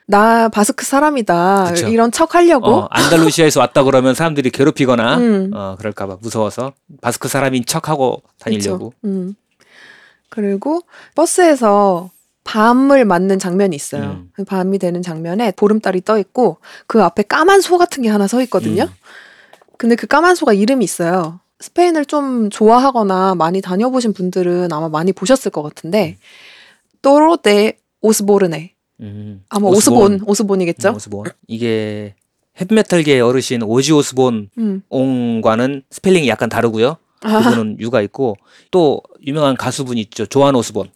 나 0.06 0.48
바스크 0.48 0.84
사람이다 0.84 1.70
그쵸. 1.70 1.88
이런 1.88 2.10
척 2.10 2.34
하려고. 2.34 2.66
어, 2.66 2.88
안달루시아에서 2.90 3.60
왔다 3.60 3.84
그러면 3.84 4.14
사람들이 4.14 4.50
괴롭히거나 4.50 5.16
음. 5.18 5.50
어, 5.54 5.76
그럴까봐 5.78 6.18
무서워서 6.20 6.72
바스크 7.00 7.28
사람인 7.28 7.64
척하고 7.64 8.22
다니려고. 8.38 8.92
음. 9.04 9.34
그리고 10.28 10.82
버스에서 11.14 12.10
밤을 12.44 13.04
맞는 13.04 13.38
장면이 13.38 13.76
있어요. 13.76 14.02
음. 14.02 14.30
그 14.32 14.44
밤이 14.44 14.78
되는 14.78 15.02
장면에 15.02 15.52
보름달이 15.52 16.02
떠 16.02 16.18
있고 16.18 16.58
그 16.86 17.02
앞에 17.02 17.22
까만 17.22 17.60
소 17.60 17.78
같은 17.78 18.02
게 18.02 18.08
하나 18.08 18.26
서 18.26 18.42
있거든요. 18.42 18.84
음. 18.84 18.88
근데 19.78 19.94
그 19.94 20.06
까만 20.06 20.34
소가 20.34 20.52
이름이 20.52 20.84
있어요. 20.84 21.40
스페인을 21.60 22.06
좀 22.06 22.50
좋아하거나 22.50 23.36
많이 23.36 23.60
다녀보신 23.60 24.12
분들은 24.12 24.72
아마 24.72 24.88
많이 24.88 25.12
보셨을 25.12 25.50
것 25.52 25.62
같은데 25.62 26.18
또로 27.02 27.36
데 27.36 27.78
오스보르네 28.00 28.71
음. 29.02 29.44
아마 29.48 29.68
오스본 29.68 30.22
오스본 30.26 30.60
이겠죠? 30.62 30.90
음, 30.90 30.94
오스본. 30.94 31.24
이게 31.48 32.14
헤비메탈계의 32.60 33.20
어르신 33.20 33.62
오지 33.62 33.92
오스본 33.92 34.50
음. 34.58 34.82
옹과는 34.88 35.82
스펠링이 35.90 36.28
약간 36.28 36.48
다르고요. 36.48 36.96
아, 37.22 37.38
그분은 37.38 37.80
U가 37.80 38.00
있고 38.02 38.36
또 38.70 39.00
유명한 39.26 39.56
가수분 39.56 39.98
있죠. 39.98 40.26
조안 40.26 40.54
오스본. 40.54 40.88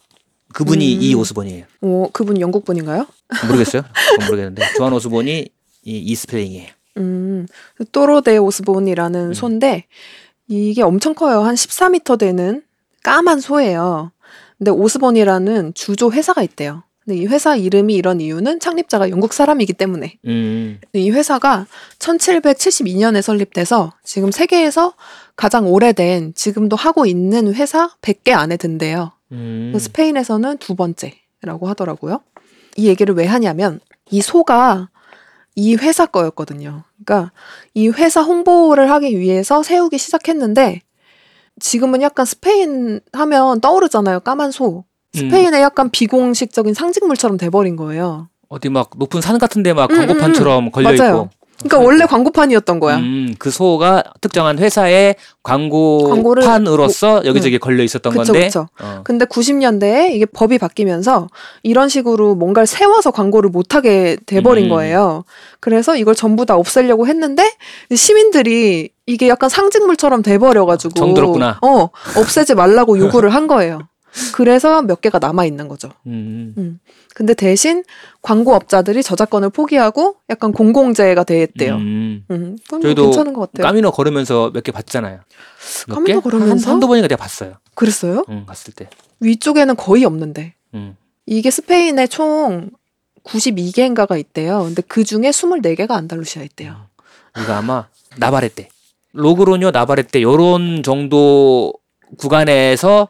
그분이 0.53 0.95
음. 0.95 1.01
이 1.01 1.13
오스본이에요. 1.13 1.65
오, 1.81 2.09
그분 2.11 2.39
영국 2.39 2.63
분인가요? 2.65 3.05
모르겠어요? 3.47 3.83
모르겠는데 4.25 4.63
조안 4.77 4.93
오스본이 4.93 5.49
이, 5.83 5.97
이 5.97 6.15
스펠링이에요. 6.15 6.69
음, 6.97 7.47
Toro 7.91 8.22
de 8.22 8.37
Osborne이라는 8.37 9.27
음. 9.27 9.33
소인데 9.33 9.85
이게 10.47 10.81
엄청 10.81 11.13
커요. 11.13 11.41
한 11.41 11.55
14m 11.55 12.17
되는 12.17 12.63
까만 13.03 13.39
소예요. 13.39 14.11
근데 14.57 14.71
오스본이라는 14.71 15.73
주조 15.75 16.11
회사가 16.11 16.41
있대요. 16.43 16.83
근데 17.07 17.21
이 17.21 17.25
회사 17.25 17.55
이름이 17.55 17.95
이런 17.95 18.19
이유는 18.19 18.59
창립자가 18.59 19.09
영국 19.11 19.31
사람이기 19.31 19.71
때문에 19.71 20.17
음. 20.25 20.77
이 20.91 21.09
회사가 21.09 21.65
1772년에 21.99 23.21
설립돼서 23.21 23.93
지금 24.03 24.29
세계에서 24.29 24.93
가장 25.37 25.71
오래된 25.71 26.33
지금도 26.35 26.75
하고 26.75 27.05
있는 27.05 27.53
회사 27.53 27.91
100개 28.01 28.33
안에 28.33 28.57
든대요. 28.57 29.13
음. 29.31 29.71
그 29.73 29.79
스페인에서는 29.79 30.57
두 30.57 30.75
번째라고 30.75 31.69
하더라고요. 31.69 32.19
이 32.75 32.87
얘기를 32.87 33.15
왜 33.15 33.25
하냐면 33.25 33.79
이 34.11 34.21
소가 34.21 34.89
이 35.55 35.75
회사 35.75 36.07
거였거든요. 36.07 36.83
그러니까 37.05 37.31
이 37.73 37.87
회사 37.87 38.21
홍보를 38.21 38.91
하기 38.91 39.17
위해서 39.17 39.63
세우기 39.63 39.97
시작했는데 39.97 40.81
지금은 41.61 42.01
약간 42.01 42.25
스페인 42.25 42.99
하면 43.13 43.61
떠오르잖아요. 43.61 44.19
까만 44.19 44.51
소. 44.51 44.83
음. 45.23 45.29
스페인의 45.29 45.61
약간 45.61 45.89
비공식적인 45.89 46.73
상징물처럼 46.73 47.37
돼버린 47.37 47.75
거예요. 47.75 48.29
어디 48.49 48.69
막 48.69 48.91
높은 48.95 49.21
산 49.21 49.37
같은데 49.37 49.73
막 49.73 49.91
음, 49.91 49.97
광고판처럼 49.97 50.71
걸려 50.71 50.93
맞아요. 50.93 51.15
있고. 51.15 51.37
그러니까 51.59 51.79
원래 51.79 52.05
광고판이었던 52.05 52.79
거야. 52.79 52.97
음, 52.97 53.33
그 53.39 53.49
소가 53.49 54.03
특정한 54.21 54.59
회사의 54.59 55.15
광고판으로서 55.41 57.25
여기저기 57.25 57.57
걸려 57.57 57.83
있었던 57.83 58.13
그쵸, 58.13 58.31
건데. 58.31 58.47
그쵸. 58.47 58.67
어. 58.79 59.01
근데 59.03 59.25
90년대에 59.25 60.11
이게 60.11 60.25
법이 60.25 60.59
바뀌면서 60.59 61.27
이런 61.63 61.89
식으로 61.89 62.35
뭔가를 62.35 62.67
세워서 62.67 63.09
광고를 63.09 63.49
못 63.49 63.73
하게 63.73 64.17
돼버린 64.27 64.65
음. 64.65 64.69
거예요. 64.69 65.23
그래서 65.59 65.95
이걸 65.95 66.13
전부 66.13 66.45
다 66.45 66.55
없애려고 66.55 67.07
했는데 67.07 67.43
시민들이 67.93 68.89
이게 69.07 69.27
약간 69.27 69.49
상징물처럼 69.49 70.21
돼버려가지고 70.21 70.93
정들었구나. 70.93 71.59
어 71.63 71.89
없애지 72.17 72.53
말라고 72.53 72.99
요구를 72.99 73.33
한 73.33 73.47
거예요. 73.47 73.79
그래서 74.33 74.81
몇 74.81 75.01
개가 75.01 75.19
남아 75.19 75.45
있는 75.45 75.67
거죠. 75.67 75.89
음. 76.07 76.79
근데 77.13 77.33
대신 77.33 77.83
광고업자들이 78.21 79.03
저작권을 79.03 79.49
포기하고 79.49 80.15
약간 80.29 80.51
공공재가 80.51 81.23
됐대요. 81.23 81.75
음, 81.75 82.23
음. 82.31 82.57
뭐 82.69 82.79
저희도 82.79 83.03
괜찮은 83.03 83.33
것 83.33 83.51
같아요. 83.51 83.67
까미노 83.67 83.91
걸으면서 83.91 84.51
몇 84.53 84.63
개 84.63 84.71
봤잖아요. 84.71 85.19
몇 85.87 85.93
까미노 85.95 86.21
개? 86.21 86.29
걸으면서? 86.29 86.67
한, 86.67 86.73
한두 86.75 86.87
번인가 86.87 87.07
내가 87.07 87.21
봤어요. 87.21 87.55
그랬어요? 87.75 88.23
응, 88.29 88.45
갔을 88.47 88.73
때. 88.73 88.89
위쪽에는 89.19 89.75
거의 89.75 90.05
없는데. 90.05 90.53
음. 90.73 90.95
이게 91.25 91.51
스페인에 91.51 92.07
총 92.07 92.69
92개인가가 93.23 94.17
있대요. 94.19 94.63
근데 94.63 94.81
그 94.87 95.03
중에 95.03 95.29
24개가 95.31 95.91
안달루시아 95.91 96.43
있대요. 96.43 96.87
이거 97.39 97.53
아마 97.53 97.87
나바레떼. 98.17 98.69
로그로뇨 99.13 99.71
나바레떼 99.71 100.21
요런 100.21 100.83
정도 100.83 101.73
구간에서 102.17 103.09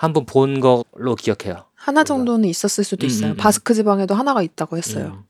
한 0.00 0.14
번 0.14 0.24
본 0.24 0.60
걸로 0.60 1.14
기억해요. 1.14 1.64
하나 1.74 2.04
정도는 2.04 2.48
있었을 2.48 2.84
수도 2.84 3.04
음, 3.04 3.08
있어요. 3.08 3.30
음, 3.30 3.32
음. 3.32 3.36
바스크 3.36 3.74
지방에도 3.74 4.14
하나가 4.14 4.40
있다고 4.42 4.78
했어요. 4.78 5.12
음. 5.18 5.24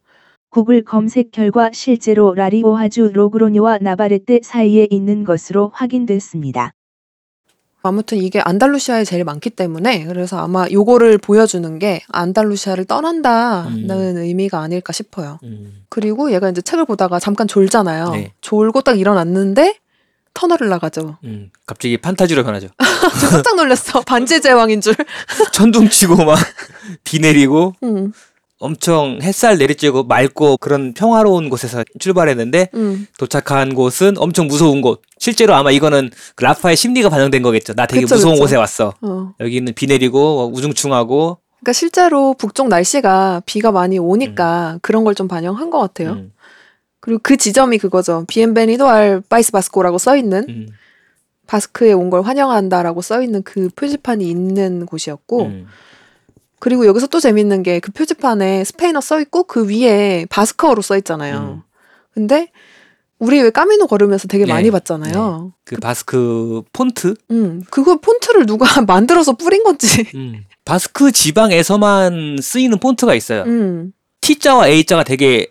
구글 0.48 0.84
검색 0.84 1.32
결과 1.32 1.70
실제로 1.72 2.34
라리오하주 2.34 3.10
로그로뇨와 3.12 3.78
나바레떼 3.78 4.40
사이에 4.44 4.86
있는 4.90 5.24
것으로 5.24 5.70
확인됐습니다. 5.74 6.72
아무튼 7.82 8.18
이게 8.18 8.40
안달루시아에 8.40 9.04
제일 9.04 9.24
많기 9.24 9.48
때문에 9.50 10.04
그래서 10.04 10.38
아마 10.38 10.66
요거를 10.70 11.18
보여주는 11.18 11.78
게 11.78 12.02
안달루시아를 12.08 12.84
떠난다는 12.84 14.18
의미가 14.18 14.60
아닐까 14.60 14.92
싶어요. 14.92 15.38
음. 15.44 15.82
그리고 15.88 16.30
얘가 16.32 16.48
이제 16.50 16.60
책을 16.60 16.84
보다가 16.84 17.18
잠깐 17.18 17.48
졸잖아요. 17.48 18.10
네. 18.10 18.32
졸고 18.40 18.82
딱 18.82 18.98
일어났는데 19.00 19.78
터널을 20.34 20.68
나가죠. 20.68 21.18
음. 21.24 21.50
갑자기 21.66 21.96
판타지로 21.96 22.44
변하죠. 22.44 22.68
저 23.20 23.28
깜짝 23.28 23.56
놀랐어. 23.56 24.00
반지의 24.02 24.40
제왕인 24.40 24.80
줄. 24.80 24.94
천둥 25.52 25.88
치고 25.88 26.16
막 26.24 26.38
비 27.04 27.18
내리고 27.18 27.74
음, 27.82 28.12
엄청 28.58 29.18
햇살 29.22 29.58
내리쬐고 29.58 30.06
맑고 30.06 30.58
그런 30.58 30.94
평화로운 30.94 31.48
곳에서 31.50 31.82
출발했는데 31.98 32.68
음. 32.74 33.06
도착한 33.18 33.74
곳은 33.74 34.14
엄청 34.18 34.46
무서운 34.46 34.80
곳. 34.82 35.02
실제로 35.18 35.54
아마 35.54 35.70
이거는 35.70 36.10
그 36.36 36.44
라파의 36.44 36.76
심리가 36.76 37.08
반영된 37.08 37.42
거겠죠. 37.42 37.74
나 37.74 37.86
되게 37.86 38.02
그쵸, 38.02 38.14
무서운 38.14 38.34
그쵸. 38.34 38.42
곳에 38.44 38.56
왔어. 38.56 38.94
어. 39.02 39.32
여기는 39.40 39.74
비 39.74 39.86
내리고 39.86 40.50
우중충하고. 40.54 41.38
그러니까 41.60 41.72
실제로 41.74 42.32
북쪽 42.34 42.68
날씨가 42.68 43.42
비가 43.44 43.70
많이 43.70 43.98
오니까 43.98 44.78
그런 44.80 45.04
걸 45.04 45.14
좀 45.14 45.28
반영한 45.28 45.68
것 45.70 45.78
같아요. 45.78 46.12
음, 46.12 46.32
그리고 47.00 47.20
그 47.22 47.36
지점이 47.36 47.78
그거죠. 47.78 48.24
Bienvenido 48.28 48.86
al 48.88 49.22
País 49.28 49.52
Vasco라고 49.52 49.98
써 49.98 50.16
있는 50.16 50.44
음, 50.48 50.68
바스크에 51.46 51.92
온 51.92 52.10
걸 52.10 52.22
환영한다라고 52.22 53.00
써 53.02 53.22
있는 53.22 53.42
그 53.42 53.68
표지판이 53.74 54.28
있는 54.28 54.86
곳이었고 54.86 55.42
음. 55.46 55.66
그리고 56.58 56.86
여기서 56.86 57.06
또 57.06 57.20
재밌는 57.20 57.62
게 57.62 57.80
그 57.80 57.90
표지판에 57.92 58.64
스페인어 58.64 59.00
써 59.00 59.20
있고 59.20 59.44
그 59.44 59.66
위에 59.68 60.26
바스크어로 60.28 60.82
써 60.82 60.96
있잖아요. 60.98 61.38
음. 61.38 61.62
근데 62.12 62.50
우리 63.18 63.40
왜 63.40 63.50
까미노 63.50 63.86
걸으면서 63.86 64.28
되게 64.28 64.44
네, 64.44 64.52
많이 64.52 64.70
봤잖아요. 64.70 65.52
그 65.64 65.76
바스크 65.76 66.62
폰트? 66.72 67.14
음, 67.30 67.62
그거 67.70 67.96
폰트를 68.00 68.46
누가 68.46 68.66
만들어서 68.86 69.32
뿌린 69.32 69.62
건지. 69.62 70.04
음. 70.14 70.44
바스크 70.64 71.12
지방에서만 71.12 72.36
쓰이는 72.40 72.78
폰트가 72.78 73.14
있어요. 73.14 73.42
음, 73.46 73.92
T자와 74.20 74.68
A자가 74.68 75.04
되게 75.04 75.48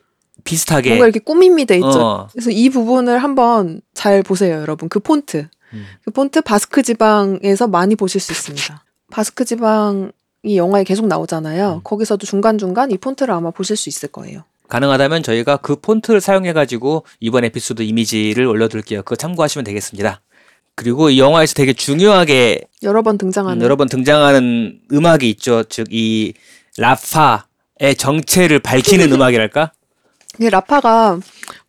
비슷하게. 0.50 0.90
뭔가 0.90 1.06
이렇게 1.06 1.20
꾸밈이 1.20 1.66
돼 1.66 1.76
있죠. 1.76 1.88
어. 1.88 2.28
그래서 2.32 2.50
이 2.52 2.70
부분을 2.70 3.20
한번 3.20 3.82
잘 3.94 4.24
보세요, 4.24 4.60
여러분. 4.62 4.90
그 4.90 5.00
폰트. 5.00 5.48
음. 5.74 5.86
그 6.04 6.12
폰트 6.12 6.42
바스크 6.42 6.82
지방에서 6.82 7.68
많이 7.68 7.96
보실 7.96 8.20
수 8.20 8.32
있습니다. 8.32 8.84
바스크 9.12 9.46
지방 9.46 10.12
이 10.44 10.58
영화에 10.58 10.84
계속 10.84 11.08
나오잖아요. 11.08 11.76
음. 11.76 11.82
거기서도 11.84 12.26
중간중간 12.26 12.92
이 12.92 12.98
폰트를 12.98 13.34
아마 13.34 13.52
보실 13.52 13.76
수 13.76 13.90
있을 13.90 14.10
거예요. 14.10 14.44
가능하다면 14.68 15.24
저희가 15.24 15.58
그 15.58 15.76
폰트를 15.76 16.22
사용해가지고 16.22 17.04
이번 17.20 17.44
에피소드 17.44 17.82
이미지를 17.82 18.46
올려둘게요. 18.46 19.02
그거 19.02 19.16
참고하시면 19.16 19.66
되겠습니다. 19.66 20.22
그리고 20.76 21.10
이 21.10 21.20
영화에서 21.20 21.56
되게 21.56 21.74
중요하게 21.74 22.62
여러 22.84 23.02
번 23.02 23.18
등장하는 23.18 23.62
여러 23.62 23.76
번 23.76 23.90
등장하는 23.90 24.80
음악이 24.92 25.30
있죠. 25.32 25.64
즉 25.64 25.88
이 25.92 26.34
라파의 26.78 27.96
정체를 27.98 28.60
밝히는 28.60 29.12
음악이랄까? 29.14 29.72
이게 30.40 30.50
라파가 30.50 31.20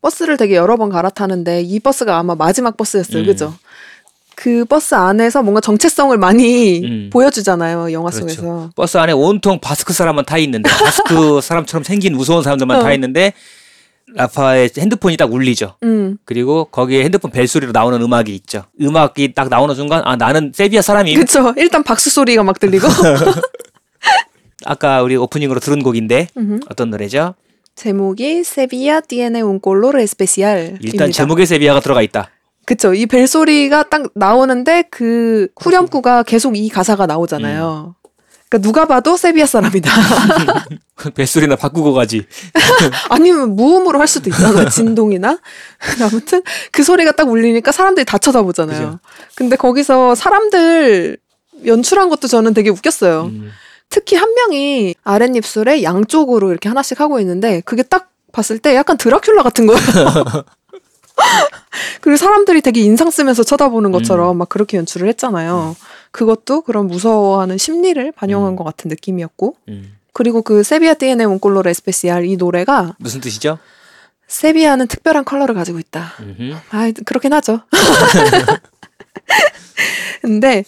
버스를 0.01 0.37
되게 0.37 0.55
여러 0.55 0.77
번 0.77 0.89
갈아타는데 0.89 1.61
이 1.61 1.79
버스가 1.79 2.17
아마 2.17 2.35
마지막 2.35 2.77
버스였어요. 2.77 3.23
음. 3.23 3.25
그죠? 3.25 3.53
그 4.35 4.65
버스 4.65 4.95
안에서 4.95 5.43
뭔가 5.43 5.59
정체성을 5.61 6.17
많이 6.17 6.79
음. 6.83 7.09
보여주잖아요. 7.11 7.91
영화 7.91 8.09
그렇죠. 8.09 8.33
속에서. 8.33 8.69
버스 8.75 8.97
안에 8.97 9.11
온통 9.11 9.59
바스크 9.59 9.93
사람만 9.93 10.25
타 10.25 10.37
있는데 10.39 10.69
바스크 10.69 11.41
사람처럼 11.43 11.83
생긴 11.83 12.15
무서운 12.15 12.41
사람들만 12.41 12.79
어. 12.79 12.83
타 12.83 12.93
있는데 12.93 13.33
라파의 14.13 14.71
핸드폰이 14.77 15.15
딱 15.17 15.31
울리죠. 15.31 15.75
음. 15.83 16.17
그리고 16.25 16.65
거기에 16.65 17.03
핸드폰 17.03 17.29
벨소리로 17.31 17.71
나오는 17.73 18.01
음악이 18.01 18.33
있죠. 18.35 18.63
음악이 18.81 19.33
딱 19.33 19.49
나오는 19.49 19.75
순간 19.75 20.01
아 20.05 20.15
나는 20.15 20.51
세비야 20.55 20.81
사람임. 20.81 21.19
그쵸. 21.19 21.53
일단 21.57 21.83
박수 21.83 22.09
소리가 22.09 22.43
막 22.43 22.59
들리고. 22.59 22.87
아까 24.65 25.01
우리 25.01 25.15
오프닝으로 25.15 25.59
들은 25.59 25.83
곡인데 25.83 26.27
음흠. 26.37 26.59
어떤 26.69 26.89
노래죠? 26.89 27.35
제목이 27.75 28.43
세비야 28.43 29.01
tiene 29.01 29.41
un 29.41 29.59
color 29.63 29.99
especial. 30.01 30.77
일단 30.81 31.11
제목에 31.11 31.45
세비야가 31.45 31.79
들어가 31.79 32.01
있다. 32.01 32.29
그쵸. 32.65 32.93
이 32.93 33.05
벨소리가 33.05 33.83
딱 33.89 34.09
나오는데 34.13 34.83
그 34.91 35.47
후렴구가 35.59 36.23
계속 36.23 36.55
이 36.55 36.69
가사가 36.69 37.05
나오잖아요. 37.05 37.95
그러니까 38.49 38.67
누가 38.67 38.85
봐도 38.85 39.17
세비야 39.17 39.45
사람이다. 39.45 39.89
벨소리나 41.15 41.55
바꾸고 41.55 41.93
가지. 41.93 42.25
아니면 43.09 43.55
무음으로 43.55 43.99
할 43.99 44.07
수도 44.07 44.29
있잖아요. 44.29 44.69
진동이나. 44.69 45.39
아무튼 46.01 46.43
그 46.71 46.83
소리가 46.83 47.13
딱 47.13 47.29
울리니까 47.29 47.71
사람들이 47.71 48.05
다 48.05 48.17
쳐다보잖아요. 48.17 48.85
그죠. 48.85 48.99
근데 49.35 49.55
거기서 49.55 50.15
사람들 50.15 51.17
연출한 51.65 52.09
것도 52.09 52.27
저는 52.27 52.53
되게 52.53 52.69
웃겼어요. 52.69 53.23
음. 53.25 53.51
특히 53.91 54.15
한 54.15 54.33
명이 54.33 54.95
아랫입술에 55.03 55.83
양쪽으로 55.83 56.49
이렇게 56.49 56.69
하나씩 56.69 56.99
하고 56.99 57.19
있는데 57.19 57.61
그게 57.65 57.83
딱 57.83 58.09
봤을 58.31 58.57
때 58.57 58.73
약간 58.73 58.97
드라큘라 58.97 59.43
같은 59.43 59.67
거예요. 59.67 59.81
그리고 61.99 62.17
사람들이 62.17 62.61
되게 62.61 62.81
인상 62.81 63.11
쓰면서 63.11 63.43
쳐다보는 63.43 63.91
것처럼 63.91 64.37
막 64.37 64.49
그렇게 64.49 64.77
연출을 64.77 65.07
했잖아요. 65.09 65.75
그것도 66.11 66.61
그런 66.61 66.87
무서워하는 66.87 67.57
심리를 67.57 68.11
반영한 68.13 68.53
음. 68.53 68.55
것 68.55 68.63
같은 68.63 68.87
느낌이었고 68.87 69.57
음. 69.67 69.97
그리고 70.13 70.41
그 70.41 70.63
세비야 70.63 70.95
띠에네 70.95 71.27
몬콜로레 71.27 71.69
에스페시알 71.69 72.25
이 72.25 72.37
노래가 72.37 72.95
무슨 72.97 73.19
뜻이죠? 73.19 73.59
세비야는 74.27 74.87
특별한 74.87 75.25
컬러를 75.25 75.53
가지고 75.53 75.79
있다. 75.79 76.13
음흠. 76.21 76.55
아, 76.71 76.91
그렇긴 77.05 77.33
하죠. 77.33 77.61
근데 80.21 80.63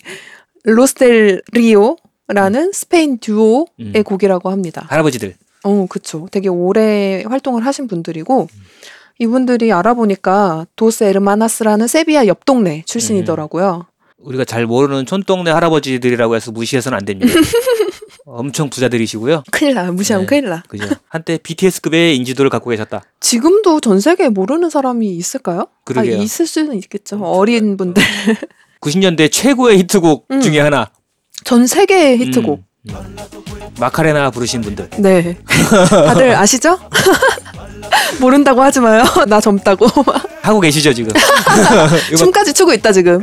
Los 0.64 1.03
del 1.03 1.42
Río 1.54 1.96
라는 2.28 2.72
스페인 2.72 3.18
듀오의 3.20 3.66
음. 3.80 4.04
곡이라고 4.04 4.50
합니다. 4.50 4.86
할아버지들. 4.90 5.36
어, 5.64 5.86
그쵸. 5.90 6.28
되게 6.32 6.50
오래 6.50 7.24
활동을 7.28 7.66
하신 7.66 7.88
분들이고 7.88 8.48
이분들이 9.20 9.72
알아보니까 9.72 10.66
도스 10.76 11.04
에르마나스라는 11.06 11.88
세비야 11.88 12.28
옆 12.28 12.46
동네 12.46 12.84
출신이더라고요. 12.86 13.86
우리가 14.18 14.46
잘 14.46 14.66
모르는 14.66 15.06
촌동네 15.06 15.52
할아버지들이라고 15.52 16.36
해서 16.36 16.52
무시해서는 16.52 16.98
안 16.98 17.06
됩니다. 17.06 17.34
엄청 18.26 18.70
부자들이시고요. 18.70 19.44
큰일 19.52 19.74
나. 19.74 19.92
무시하면 19.92 20.26
네. 20.26 20.30
큰일 20.30 20.50
나. 20.50 20.64
그죠? 20.70 20.88
한때 21.10 21.38
BTS급의 21.38 22.16
인지도를 22.18 22.50
갖고 22.50 22.70
계셨다. 22.70 23.04
지금도 23.20 23.82
전 23.82 24.00
세계에 24.00 24.30
모르는 24.30 24.70
사람이 24.70 25.10
있을까요? 25.18 25.68
그러게요. 25.84 26.20
아, 26.20 26.24
있을 26.24 26.48
수는 26.48 26.76
있겠죠. 26.78 27.20
어린 27.22 27.76
분들. 27.76 28.02
90년대 28.80 29.30
최고의 29.32 29.78
히트곡 29.80 30.28
음. 30.32 30.42
중에 30.42 30.60
하나. 30.62 30.90
전 31.44 31.68
세계의 31.68 32.18
히트곡. 32.20 32.60
음, 32.90 32.96
음. 32.96 33.18
마카레나 33.80 34.30
부르신 34.32 34.62
분들. 34.62 34.90
네. 35.00 35.38
다들 35.90 36.36
아시죠? 36.36 36.80
모른다고 38.20 38.62
하지 38.62 38.80
마요. 38.80 39.04
나 39.28 39.40
젊다고. 39.40 39.88
하고 40.42 40.60
계시죠 40.60 40.94
지금? 40.94 41.12
춤까지 42.18 42.54
추고 42.54 42.74
있다 42.74 42.92
지금. 42.92 43.22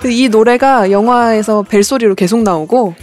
그이 0.00 0.28
노래가 0.28 0.90
영화에서 0.90 1.62
벨소리로 1.62 2.14
계속 2.14 2.42
나오고 2.42 2.94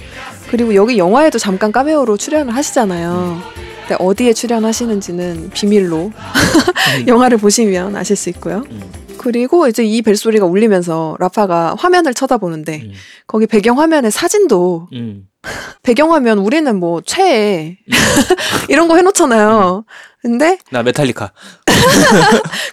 그리고 0.50 0.76
여기 0.76 0.98
영화에도 0.98 1.38
잠깐 1.40 1.72
카메오로 1.72 2.16
출연을 2.18 2.56
하시잖아요. 2.56 3.42
근데 3.88 3.96
어디에 4.00 4.34
출연하시는지는 4.34 5.52
비밀로 5.54 6.12
영화를 7.08 7.38
보시면 7.38 7.96
아실 7.96 8.16
수 8.16 8.30
있고요. 8.30 8.64
음, 8.72 8.82
그리고 9.18 9.68
이제 9.68 9.84
이 9.84 10.02
벨소리가 10.02 10.46
울리면서 10.46 11.18
라파가 11.20 11.76
화면을 11.78 12.14
쳐다보는데 12.14 12.82
음, 12.84 12.92
거기 13.28 13.46
배경 13.48 13.80
화면에 13.80 14.10
사진도 14.10 14.88
음. 14.94 15.24
배경 15.84 16.14
화면 16.14 16.40
우리는 16.40 16.74
뭐 16.80 17.02
최애 17.06 17.78
이런 18.70 18.88
거 18.88 18.96
해놓잖아요. 18.96 19.84
근데 20.22 20.58
나 20.72 20.82
메탈리카. 20.84 21.32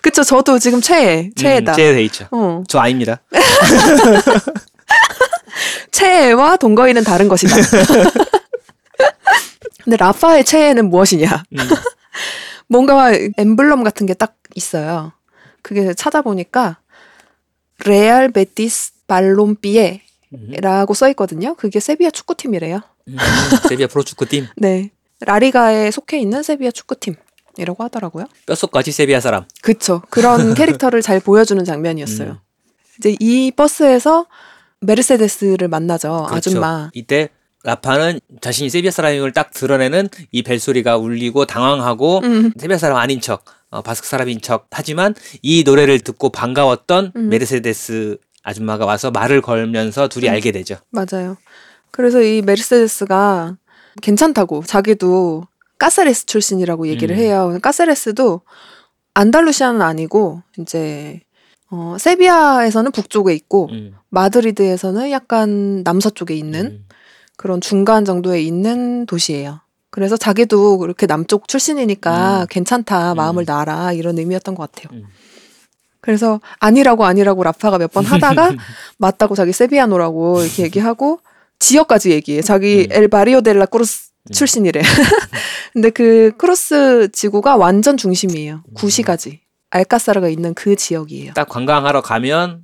그쵸 0.02 0.22
저도 0.22 0.61
지금 0.61 0.80
최애 0.80 1.30
최애다. 1.36 1.72
음, 1.72 1.76
제돼 1.76 2.04
있죠. 2.04 2.26
어 2.30 2.62
저 2.68 2.78
아닙니다. 2.78 3.20
최애와 5.90 6.56
동거인은 6.56 7.02
다른 7.04 7.26
것이다. 7.28 7.54
근데 9.91 10.05
라파의 10.05 10.45
최애는 10.45 10.88
무엇이냐? 10.88 11.43
음, 11.53 11.57
뭔가 12.68 13.11
엠블럼 13.36 13.82
같은 13.82 14.07
게 14.07 14.14
딱 14.14 14.36
있어요. 14.55 15.11
그게 15.62 15.93
찾아보니까 15.95 16.78
레알 17.84 18.30
베티스 18.30 18.93
발롬피에라고 19.09 20.95
써 20.95 21.09
있거든요. 21.11 21.55
그게 21.57 21.80
세비야 21.80 22.11
축구팀이래요. 22.11 22.80
음, 23.09 23.16
세비야 23.68 23.88
프로축구 23.88 24.26
팀 24.26 24.47
네. 24.57 24.91
라리가에 25.22 25.91
속해 25.91 26.20
있는 26.20 26.45
세비야 26.45 26.70
축구팀 26.70 27.16
이라고 27.59 27.82
하더라고요. 27.82 28.26
뼛속까지 28.47 28.93
세비야 28.93 29.18
사람. 29.20 29.45
그쵸. 29.61 30.03
그런 30.09 30.55
캐릭터를 30.55 31.03
잘 31.03 31.18
보여주는 31.18 31.64
장면이었어요. 31.64 32.30
음. 32.30 32.38
이제 32.99 33.16
이 33.18 33.51
버스에서 33.51 34.26
메르세데스를 34.82 35.66
만나죠. 35.66 36.26
그렇죠. 36.28 36.51
아줌마. 36.51 36.91
이때 36.95 37.30
라파는 37.62 38.20
자신이 38.40 38.70
세비야 38.70 38.90
사람임을 38.90 39.32
딱 39.32 39.50
드러내는 39.52 40.08
이 40.32 40.42
벨소리가 40.42 40.96
울리고 40.96 41.44
당황하고 41.44 42.20
음. 42.24 42.52
세비야 42.56 42.78
사람 42.78 42.96
아닌 42.96 43.20
척, 43.20 43.44
어, 43.68 43.82
바스크 43.82 44.08
사람인 44.08 44.40
척 44.40 44.66
하지만 44.70 45.14
이 45.42 45.62
노래를 45.64 46.00
듣고 46.00 46.30
반가웠던 46.30 47.12
음. 47.16 47.28
메르세데스 47.28 48.16
아줌마가 48.42 48.86
와서 48.86 49.11
말을 49.11 49.42
걸면서 49.42 50.08
둘이 50.08 50.28
음. 50.28 50.32
알게 50.32 50.52
되죠. 50.52 50.76
맞아요. 50.90 51.36
그래서 51.90 52.22
이 52.22 52.40
메르세데스가 52.40 53.56
괜찮다고 54.00 54.62
자기도 54.64 55.46
까세레스 55.78 56.26
출신이라고 56.26 56.88
얘기를 56.88 57.16
음. 57.16 57.20
해요. 57.20 57.58
까세레스도 57.61 58.42
안달루시아는 59.14 59.82
아니고 59.82 60.42
이제 60.58 61.20
어, 61.70 61.96
세비야에서는 61.98 62.92
북쪽에 62.92 63.34
있고 63.34 63.68
음, 63.70 63.94
마드리드에서는 64.08 65.11
약간 65.11 65.82
남서쪽에 65.82 66.34
있는 66.34 66.66
음. 66.66 66.84
그런 67.41 67.62
중간 67.62 68.05
정도에 68.05 68.43
있는 68.43 69.07
도시예요. 69.07 69.61
그래서 69.88 70.18
자기도 70.18 70.76
그렇게 70.76 71.07
남쪽 71.07 71.49
출신이니까 71.49 72.43
음. 72.43 72.47
괜찮다 72.51 73.14
마음을 73.14 73.45
음. 73.45 73.47
놔라 73.47 73.93
이런 73.95 74.18
의미였던 74.18 74.55
것 74.55 74.70
같아요. 74.70 74.95
음. 75.01 75.07
그래서 76.03 76.38
아니라고 76.59 77.07
아니라고 77.07 77.43
라파가 77.43 77.78
몇 77.78 77.93
번 77.93 78.05
하다가 78.05 78.53
맞다고 78.99 79.34
자기 79.34 79.53
sevillano라고 79.53 80.43
이렇게 80.43 80.64
얘기하고 80.64 81.20
지역까지 81.59 82.11
얘기해. 82.11 82.43
자기 82.43 82.88
음. 82.91 82.93
el 82.95 83.09
barrio 83.09 83.41
de 83.41 83.53
la 83.53 83.64
Cruz 83.66 84.11
음. 84.28 84.32
출신이래. 84.32 84.82
근데 85.72 85.88
그 85.88 86.32
크루스 86.36 87.09
지구가 87.12 87.57
완전 87.57 87.97
중심이에요. 87.97 88.64
구시가지. 88.74 89.41
알카사르가 89.70 90.28
있는 90.28 90.53
그 90.53 90.76
지역이에요. 90.76 91.32
딱 91.32 91.49
관광하러 91.49 92.03
가면 92.03 92.61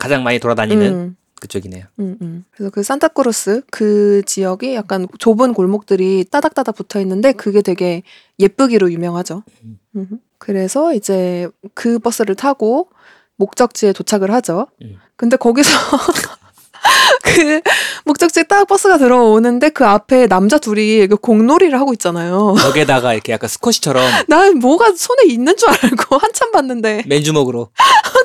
가장 0.00 0.24
많이 0.24 0.40
돌아다니는 0.40 0.92
음, 0.92 1.16
그쪽이네요. 1.40 1.84
음, 2.00 2.16
음. 2.20 2.44
그래서 2.50 2.70
그 2.70 2.82
산타크루스 2.82 3.62
그 3.70 4.22
지역이 4.24 4.74
약간 4.74 5.06
좁은 5.18 5.52
골목들이 5.54 6.24
따닥따닥 6.30 6.74
붙어 6.74 7.00
있는데 7.00 7.32
그게 7.32 7.62
되게 7.62 8.02
예쁘기로 8.38 8.90
유명하죠. 8.92 9.42
음. 9.64 9.78
음. 9.96 10.20
그래서 10.38 10.94
이제 10.94 11.48
그 11.74 11.98
버스를 11.98 12.34
타고 12.34 12.88
목적지에 13.36 13.92
도착을 13.92 14.30
하죠. 14.32 14.66
음. 14.82 14.96
근데 15.16 15.36
거기서 15.36 15.70
그 17.22 17.60
목적지에 18.04 18.44
딱 18.44 18.64
버스가 18.66 18.98
들어오는데 18.98 19.70
그 19.70 19.84
앞에 19.84 20.26
남자 20.26 20.58
둘이 20.58 21.06
그 21.06 21.16
공놀이를 21.16 21.78
하고 21.78 21.92
있잖아요. 21.92 22.54
벽에다가 22.54 23.14
이렇게 23.14 23.32
약간 23.32 23.48
스쿼시처럼 23.48 24.04
난 24.28 24.58
뭐가 24.58 24.92
손에 24.96 25.24
있는 25.26 25.56
줄 25.56 25.68
알고 25.68 26.16
한참 26.18 26.52
봤는데 26.52 27.04
맨주먹으로 27.06 27.70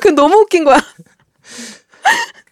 그 0.00 0.08
너무 0.08 0.36
웃긴 0.36 0.64
거야. 0.64 0.80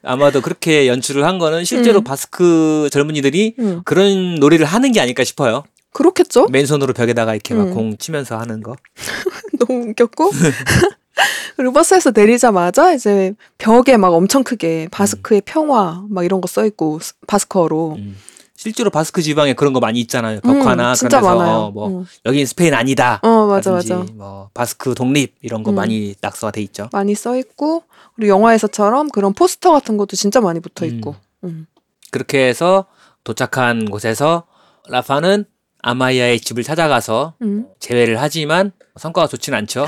아마도 0.03 0.40
그렇게 0.40 0.88
연출을 0.88 1.24
한 1.26 1.38
거는 1.38 1.64
실제로 1.64 2.01
음. 2.01 2.05
바스크 2.05 2.88
젊은이들이 2.92 3.55
음. 3.59 3.82
그런 3.84 4.36
놀이를 4.36 4.64
하는 4.66 4.92
게 4.92 5.01
아닐까 5.01 5.24
싶어요. 5.24 5.64
그렇겠죠? 5.92 6.46
맨손으로 6.51 6.92
벽에다가 6.94 7.34
이렇게 7.34 7.55
막 7.55 7.68
음. 7.68 7.74
공 7.74 7.96
치면서 7.96 8.38
하는 8.38 8.62
거. 8.62 8.76
너무 9.59 9.90
웃겼고 9.90 10.30
그리고 11.57 11.72
버스에서 11.74 12.12
내리자마자 12.14 12.94
이제 12.94 13.34
벽에 13.59 13.96
막 13.96 14.14
엄청 14.14 14.42
크게 14.42 14.88
바스크의 14.90 15.42
평화 15.44 16.05
막 16.09 16.24
이런 16.24 16.40
거 16.40 16.48
써 16.48 16.64
있고 16.64 17.01
바스커로 17.26 17.96
음. 17.98 18.16
실제로 18.57 18.90
바스크 18.90 19.22
지방에 19.22 19.55
그런 19.55 19.72
거 19.72 19.80
많이 19.80 20.01
있잖아요. 20.01 20.40
벽화나 20.40 20.92
음, 20.92 20.94
그런 20.98 21.09
데서 21.11 21.20
많아요. 21.36 21.57
어, 21.57 21.70
뭐 21.70 21.88
음. 21.88 22.07
여긴 22.26 22.44
스페인 22.46 22.74
아니다. 22.74 23.18
어 23.22 23.46
맞아 23.46 23.70
맞아 23.72 24.05
뭐 24.14 24.51
바스크 24.55 24.94
독립 24.94 25.34
이런 25.42 25.62
거 25.62 25.70
음. 25.72 25.76
많이 25.76 26.14
낙서가 26.20 26.51
돼 26.53 26.62
있죠. 26.62 26.88
많이 26.92 27.14
써 27.14 27.36
있고 27.38 27.84
그리고 28.20 28.34
영화에서처럼 28.34 29.08
그런 29.08 29.32
포스터 29.32 29.72
같은 29.72 29.96
것도 29.96 30.14
진짜 30.14 30.42
많이 30.42 30.60
붙어 30.60 30.84
있고 30.84 31.16
음. 31.44 31.66
그렇게 32.10 32.46
해서 32.46 32.84
도착한 33.24 33.86
곳에서 33.86 34.44
라파는 34.88 35.46
아마이아의 35.82 36.40
집을 36.40 36.62
찾아가서 36.62 37.32
음. 37.40 37.66
재회를 37.78 38.20
하지만 38.20 38.72
성과가 38.96 39.26
좋진 39.26 39.54
않죠. 39.54 39.86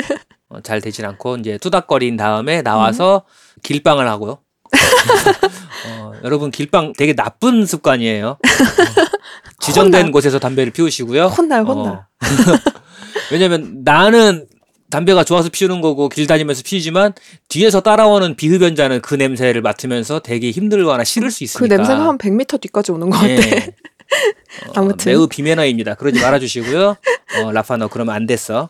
어, 0.48 0.60
잘 0.62 0.80
되진 0.80 1.04
않고 1.04 1.36
이제 1.36 1.58
투닥거린 1.58 2.16
다음에 2.16 2.62
나와서 2.62 3.26
음. 3.26 3.60
길빵을 3.62 4.08
하고요. 4.08 4.38
어, 5.90 6.12
여러분 6.24 6.50
길빵 6.50 6.94
되게 6.96 7.14
나쁜 7.14 7.66
습관이에요. 7.66 8.28
어, 8.28 8.38
지정된 9.60 10.00
혼나. 10.04 10.10
곳에서 10.10 10.38
담배를 10.38 10.72
피우시고요. 10.72 11.26
혼날 11.26 11.64
혼날 11.64 11.92
어. 11.92 12.06
왜냐면 13.30 13.82
나는 13.84 14.46
담배가 14.90 15.24
좋아서 15.24 15.48
피우는 15.48 15.80
거고 15.80 16.08
길 16.08 16.26
다니면서 16.26 16.62
피우지만 16.64 17.14
뒤에서 17.48 17.80
따라오는 17.80 18.36
비흡연자는 18.36 19.00
그 19.00 19.14
냄새를 19.14 19.62
맡으면서 19.62 20.20
되게 20.20 20.50
힘들거나 20.50 21.04
싫을 21.04 21.30
수그 21.30 21.44
있으니까. 21.44 21.76
냄새가 21.76 22.06
한 22.06 22.18
100m 22.18 22.60
뒤까지 22.60 22.92
오는 22.92 23.10
것 23.10 23.16
같아 23.18 23.32
예. 23.32 23.74
어, 24.68 24.72
아무튼. 24.76 25.10
매우 25.12 25.26
비매너입니다. 25.26 25.94
그러지 25.94 26.20
말아주시고요. 26.20 26.96
어, 27.42 27.52
라파 27.52 27.76
너 27.78 27.88
그러면 27.88 28.14
안 28.14 28.26
됐어. 28.26 28.68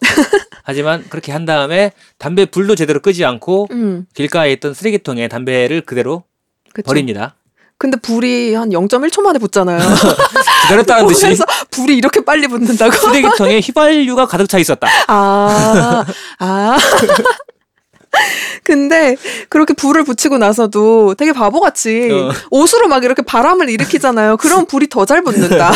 하지만 0.63 1.05
그렇게 1.11 1.33
한 1.33 1.45
다음에 1.45 1.93
담배 2.17 2.47
불도 2.47 2.75
제대로 2.75 3.01
끄지 3.01 3.25
않고 3.25 3.69
음, 3.73 4.07
길가에 4.15 4.53
있던 4.53 4.73
쓰레기통에 4.73 5.29
담배를 5.29 5.83
그대로 5.83 6.25
그쵸. 6.73 6.87
버립니다. 6.87 7.37
근데 7.79 7.97
불이 7.99 8.55
한 8.55 8.71
0.1초 8.71 9.21
만에 9.23 9.39
붙잖아요. 9.39 9.79
기다렸다는 10.63 11.07
듯이 11.09 11.23
보면서 11.23 11.45
불이 11.71 11.97
이렇게 11.97 12.25
빨리 12.25 12.47
붙는다고? 12.47 12.93
쓰레기통에 12.93 13.61
휘발유가 13.65 14.27
가득 14.27 14.49
차 14.49 14.59
있었다. 14.59 14.89
아, 15.09 16.05
아. 16.39 16.77
근데 18.63 19.17
그렇게 19.49 19.75
불을 19.75 20.05
붙이고 20.05 20.39
나서도 20.39 21.15
되게 21.17 21.33
바보같이 21.33 22.11
어. 22.13 22.31
옷으로 22.51 22.87
막 22.89 23.03
이렇게 23.05 23.23
바람을 23.23 23.69
일으키잖아요. 23.69 24.37
그럼 24.37 24.67
불이 24.67 24.89
더 24.89 25.05
잘 25.05 25.23
붙는다. 25.23 25.73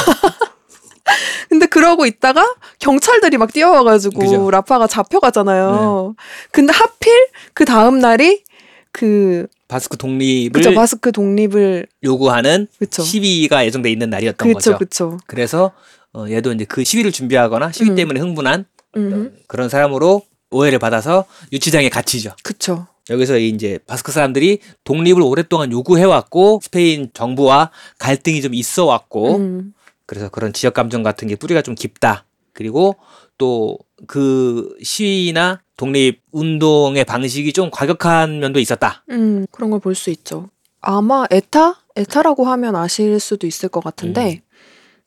근데 1.49 1.67
그러고 1.67 2.07
있다가 2.07 2.47
경찰들이 2.79 3.39
막 3.39 3.53
뛰어와가지고 3.53 4.19
그죠. 4.21 4.51
라파가 4.51 4.87
잡혀가잖아요. 4.87 6.15
근데 6.53 6.73
하필 6.73 7.13
그 7.55 7.65
다음 7.65 7.99
날이 7.99 8.45
그 8.93 9.47
바스크 9.69 9.97
독립을 9.97 10.53
그쵸 10.53 10.75
바스크 10.75 11.13
독립을 11.13 11.87
요구하는 12.03 12.67
그쵸 12.79 13.03
시위가 13.03 13.67
예정돼 13.67 13.91
있는 13.91 14.11
날이었던 14.11 14.49
그쵸 14.49 14.55
거죠. 14.73 14.79
그쵸. 14.79 15.19
그래서 15.27 15.73
어, 16.15 16.27
얘도 16.29 16.53
이제 16.53 16.65
그 16.65 16.85
시위를 16.85 17.13
준비하거나 17.13 17.73
시위 17.73 17.91
음. 17.91 17.95
때문에 17.95 18.21
흥분한 18.21 18.65
음, 18.97 19.37
그런 19.47 19.69
사람으로 19.69 20.23
오해를 20.51 20.79
받아서 20.79 21.27
유치장에 21.53 21.91
갇히죠. 21.91 22.35
그쵸. 22.43 22.87
여기서 23.11 23.39
이제 23.39 23.79
바스크 23.87 24.11
사람들이 24.13 24.59
독립을 24.85 25.23
오랫동안 25.23 25.71
요구해왔고 25.71 26.61
스페인 26.63 27.11
정부와 27.13 27.71
갈등이 27.99 28.43
좀 28.43 28.55
있어 28.55 28.87
왔고 28.87 29.37
음, 29.37 29.75
그래서 30.07 30.29
그런 30.31 30.53
지역 30.53 30.75
감정 30.75 31.03
같은 31.03 31.29
게 31.29 31.37
뿌리가 31.37 31.63
좀 31.63 31.75
깊다. 31.75 32.25
그리고 32.53 32.97
또 33.37 33.79
그 34.07 34.77
시위나 34.83 35.61
독립 35.83 36.21
운동의 36.33 37.05
방식이 37.05 37.53
좀 37.55 37.71
과격한 37.71 38.41
면도 38.41 38.59
있었다. 38.61 39.05
음, 39.11 39.47
그런 39.51 39.71
걸 39.71 39.79
볼 39.81 39.95
수 39.95 40.11
있죠. 40.11 40.51
아마 40.81 41.25
에타? 41.31 41.81
에타라고 41.97 42.45
하면 42.47 42.77
아실 42.77 43.19
수도 43.19 43.47
있을 43.47 43.69
것 43.71 43.83
같은데, 43.83 44.43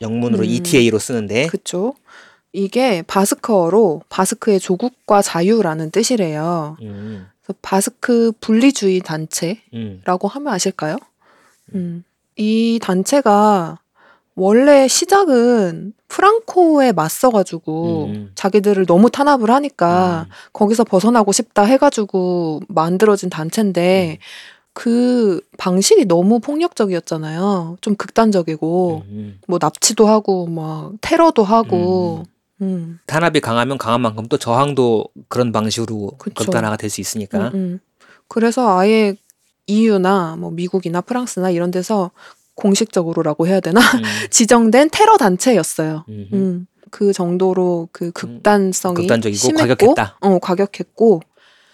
영문으로 0.02 0.44
음. 0.44 0.50
ETA로 0.50 0.98
쓰는데 0.98 1.48
그쵸? 1.48 1.94
이게 2.54 3.02
바스크어로 3.04 4.02
바스크의 4.10 4.60
조국과 4.60 5.22
자유라는 5.22 5.92
뜻이래요. 5.92 6.78
음, 6.82 7.28
그래서 7.42 7.58
바스크 7.62 8.32
분리주의 8.42 9.00
단체라고 9.02 10.28
음, 10.28 10.30
하면 10.30 10.54
아실까요? 10.54 10.98
음. 11.76 12.04
이 12.38 12.80
단체가 12.82 13.78
원래 14.36 14.88
시작은 14.88 15.94
프랑코에 16.08 16.94
맞서가지고 16.94 18.06
음. 18.06 18.32
자기들을 18.36 18.86
너무 18.86 19.10
탄압을 19.10 19.50
하니까 19.52 20.26
음. 20.28 20.32
거기서 20.54 20.84
벗어나고 20.84 21.32
싶다 21.32 21.64
해가지고 21.64 22.62
만들어진 22.68 23.30
단체인데 23.30 24.20
그 24.74 25.42
방식이 25.58 26.06
너무 26.06 26.40
폭력적이었잖아요. 26.40 27.78
좀 27.82 27.96
극단적이고 27.96 29.04
음. 29.06 29.40
뭐 29.48 29.60
납치도 29.62 30.08
하고 30.08 30.48
막 30.48 30.94
테러도 31.02 31.44
하고 31.44 32.24
음. 32.62 33.00
탄압이 33.08 33.42
강하면 33.42 33.78
강한 33.78 34.02
만큼 34.02 34.28
또 34.28 34.38
저항도 34.38 35.06
그런 35.28 35.52
방식으로 35.52 36.12
그쵸. 36.18 36.46
극단화가 36.46 36.78
될 36.78 36.90
수 36.90 37.02
있으니까. 37.02 37.50
음, 37.50 37.56
음. 37.56 37.80
그래서 38.30 38.78
아예 38.80 39.16
EU나 39.68 40.36
뭐 40.38 40.52
미국이나 40.52 41.02
프랑스나 41.02 41.50
이런 41.50 41.70
데서 41.72 42.12
공식적으로라고 42.56 43.48
해야 43.48 43.60
되나 43.60 43.80
음, 43.80 44.02
지정된 44.30 44.90
테러 44.92 45.18
단체였어요. 45.18 46.06
음, 46.10 46.28
음. 46.34 46.68
그 46.90 47.14
정도로 47.14 47.88
그 47.92 48.12
극단성이 48.12 48.96
극단적이고 48.96 49.38
심했고, 49.38 49.68
과격했다. 49.68 50.18
어, 50.22 50.40
과격했고. 50.40 51.22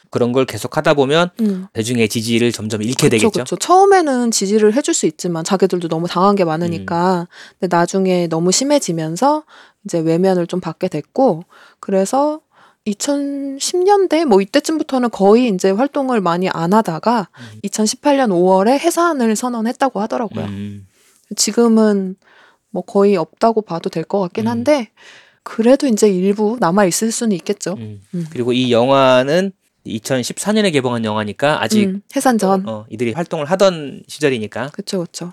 그런 0.09 0.31
걸 0.31 0.45
계속 0.45 0.77
하다 0.77 0.93
보면 0.93 1.31
음. 1.41 1.67
대중의 1.73 2.07
지지를 2.07 2.53
점점 2.53 2.81
잃게 2.81 3.09
그쵸, 3.09 3.29
되겠죠. 3.29 3.43
그쵸. 3.43 3.55
처음에는 3.57 4.31
지지를 4.31 4.73
해줄 4.73 4.93
수 4.93 5.05
있지만 5.05 5.43
자기들도 5.43 5.89
너무 5.89 6.07
당한 6.07 6.35
게 6.35 6.45
많으니까. 6.45 7.21
음. 7.21 7.25
근데 7.59 7.75
나중에 7.75 8.27
너무 8.27 8.53
심해지면서 8.53 9.43
이제 9.83 9.99
외면을 9.99 10.47
좀 10.47 10.61
받게 10.61 10.87
됐고, 10.87 11.43
그래서 11.81 12.39
2010년대 12.87 14.25
뭐 14.25 14.41
이때쯤부터는 14.41 15.09
거의 15.09 15.49
이제 15.49 15.69
활동을 15.71 16.21
많이 16.21 16.49
안 16.49 16.73
하다가 16.73 17.29
음. 17.33 17.59
2018년 17.63 18.29
5월에 18.29 18.79
해산을 18.79 19.35
선언했다고 19.35 19.99
하더라고요. 20.01 20.45
음, 20.45 20.87
지금은 21.35 22.15
뭐 22.69 22.83
거의 22.83 23.15
없다고 23.17 23.61
봐도 23.61 23.89
될 23.89 24.03
것 24.03 24.19
같긴 24.19 24.45
음. 24.45 24.51
한데, 24.51 24.89
그래도 25.43 25.87
이제 25.87 26.09
일부 26.09 26.57
남아 26.59 26.85
있을 26.85 27.11
수는 27.11 27.35
있겠죠. 27.37 27.75
음. 27.77 28.01
음. 28.13 28.25
그리고 28.31 28.53
이 28.53 28.71
영화는 28.71 29.51
2014년에 29.85 30.71
개봉한 30.73 31.05
영화니까 31.05 31.61
아직 31.63 31.85
음, 31.87 32.01
해산 32.15 32.37
전. 32.37 32.67
어, 32.67 32.85
이들이 32.89 33.13
활동을 33.13 33.45
하던 33.45 34.03
시절이니까 34.07 34.69
그쵸, 34.73 34.99
그쵸. 35.05 35.31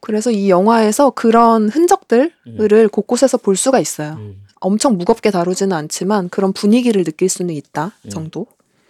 그래서 0.00 0.30
이 0.30 0.48
영화에서 0.50 1.10
그런 1.10 1.68
흔적들을 1.68 2.88
곳곳에서 2.92 3.38
볼 3.38 3.56
수가 3.56 3.80
있어요. 3.80 4.14
음. 4.18 4.45
엄청 4.66 4.98
무겁게 4.98 5.30
다루지는 5.30 5.76
않지만 5.76 6.28
그런 6.28 6.52
분위기를 6.52 7.04
느낄 7.04 7.28
수는 7.28 7.54
있다 7.54 7.92
음. 8.04 8.10
정도. 8.10 8.46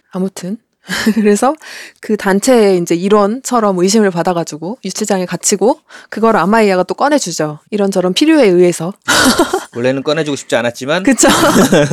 아무튼 0.09 0.57
그래서 1.13 1.53
그 2.01 2.17
단체의 2.17 2.79
이제 2.79 2.95
일원처럼 2.95 3.77
의심을 3.77 4.09
받아가지고 4.09 4.79
유치장에 4.83 5.25
갇히고 5.25 5.81
그걸 6.09 6.35
아마이아가 6.35 6.83
또 6.83 6.95
꺼내주죠. 6.95 7.59
이런저런 7.69 8.13
필요에 8.13 8.47
의해서. 8.47 8.93
원래는 9.75 10.01
꺼내주고 10.01 10.35
싶지 10.35 10.55
않았지만 10.55 11.03
그쵸? 11.03 11.27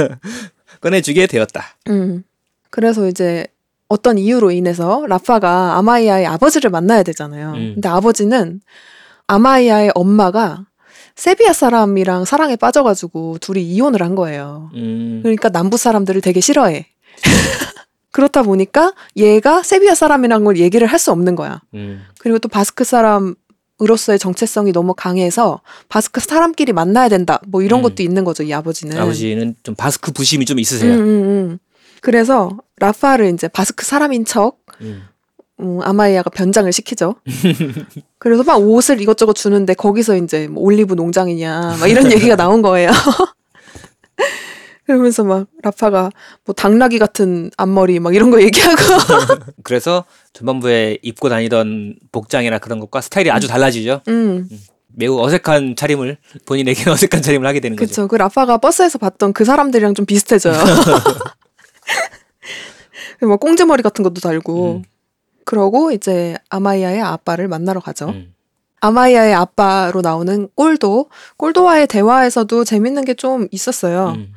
꺼내주게 0.80 1.26
되었다. 1.26 1.76
음. 1.88 2.24
그래서 2.70 3.06
이제 3.06 3.46
어떤 3.88 4.16
이유로 4.16 4.50
인해서 4.50 5.04
라파가 5.06 5.76
아마이아의 5.76 6.26
아버지를 6.26 6.70
만나야 6.70 7.02
되잖아요. 7.02 7.50
음. 7.50 7.72
근데 7.74 7.88
아버지는 7.88 8.60
아마이아의 9.26 9.92
엄마가 9.94 10.64
세비야 11.16 11.52
사람이랑 11.52 12.24
사랑에 12.24 12.56
빠져가지고 12.56 13.38
둘이 13.40 13.62
이혼을 13.62 14.02
한 14.02 14.14
거예요. 14.14 14.70
음, 14.74 15.20
그러니까 15.22 15.48
남부 15.48 15.76
사람들을 15.76 16.20
되게 16.20 16.40
싫어해. 16.40 16.86
그렇다 18.10 18.42
보니까 18.42 18.94
얘가 19.16 19.62
세비야 19.62 19.94
사람이란 19.94 20.44
걸 20.44 20.56
얘기를 20.58 20.86
할 20.86 20.98
수 20.98 21.10
없는 21.12 21.34
거야. 21.36 21.60
음, 21.74 22.02
그리고 22.18 22.38
또 22.38 22.48
바스크 22.48 22.84
사람으로서의 22.84 24.18
정체성이 24.18 24.72
너무 24.72 24.94
강해서 24.94 25.60
바스크 25.88 26.20
사람끼리 26.20 26.72
만나야 26.72 27.08
된다. 27.08 27.40
뭐 27.46 27.62
이런 27.62 27.80
음. 27.80 27.82
것도 27.82 28.02
있는 28.02 28.24
거죠, 28.24 28.42
이 28.42 28.52
아버지는. 28.52 28.96
아버지는 28.98 29.54
좀 29.62 29.74
바스크 29.74 30.12
부심이 30.12 30.44
좀 30.46 30.56
음, 30.56 30.60
있으세요. 30.60 30.94
음, 30.94 30.98
음. 31.00 31.58
그래서 32.00 32.50
라파를 32.78 33.32
이제 33.32 33.48
바스크 33.48 33.84
사람인 33.84 34.24
척 34.24 34.58
음. 35.60 35.64
음, 35.64 35.80
아마이아가 35.82 36.30
변장을 36.30 36.72
시키죠. 36.72 37.16
그래서 38.18 38.42
막 38.42 38.56
옷을 38.56 39.00
이것저것 39.00 39.34
주는데 39.34 39.74
거기서 39.74 40.16
이제 40.16 40.48
뭐 40.48 40.62
올리브 40.64 40.94
농장이냐 40.94 41.76
막 41.78 41.86
이런 41.88 42.10
얘기가 42.10 42.36
나온 42.36 42.62
거예요. 42.62 42.90
그러면서 44.86 45.24
막 45.24 45.46
라파가 45.62 46.10
뭐 46.44 46.54
당나귀 46.54 46.98
같은 46.98 47.50
앞머리 47.56 48.00
막 48.00 48.14
이런 48.14 48.30
거 48.30 48.42
얘기하고 48.42 48.76
그래서 49.64 50.04
전반부에 50.34 50.98
입고 51.00 51.30
다니던 51.30 51.96
복장이나 52.12 52.58
그런 52.58 52.80
것과 52.80 53.00
스타일이 53.00 53.30
아주 53.30 53.48
달라지죠. 53.48 54.02
음 54.08 54.48
매우 54.88 55.18
어색한 55.20 55.76
차림을 55.76 56.18
본인에게 56.46 56.90
어색한 56.90 57.22
차림을 57.22 57.46
하게 57.46 57.60
되는 57.60 57.76
거죠. 57.76 57.88
그쵸 57.88 58.08
그 58.08 58.16
라파가 58.16 58.58
버스에서 58.58 58.98
봤던 58.98 59.32
그 59.32 59.44
사람들이랑 59.44 59.94
좀 59.94 60.04
비슷해져요. 60.04 60.54
뭐 63.22 63.36
꽁지머리 63.38 63.82
같은 63.82 64.02
것도 64.02 64.20
달고 64.20 64.82
음. 64.84 64.93
그러고 65.44 65.90
이제 65.92 66.36
아마이아의 66.50 67.00
아빠를 67.00 67.48
만나러 67.48 67.80
가죠. 67.80 68.08
음. 68.08 68.34
아마이아의 68.80 69.32
아빠로 69.34 70.02
나오는 70.02 70.48
꼴도 70.54 71.08
꼴도와의 71.36 71.86
대화에서도 71.86 72.64
재밌는 72.64 73.04
게 73.04 73.14
좀 73.14 73.48
있었어요. 73.50 74.10
음. 74.16 74.32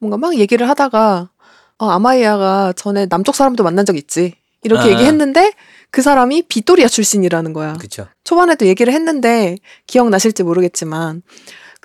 뭔가 0.00 0.16
막 0.16 0.36
얘기를 0.36 0.68
하다가 0.68 1.28
어, 1.78 1.86
아마이아가 1.90 2.72
전에 2.74 3.06
남쪽 3.06 3.34
사람도 3.34 3.62
만난 3.64 3.84
적 3.84 3.96
있지 3.96 4.34
이렇게 4.62 4.88
아. 4.88 4.92
얘기했는데 4.92 5.52
그 5.90 6.00
사람이 6.00 6.42
비토리아 6.48 6.88
출신이라는 6.88 7.52
거야. 7.52 7.74
그렇죠. 7.74 8.06
초반에도 8.24 8.66
얘기를 8.66 8.92
했는데 8.94 9.56
기억나실지 9.86 10.42
모르겠지만 10.44 11.22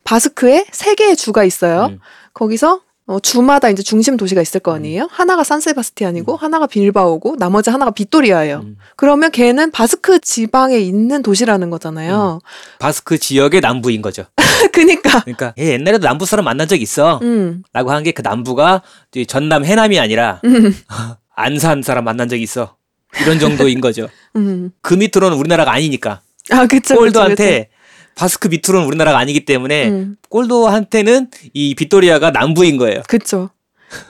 바스크에 0.03 0.65
세 0.71 0.95
개의 0.95 1.15
주가 1.17 1.43
있어요. 1.43 1.87
음. 1.87 1.99
거기서 2.33 2.81
어, 3.09 3.21
주마다 3.21 3.69
이제 3.69 3.81
중심 3.83 4.17
도시가 4.17 4.41
있을 4.41 4.59
거 4.59 4.73
아니에요. 4.75 5.07
하나가 5.09 5.45
산세바스티안이고 5.45 6.35
하나가 6.35 6.67
빌바오고 6.67 7.37
나머지 7.39 7.69
하나가 7.69 7.91
비토리아예요. 7.91 8.57
음. 8.65 8.75
그러면 8.97 9.31
걔는 9.31 9.71
바스크 9.71 10.19
지방에 10.19 10.77
있는 10.77 11.21
도시라는 11.23 11.69
거잖아요. 11.69 12.39
바스크 12.79 13.17
지역의 13.17 13.61
남부인 13.61 14.01
거죠. 14.01 14.25
그니까. 14.73 15.21
그러니까 15.21 15.53
얘 15.57 15.71
옛날에도 15.73 16.05
남부 16.05 16.25
사람 16.25 16.43
만난 16.45 16.67
적 16.67 16.81
있어. 16.81 17.19
음. 17.23 17.63
라고 17.71 17.91
한 17.91 18.03
게 18.03 18.11
그 18.11 18.21
남부가 18.21 18.81
전남 19.27 19.63
해남이 19.63 19.97
아니라 19.99 20.41
음. 20.43 20.75
안산 21.33 21.83
사람 21.83 22.03
만난 22.03 22.27
적 22.27 22.35
있어. 22.35 22.75
이런 23.21 23.39
정도인 23.39 23.79
거죠. 23.79 24.09
음. 24.35 24.71
그 24.81 24.93
밑으로는 24.95 25.37
우리나라가 25.37 25.71
아니니까. 25.71 26.19
아, 26.51 26.65
그쵸. 26.67 26.95
꼴도한테 26.95 27.69
바스크 28.17 28.47
밑으로는 28.47 28.87
우리나라가 28.87 29.19
아니기 29.19 29.45
때문에 29.45 29.89
음, 29.89 30.17
꼴도한테는 30.29 31.29
이 31.53 31.75
비토리아가 31.75 32.31
남부인 32.31 32.77
거예요. 32.77 33.03
그쵸. 33.07 33.49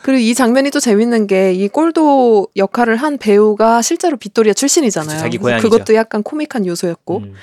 그리고 0.02 0.20
이 0.20 0.34
장면이 0.34 0.72
또 0.72 0.80
재밌는 0.80 1.28
게 1.28 1.54
이 1.54 1.68
꼴도 1.68 2.48
역할을 2.56 2.96
한 2.96 3.18
배우가 3.18 3.82
실제로 3.82 4.18
비토리아 4.18 4.54
출신이잖아요. 4.54 5.20
자기 5.20 5.38
고향이죠. 5.38 5.70
그것도 5.70 5.94
약간 5.94 6.24
코믹한 6.24 6.66
요소였고. 6.66 7.18
음, 7.18 7.34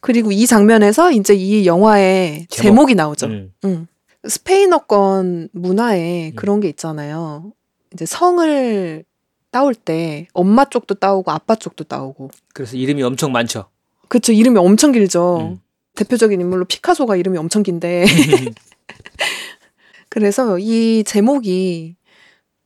그리고 0.00 0.30
이 0.32 0.46
장면에서 0.46 1.10
이제 1.12 1.34
이 1.34 1.66
영화의 1.66 2.46
제목. 2.50 2.90
이 2.90 2.94
나오죠. 2.94 3.26
음, 3.26 3.52
음. 3.64 3.86
스페인어권 4.28 5.48
문화에 5.52 6.30
음. 6.30 6.36
그런 6.36 6.60
게 6.60 6.68
있잖아요. 6.68 7.52
이제 7.92 8.06
성을 8.06 9.04
따올 9.50 9.74
때 9.74 10.28
엄마 10.34 10.64
쪽도 10.64 10.94
따오고 10.96 11.30
아빠 11.30 11.54
쪽도 11.56 11.84
따오고. 11.84 12.30
그래서 12.54 12.76
이름이 12.76 13.02
엄청 13.02 13.32
많죠. 13.32 13.66
그쵸 14.08 14.32
이름이 14.32 14.58
엄청 14.58 14.92
길죠. 14.92 15.58
음. 15.92 15.96
대표적인 15.96 16.40
인물로 16.40 16.64
피카소가 16.64 17.16
이름이 17.16 17.38
엄청 17.38 17.62
긴데. 17.62 18.04
그래서 20.08 20.58
이 20.58 21.04
제목이 21.06 21.96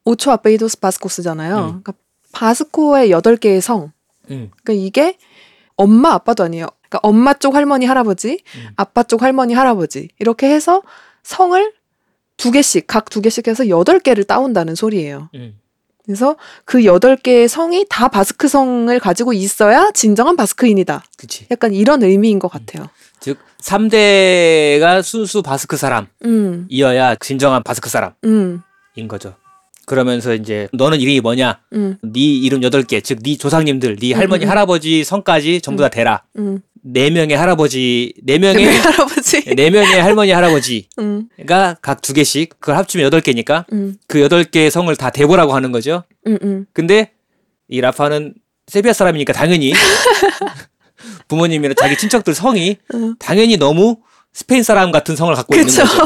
오초 0.05 0.31
아페이도스 0.31 0.81
바스코스잖아요. 0.81 1.57
음. 1.57 1.67
그러니까 1.83 1.93
바스코의 2.33 3.11
여덟 3.11 3.37
개의 3.37 3.61
성. 3.61 3.93
음, 4.31 4.51
그러니까 4.63 4.73
이게 4.73 5.19
엄마 5.77 6.13
아빠도 6.13 6.45
아니에요. 6.45 6.67
그러니까 6.89 7.01
엄마 7.03 7.35
쪽 7.35 7.55
할머니 7.55 7.87
할아버지, 7.87 8.43
음. 8.57 8.69
아빠 8.77 9.03
쪽 9.03 9.23
할머니 9.23 9.55
할아버지 9.55 10.09
이렇게 10.19 10.49
해서 10.49 10.83
성을 11.23 11.73
두 12.37 12.51
개씩 12.51 12.87
각 12.87 13.07
두 13.11 13.21
개씩 13.21 13.49
해서 13.49 13.69
여덟 13.69 13.99
개를 14.01 14.25
따온다는 14.25 14.75
소리예요. 14.75 15.31
음. 15.35 15.59
그래서 16.05 16.37
그 16.65 16.85
여덟 16.85 17.17
개의 17.17 17.49
성이 17.49 17.85
다 17.89 18.09
바스크 18.09 18.47
성을 18.47 18.97
가지고 19.01 19.33
있어야 19.33 19.91
진정한 19.93 20.37
바스크인이다. 20.37 21.03
그치. 21.17 21.47
약간 21.51 21.75
이런 21.75 22.03
의미인 22.03 22.39
것 22.39 22.49
같아요. 22.49 22.89
즉 23.21 23.39
3대가 23.63 25.03
순수 25.03 25.43
바스크 25.43 25.77
음, 25.77 26.67
사람이어야 26.69 27.17
진정한 27.17 27.63
바스크 27.63 27.89
사람인 27.89 28.15
음, 28.25 28.63
거죠. 29.09 29.35
그러면서 29.87 30.35
이제 30.35 30.69
너는 30.73 31.01
이름이 31.01 31.21
뭐냐? 31.21 31.61
음, 31.73 31.97
네 32.03 32.21
이름 32.21 32.61
8개. 32.61 33.03
즉 33.03 33.23
네 33.23 33.37
조상님들, 33.37 33.97
네 33.97 34.13
음, 34.13 34.19
할머니, 34.19 34.45
음. 34.45 34.51
할아버지 34.51 35.05
성까지 35.05 35.61
전부 35.61 35.83
다 35.83 35.89
대라. 35.89 36.23
음. 36.39 36.61
네 36.83 37.11
명의 37.11 37.37
할아버지, 37.37 38.13
네 38.23 38.39
명의 38.39 38.65
대명의 38.65 38.79
할아버지. 38.81 39.43
네 39.57 39.71
명의 39.71 40.01
할머니, 40.01 40.31
할아버지가 40.31 40.89
음, 41.01 41.29
각두 41.83 42.13
개씩 42.13 42.61
그걸 42.61 42.77
합치면 42.77 43.05
여덟 43.07 43.21
개니까 43.21 43.65
음, 43.73 43.97
그 44.07 44.21
여덟 44.21 44.45
개의 44.45 44.71
성을 44.71 44.95
다 44.97 45.11
대보라고 45.11 45.55
하는 45.55 45.73
거죠. 45.73 46.05
음, 46.27 46.39
음. 46.43 46.67
근데 46.73 47.13
이 47.69 47.81
라파는 47.81 48.35
세비야 48.69 48.93
사람이니까 48.93 49.33
당연히 49.33 49.73
부모님이나 51.29 51.75
자기 51.75 51.97
친척들 51.97 52.35
성이 52.35 52.77
음. 52.95 53.17
당연히 53.19 53.57
너무 53.57 53.99
스페인 54.33 54.63
사람 54.63 54.93
같은 54.93 55.17
성을 55.17 55.35
갖고 55.35 55.55
그쵸. 55.55 55.83
있는 55.83 55.85
거죠. 55.85 56.05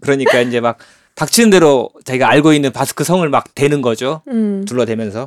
그러니까 0.00 0.40
이제 0.40 0.60
막 0.60 0.78
닥치는 1.14 1.50
대로 1.50 1.90
자기가 2.04 2.28
알고 2.28 2.52
있는 2.52 2.72
바스크 2.72 3.04
성을 3.04 3.28
막 3.28 3.54
대는 3.54 3.82
거죠. 3.82 4.22
음, 4.28 4.64
둘러대면서. 4.66 5.26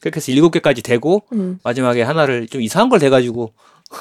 그렇게 0.00 0.18
해서 0.18 0.30
일곱 0.30 0.50
개까지 0.50 0.82
대고 0.82 1.24
음, 1.32 1.58
마지막에 1.64 2.02
하나를 2.02 2.46
좀 2.46 2.60
이상한 2.60 2.88
걸 2.88 2.98
대가지고 3.00 3.52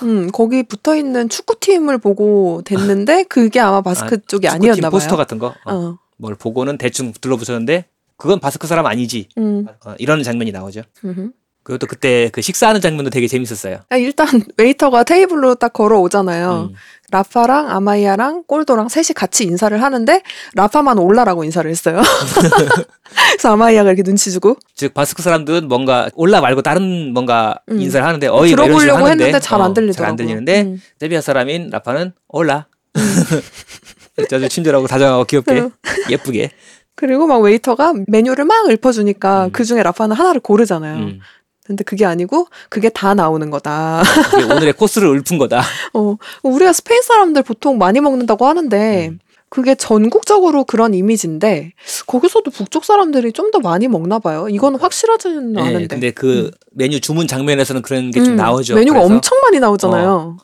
음. 0.03 0.29
거기 0.31 0.61
붙어 0.61 0.95
있는 0.95 1.29
축구팀을 1.29 1.97
보고 1.97 2.61
댔는데 2.65 3.23
그게 3.23 3.59
아마 3.59 3.81
바스크 3.81 4.21
쪽이 4.27 4.45
축구팀 4.47 4.49
아니었나 4.49 4.89
봐요. 4.89 4.91
포스터 4.91 5.15
같은 5.15 5.39
거 5.39 5.47
어, 5.65 5.73
어, 5.73 5.97
뭘 6.17 6.35
보고는 6.35 6.77
대충 6.77 7.13
둘러붙였는데 7.13 7.85
그건 8.17 8.39
바스크 8.39 8.67
사람 8.67 8.85
아니지 8.85 9.29
음, 9.37 9.65
어, 9.85 9.95
이런 9.97 10.21
장면이 10.21 10.51
나오죠. 10.51 10.81
음. 11.05 11.31
그것도 11.65 11.87
그때 11.87 12.29
그 12.31 12.43
식사하는 12.43 12.79
장면도 12.79 13.09
되게 13.09 13.27
재밌었어요. 13.27 13.79
아, 13.89 13.97
일단 13.97 14.27
웨이터가 14.55 15.03
테이블로 15.03 15.55
딱 15.55 15.73
걸어 15.73 15.99
오잖아요. 15.99 16.69
음. 16.71 16.75
라파랑 17.09 17.71
아마이아랑 17.71 18.43
꼴도랑 18.47 18.87
셋이 18.87 19.15
같이 19.15 19.45
인사를 19.45 19.81
하는데 19.81 20.21
라파만 20.53 20.99
hola라고 20.99 21.43
인사를 21.43 21.69
했어요. 21.69 22.03
그래서 23.31 23.51
아마이아가 23.51 23.89
이렇게 23.89 24.03
눈치 24.03 24.31
주고 24.31 24.57
즉 24.75 24.93
바스크 24.93 25.23
사람들은 25.23 25.67
뭔가 25.67 26.07
hola 26.13 26.39
말고 26.39 26.61
다른 26.61 27.13
뭔가 27.13 27.59
음. 27.71 27.81
인사를 27.81 28.05
하는데 28.05 28.27
어이 28.27 28.53
뭐 28.53 28.65
들어보려고 28.65 29.07
했는데 29.07 29.39
잘안 29.39 29.71
어, 29.71 29.73
들리더라고요. 29.73 29.93
잘안 29.93 30.15
들리는데 30.17 30.61
음. 30.61 30.81
세비야 30.99 31.21
사람인 31.21 31.71
라파는 31.71 32.13
hola 32.27 32.67
아주 34.31 34.49
친절하고 34.49 34.85
다정하고 34.85 35.25
귀엽게 35.25 35.61
음. 35.61 35.71
예쁘게 36.11 36.51
그리고 36.93 37.25
막 37.25 37.37
웨이터가 37.41 37.93
메뉴를 38.07 38.45
막 38.45 38.69
읊어주니까 38.69 39.45
음. 39.45 39.51
그 39.51 39.63
중에 39.63 39.81
라파는 39.81 40.15
하나를 40.15 40.41
고르잖아요. 40.41 40.95
음. 40.95 41.19
근데 41.65 41.83
그게 41.83 42.05
아니고 42.05 42.47
그게 42.69 42.89
다 42.89 43.13
나오는 43.15 43.49
거다. 43.49 44.03
오늘의 44.51 44.73
코스를 44.73 45.09
읊은 45.09 45.39
거다. 45.39 45.63
어, 45.93 46.15
우리가 46.43 46.73
스페인 46.73 47.01
사람들 47.01 47.41
보통 47.41 47.77
많이 47.79 47.99
먹는다고 48.01 48.45
하는데 48.45 49.07
음. 49.09 49.19
그게 49.49 49.73
전국적으로 49.73 50.63
그런 50.65 50.93
이미지인데 50.93 51.71
거기서도 52.07 52.51
북쪽 52.51 52.83
사람들이 52.85 53.31
좀 53.31 53.51
더 53.51 53.59
많이 53.59 53.87
먹나 53.87 54.19
봐요. 54.19 54.47
이건 54.49 54.75
확실하지는 54.75 55.53
네, 55.53 55.61
않은데. 55.61 55.87
근데 55.87 56.11
그 56.11 56.51
메뉴 56.71 56.99
주문 56.99 57.25
장면에서는 57.27 57.81
그런 57.83 58.11
게좀 58.11 58.33
음, 58.33 58.35
나오죠. 58.35 58.75
메뉴가 58.75 58.99
그래서 58.99 59.13
엄청 59.13 59.37
많이 59.43 59.59
나오잖아요. 59.59 60.37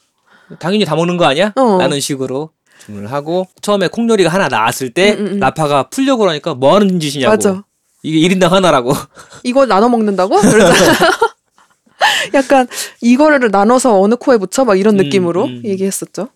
당연히 0.60 0.86
다 0.86 0.96
먹는 0.96 1.18
거 1.18 1.26
아니야? 1.26 1.52
어. 1.56 1.78
라는 1.78 2.00
식으로 2.00 2.52
주문을 2.86 3.12
하고 3.12 3.48
처음에 3.62 3.90
콩요리가 3.90 4.30
하나 4.30 4.48
나왔을 4.48 4.92
때 4.92 5.14
음, 5.14 5.20
음, 5.20 5.28
음. 5.34 5.40
라파가 5.40 5.90
풀려고 5.90 6.22
그러니까 6.22 6.54
뭐 6.56 6.76
하는 6.76 7.00
짓이냐고. 7.00 7.32
맞아. 7.32 7.64
이게 8.04 8.28
1인당 8.28 8.50
하나라고. 8.50 8.94
이걸 9.44 9.68
나눠 9.68 9.90
먹는다고? 9.90 10.38
약간 12.34 12.68
이거를 13.02 13.50
나눠서 13.52 14.00
어느 14.00 14.16
코에 14.16 14.38
붙여 14.38 14.66
막 14.66 14.80
이런 14.80 14.96
음, 14.96 15.04
느낌으로 15.04 15.46
음. 15.46 15.62
얘기했었죠. 15.64 16.30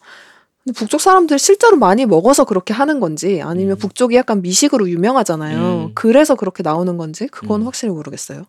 근데 0.63 0.78
북쪽 0.78 1.01
사람들 1.01 1.39
실제로 1.39 1.78
많이 1.78 2.05
먹어서 2.05 2.43
그렇게 2.45 2.74
하는 2.74 2.99
건지 2.99 3.41
아니면 3.43 3.76
음. 3.76 3.78
북쪽이 3.78 4.16
약간 4.16 4.41
미식으로 4.41 4.89
유명하잖아요. 4.89 5.57
음. 5.57 5.91
그래서 5.95 6.36
그렇게 6.36 6.63
나오는 6.63 6.97
건지 6.97 7.28
그건 7.28 7.61
음. 7.61 7.66
확실히 7.66 7.93
모르겠어요. 7.93 8.43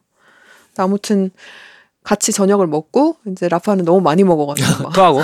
아무튼 0.77 1.31
같이 2.03 2.33
저녁을 2.33 2.67
먹고 2.67 3.17
이제 3.29 3.49
라파는 3.49 3.85
너무 3.85 4.01
많이 4.01 4.23
먹어가지고 4.25 4.85
막 4.85 4.93
토하고. 4.93 5.23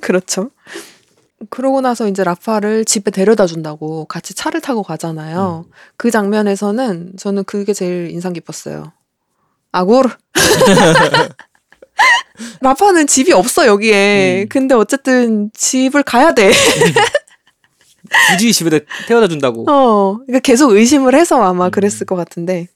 그렇죠. 0.00 0.50
그러고 1.50 1.80
나서 1.80 2.08
이제 2.08 2.24
라파를 2.24 2.84
집에 2.84 3.10
데려다 3.10 3.46
준다고 3.46 4.04
같이 4.04 4.34
차를 4.34 4.60
타고 4.60 4.82
가잖아요. 4.82 5.66
그 5.96 6.10
장면에서는 6.10 7.12
저는 7.16 7.44
그게 7.44 7.72
제일 7.72 8.10
인상 8.10 8.32
깊었어요. 8.32 8.92
아고르. 9.72 10.10
라파는 12.60 13.06
집이 13.06 13.32
없어 13.32 13.66
여기에. 13.66 14.42
음. 14.42 14.48
근데 14.48 14.74
어쨌든 14.74 15.50
집을 15.54 16.02
가야 16.02 16.34
돼. 16.34 16.52
굳이 18.30 18.52
집에다 18.52 18.84
태워다 19.06 19.28
준다고. 19.28 19.64
어, 19.70 20.18
그러니까 20.26 20.40
계속 20.40 20.72
의심을 20.72 21.14
해서 21.14 21.42
아마 21.42 21.66
음. 21.66 21.70
그랬을 21.70 22.06
것 22.06 22.16
같은데. 22.16 22.68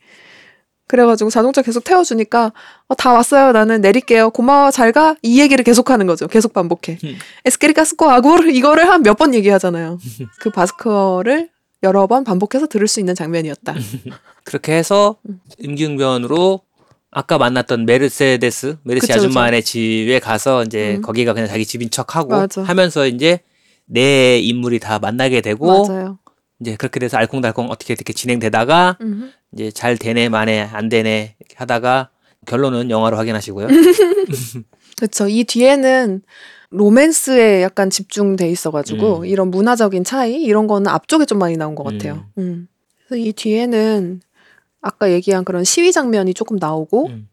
그래가지고 0.88 1.30
자동차 1.30 1.62
계속 1.62 1.84
태워주니까 1.84 2.52
어, 2.88 2.94
다 2.94 3.12
왔어요. 3.12 3.52
나는 3.52 3.80
내릴게요. 3.80 4.30
고마워. 4.30 4.70
잘 4.70 4.90
가. 4.92 5.14
이 5.22 5.40
얘기를 5.40 5.62
계속하는 5.62 6.06
거죠. 6.06 6.26
계속 6.26 6.52
반복해. 6.52 6.98
음. 7.04 7.16
에스케리카스코 7.44 8.10
아고르 8.10 8.50
이거를 8.50 8.88
한 8.88 9.02
몇 9.02 9.16
번 9.18 9.34
얘기하잖아요. 9.34 9.98
그 10.40 10.50
바스커를 10.50 11.50
여러 11.84 12.06
번 12.08 12.24
반복해서 12.24 12.66
들을 12.66 12.88
수 12.88 12.98
있는 13.00 13.14
장면이었다. 13.14 13.74
그렇게 14.44 14.72
해서 14.72 15.16
음. 15.28 15.40
임기응변으로 15.58 16.62
아까 17.10 17.38
만났던 17.38 17.86
메르세데스, 17.86 18.78
메르시 18.82 19.06
그쵸, 19.06 19.18
아줌마네 19.18 19.60
집에 19.62 20.18
가서 20.18 20.62
이제 20.64 20.96
음. 20.96 21.02
거기가 21.02 21.32
그냥 21.34 21.48
자기 21.48 21.64
집인 21.64 21.90
척하고 21.90 22.30
맞아. 22.30 22.62
하면서 22.62 23.06
이제 23.06 23.40
네 23.86 24.38
인물이 24.40 24.78
다 24.78 24.98
만나게 24.98 25.40
되고 25.40 25.86
맞아요. 25.88 26.18
이제 26.60 26.76
그렇게 26.76 26.98
돼서 27.00 27.16
알콩달콩 27.16 27.70
어떻게 27.70 27.92
어떻게 27.94 28.12
진행되다가 28.12 28.98
음. 29.00 29.32
이제 29.52 29.70
잘 29.70 29.96
되네 29.96 30.28
마네 30.28 30.60
안 30.60 30.88
되네 30.88 31.36
하다가 31.56 32.10
결론은 32.46 32.90
영화로 32.90 33.16
확인하시고요. 33.16 33.68
그렇죠. 34.96 35.28
이 35.28 35.44
뒤에는 35.44 36.22
로맨스에 36.70 37.62
약간 37.62 37.88
집중돼 37.90 38.50
있어가지고 38.50 39.20
음. 39.20 39.26
이런 39.26 39.50
문화적인 39.50 40.04
차이 40.04 40.34
이런 40.42 40.66
거는 40.66 40.88
앞쪽에 40.88 41.24
좀 41.24 41.38
많이 41.38 41.56
나온 41.56 41.74
것 41.74 41.84
같아요. 41.84 42.26
음. 42.38 42.68
그래서 43.06 43.22
이 43.24 43.32
뒤에는 43.32 44.20
아까 44.80 45.10
얘기한 45.10 45.44
그런 45.44 45.64
시위 45.64 45.92
장면이 45.92 46.34
조금 46.34 46.56
나오고 46.58 47.06
음. 47.08 47.28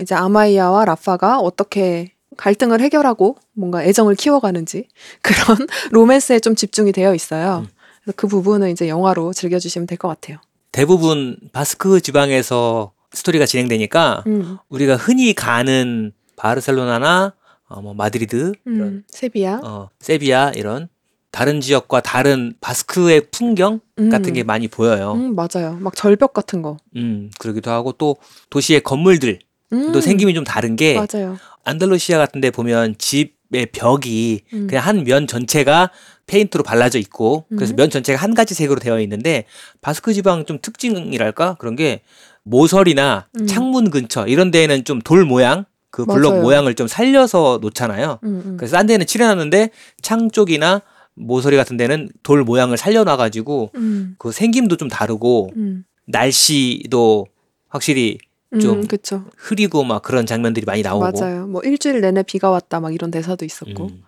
이제 0.00 0.14
아마이아와 0.14 0.84
라파가 0.84 1.38
어떻게 1.40 2.12
갈등을 2.36 2.80
해결하고 2.80 3.36
뭔가 3.54 3.82
애정을 3.82 4.14
키워가는지 4.14 4.86
그런 5.22 5.66
로맨스에 5.90 6.40
좀 6.40 6.54
집중이 6.54 6.92
되어 6.92 7.14
있어요. 7.14 7.64
음. 7.66 7.68
그래서 8.04 8.14
그 8.16 8.26
부분은 8.28 8.70
이제 8.70 8.88
영화로 8.88 9.32
즐겨주시면 9.32 9.86
될 9.86 9.98
것 9.98 10.08
같아요. 10.08 10.38
대부분 10.78 11.36
바스크 11.52 12.00
지방에서 12.00 12.92
스토리가 13.12 13.46
진행되니까 13.46 14.22
음, 14.28 14.58
우리가 14.68 14.94
흔히 14.94 15.34
가는 15.34 16.12
바르셀로나나 16.36 17.34
어, 17.66 17.82
뭐 17.82 17.94
마드리드 17.94 18.52
이런 18.64 18.80
음, 18.80 19.04
세비야. 19.08 19.62
어, 19.64 19.88
세비야 19.98 20.52
이런 20.54 20.88
다른 21.32 21.60
지역과 21.60 22.02
다른 22.02 22.54
바스크의 22.60 23.26
풍경 23.32 23.80
음. 23.98 24.08
같은 24.08 24.32
게 24.34 24.44
많이 24.44 24.68
보여요. 24.68 25.14
음, 25.14 25.34
맞아요. 25.34 25.76
막 25.80 25.96
절벽 25.96 26.32
같은 26.32 26.62
거. 26.62 26.76
음, 26.94 27.32
그러기도 27.40 27.72
하고 27.72 27.90
또 27.90 28.16
도시의 28.50 28.82
건물들도 28.82 29.40
음, 29.72 30.00
생김이 30.00 30.32
좀 30.32 30.44
다른 30.44 30.76
게 30.76 30.94
맞아요. 30.94 31.38
안달루시아 31.64 32.18
같은 32.18 32.40
데 32.40 32.52
보면 32.52 32.94
집 32.98 33.34
벽이 33.72 34.40
음. 34.52 34.66
그냥 34.68 34.84
한 34.86 35.04
면 35.04 35.26
전체가 35.26 35.90
페인트로 36.26 36.62
발라져 36.62 36.98
있고 36.98 37.46
그래서 37.48 37.72
음. 37.72 37.76
면 37.76 37.90
전체가 37.90 38.20
한 38.20 38.34
가지 38.34 38.54
색으로 38.54 38.80
되어 38.80 39.00
있는데 39.00 39.44
바스크 39.80 40.12
지방 40.12 40.44
좀 40.44 40.58
특징이랄까 40.60 41.54
그런 41.58 41.74
게 41.76 42.02
모서리나 42.42 43.28
음. 43.40 43.46
창문 43.46 43.90
근처 43.90 44.26
이런 44.26 44.50
데에는 44.50 44.84
좀 44.84 45.00
돌 45.02 45.24
모양 45.24 45.64
그 45.90 46.04
블록 46.04 46.32
맞아요. 46.32 46.42
모양을 46.42 46.74
좀 46.74 46.86
살려서 46.86 47.58
놓잖아요. 47.62 48.18
음, 48.24 48.42
음. 48.44 48.56
그래서 48.58 48.76
딴 48.76 48.86
데는 48.86 49.06
칠해놨는데 49.06 49.70
창 50.02 50.30
쪽이나 50.30 50.82
모서리 51.14 51.56
같은 51.56 51.76
데는 51.78 52.10
돌 52.22 52.44
모양을 52.44 52.76
살려놔가지고 52.76 53.70
음, 53.76 54.14
그 54.18 54.30
생김도 54.30 54.76
좀 54.76 54.88
다르고 54.88 55.50
음. 55.56 55.84
날씨도 56.06 57.26
확실히 57.68 58.18
좀 58.60 58.80
음, 58.80 58.86
그쵸. 58.86 59.24
흐리고 59.36 59.84
막 59.84 60.02
그런 60.02 60.24
장면들이 60.26 60.64
많이 60.64 60.82
나오고. 60.82 61.20
맞아요. 61.20 61.46
뭐 61.46 61.60
일주일 61.62 62.00
내내 62.00 62.22
비가 62.22 62.50
왔다 62.50 62.80
막 62.80 62.94
이런 62.94 63.10
대사도 63.10 63.44
있었고. 63.44 63.88
음. 63.88 64.02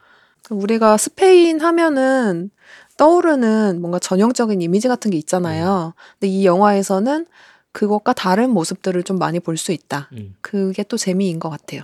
우리가 0.50 0.96
스페인 0.96 1.60
하면은 1.60 2.50
떠오르는 2.96 3.80
뭔가 3.80 3.98
전형적인 3.98 4.60
이미지 4.62 4.88
같은 4.88 5.10
게 5.10 5.18
있잖아요. 5.18 5.94
근데 6.18 6.28
이 6.28 6.44
영화에서는 6.46 7.26
그것과 7.72 8.12
다른 8.14 8.50
모습들을 8.50 9.02
좀 9.04 9.18
많이 9.18 9.38
볼 9.40 9.56
수 9.56 9.72
있다. 9.72 10.08
음. 10.12 10.34
그게 10.40 10.82
또 10.84 10.96
재미인 10.96 11.38
것 11.38 11.50
같아요. 11.50 11.82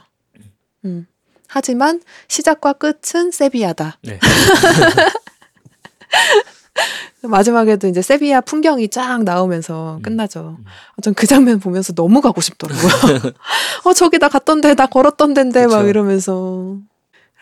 음. 0.84 1.07
하지만 1.48 2.00
시작과 2.28 2.72
끝은 2.74 3.30
세비야다. 3.30 3.98
네. 4.02 4.18
마지막에도 7.22 7.89
이제 7.89 8.03
세비야 8.03 8.43
풍경이 8.43 8.89
쫙 8.89 9.22
나오면서 9.24 9.97
음. 9.97 10.03
끝나죠. 10.03 10.59
전 11.03 11.14
그 11.14 11.27
장면 11.27 11.59
보면서 11.59 11.93
너무 11.95 12.20
가고 12.20 12.41
싶더라고요. 12.41 13.33
어, 13.85 13.93
저기 13.95 14.18
나 14.18 14.29
갔던 14.29 14.61
데, 14.61 14.74
나 14.74 14.87
걸었던 14.87 15.35
데인데, 15.35 15.66
막. 15.66 15.89
이러면서. 15.89 16.77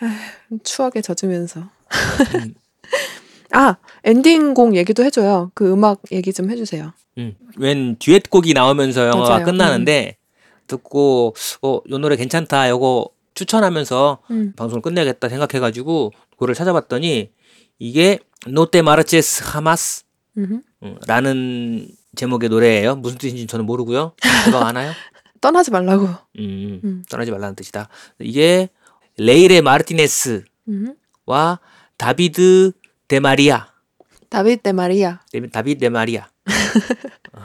에휴, 0.02 0.58
추억에 0.62 1.00
젖으면서. 1.02 1.60
음. 1.60 2.54
아, 3.52 3.76
엔딩곡 4.04 4.76
얘기도 4.76 5.04
해줘요. 5.04 5.50
그 5.54 5.70
음악 5.70 6.00
얘기 6.12 6.32
좀 6.32 6.50
해주세요. 6.50 6.92
음. 7.18 7.34
웬 7.56 7.96
듀엣곡이 7.98 8.52
나오면서 8.52 9.06
영화가 9.06 9.28
맞아요. 9.28 9.42
음. 9.42 9.44
끝나는데 9.44 10.16
듣고 10.66 11.34
어, 11.62 11.80
요 11.88 11.98
노래 11.98 12.16
괜찮다. 12.16 12.68
요거 12.70 13.10
추천하면서 13.34 14.18
음. 14.30 14.52
방송을 14.56 14.82
끝내야겠다 14.82 15.28
생각해가지고 15.28 16.12
그거를 16.32 16.54
찾아봤더니 16.54 17.30
이게 17.78 18.18
노테 18.46 18.82
마르체스 18.82 19.42
하마스. 19.44 20.04
음, 20.36 20.62
라는 21.06 21.88
제목의 22.16 22.48
노래예요. 22.48 22.96
무슨 22.96 23.18
뜻인지 23.18 23.46
저는 23.46 23.64
모르고요. 23.66 24.14
그거 24.44 24.58
아나요? 24.58 24.92
떠나지 25.40 25.70
말라고. 25.70 26.06
음, 26.38 26.80
음. 26.84 27.02
떠나지 27.08 27.30
말라는 27.30 27.54
뜻이다. 27.54 27.88
이게 28.20 28.68
레이레 29.18 29.60
마르티네스와. 29.60 30.44
다비드 31.96 32.72
데마리아 33.06 33.68
다비드 34.28 34.62
데 34.62 34.72
마리아. 34.72 35.20
데- 35.30 35.46
다비드 35.48 35.78
데마리아 35.80 36.26
어, 37.32 37.40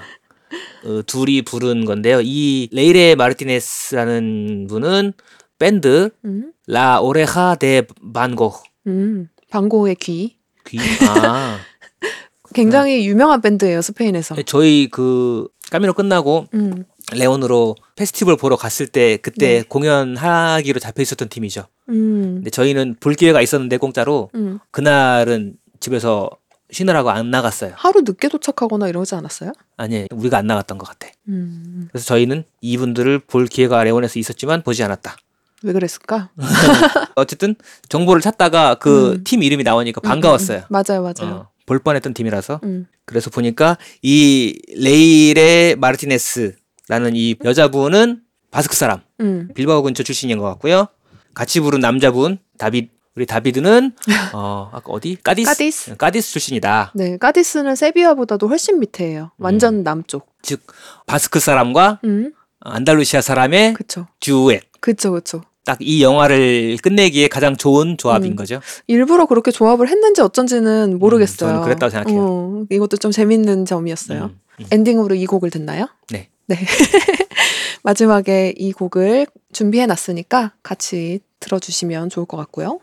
어, 0.90 1.02
둘이 1.06 1.44
부른 1.44 1.86
건데요. 1.86 2.20
이 2.24 2.68
레이레 2.72 3.14
마르티네스라는 3.16 4.66
분은 4.68 5.14
밴드 5.60 6.10
음. 6.26 6.52
라 6.66 7.00
오레하 7.02 7.56
데 7.56 7.84
반고 8.14 8.54
음. 8.88 9.30
방고의 9.50 9.96
귀. 9.96 10.38
귀. 10.66 10.80
아 11.08 11.60
굉장히 12.54 13.08
유명한 13.08 13.42
밴드예요, 13.42 13.82
스페인에서. 13.82 14.36
저희 14.46 14.88
그 14.92 15.48
까미노 15.72 15.94
끝나고 15.94 16.48
음. 16.54 16.84
레온으로 17.14 17.76
페스티벌 17.96 18.38
보러 18.38 18.56
갔을 18.56 18.88
때 18.88 19.18
그때 19.18 19.60
네. 19.60 19.64
공연하기로 19.68 20.80
잡혀 20.80 21.02
있었던 21.02 21.30
팀이죠. 21.30 21.66
음. 21.90 22.36
근데 22.36 22.50
저희는 22.50 22.96
볼 23.00 23.14
기회가 23.14 23.42
있었는데 23.42 23.78
공짜로 23.78 24.30
음. 24.36 24.60
그날은 24.72 25.56
집에서 25.80 26.30
쉬느라고 26.72 27.10
안 27.10 27.32
나갔어요. 27.32 27.74
하루 27.76 28.02
늦게 28.02 28.30
도착하거나 28.30 28.90
이러지 28.90 29.16
않았어요? 29.16 29.54
아니, 29.78 30.06
우리가 30.12 30.38
안 30.38 30.46
나갔던 30.46 30.78
것 30.78 30.88
같아. 30.88 31.08
음. 31.28 31.88
그래서 31.92 32.06
저희는 32.06 32.44
이분들을 32.62 33.20
볼 33.20 33.48
기회가 33.48 33.84
레온에서 33.84 34.20
있었지만 34.20 34.62
보지 34.62 34.84
않았다. 34.84 35.18
왜 35.64 35.74
그랬을까? 35.74 36.30
어쨌든 37.16 37.56
정보를 37.90 38.22
찾다가 38.22 38.76
그팀 38.76 39.40
음. 39.40 39.44
이름이 39.44 39.64
나오니까 39.64 40.02
반가웠어요. 40.02 40.60
음, 40.60 40.64
음. 40.64 40.66
맞아요, 40.70 41.02
맞아요. 41.02 41.36
어, 41.36 41.50
볼 41.66 41.80
뻔했던 41.80 42.14
팀이라서. 42.14 42.62
음. 42.64 42.88
그래서 43.06 43.30
보니까 43.30 43.78
이 44.02 44.58
레이레 44.76 45.76
마르티네스라는 45.80 47.16
이 47.16 47.36
여자분은 47.44 48.22
바스크 48.52 48.76
사람, 48.76 49.02
음. 49.20 49.50
빌바오 49.56 49.84
근처 49.84 50.04
출신인 50.04 50.38
것 50.38 50.46
같고요. 50.46 50.88
같이 51.34 51.60
부른 51.60 51.80
남자분 51.80 52.40
다빗 52.58 52.90
우리 53.16 53.26
다비드는 53.26 53.92
어 54.34 54.70
아까 54.72 54.92
어디 54.92 55.18
까디스 55.22 55.50
까디스. 55.52 55.98
까디스 55.98 56.32
출신이다. 56.32 56.94
네, 56.96 57.18
까디스는 57.18 57.76
세비야보다도 57.76 58.48
훨씬 58.48 58.80
밑에예요. 58.80 59.32
완전 59.38 59.76
음. 59.80 59.84
남쪽. 59.84 60.28
즉 60.42 60.62
바스크 61.06 61.40
사람과 61.40 62.00
음, 62.06 62.32
안달루시아 62.62 63.22
사람의 63.22 63.74
그쵸. 63.74 64.08
듀엣. 64.20 64.64
그쵸, 64.80 65.12
그쵸. 65.12 65.42
딱 65.70 65.78
이 65.82 66.02
영화를 66.02 66.78
끝내기에 66.82 67.28
가장 67.28 67.56
좋은 67.56 67.96
조합인 67.98 68.32
음. 68.32 68.36
거죠. 68.36 68.60
일부러 68.88 69.28
그렇게 69.28 69.52
조합을 69.52 69.88
했는지 69.88 70.22
어쩐지는 70.22 70.98
모르겠어요. 70.98 71.50
음, 71.50 71.54
저는 71.54 71.64
그랬다고 71.64 71.90
생각해요. 71.92 72.22
어, 72.22 72.66
이것도 72.72 72.98
좀 72.98 73.12
재밌는 73.12 73.66
점이었어요. 73.66 74.24
음, 74.26 74.40
음. 74.60 74.66
엔딩으로 74.72 75.14
이 75.14 75.28
곡을 75.28 75.52
듣나요? 75.52 75.88
네. 76.10 76.30
네. 76.48 76.58
마지막에 77.84 78.56
이 78.58 78.72
곡을 78.72 79.28
준비해 79.54 79.86
놨으니까 79.86 80.54
같이 80.64 81.20
들어주시면 81.40 82.10
좋을 82.10 82.26
것 82.26 82.38
같고요. 82.38 82.80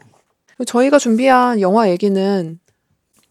저희가 0.64 0.98
준비한 0.98 1.60
영화 1.60 1.90
얘기는 1.90 2.58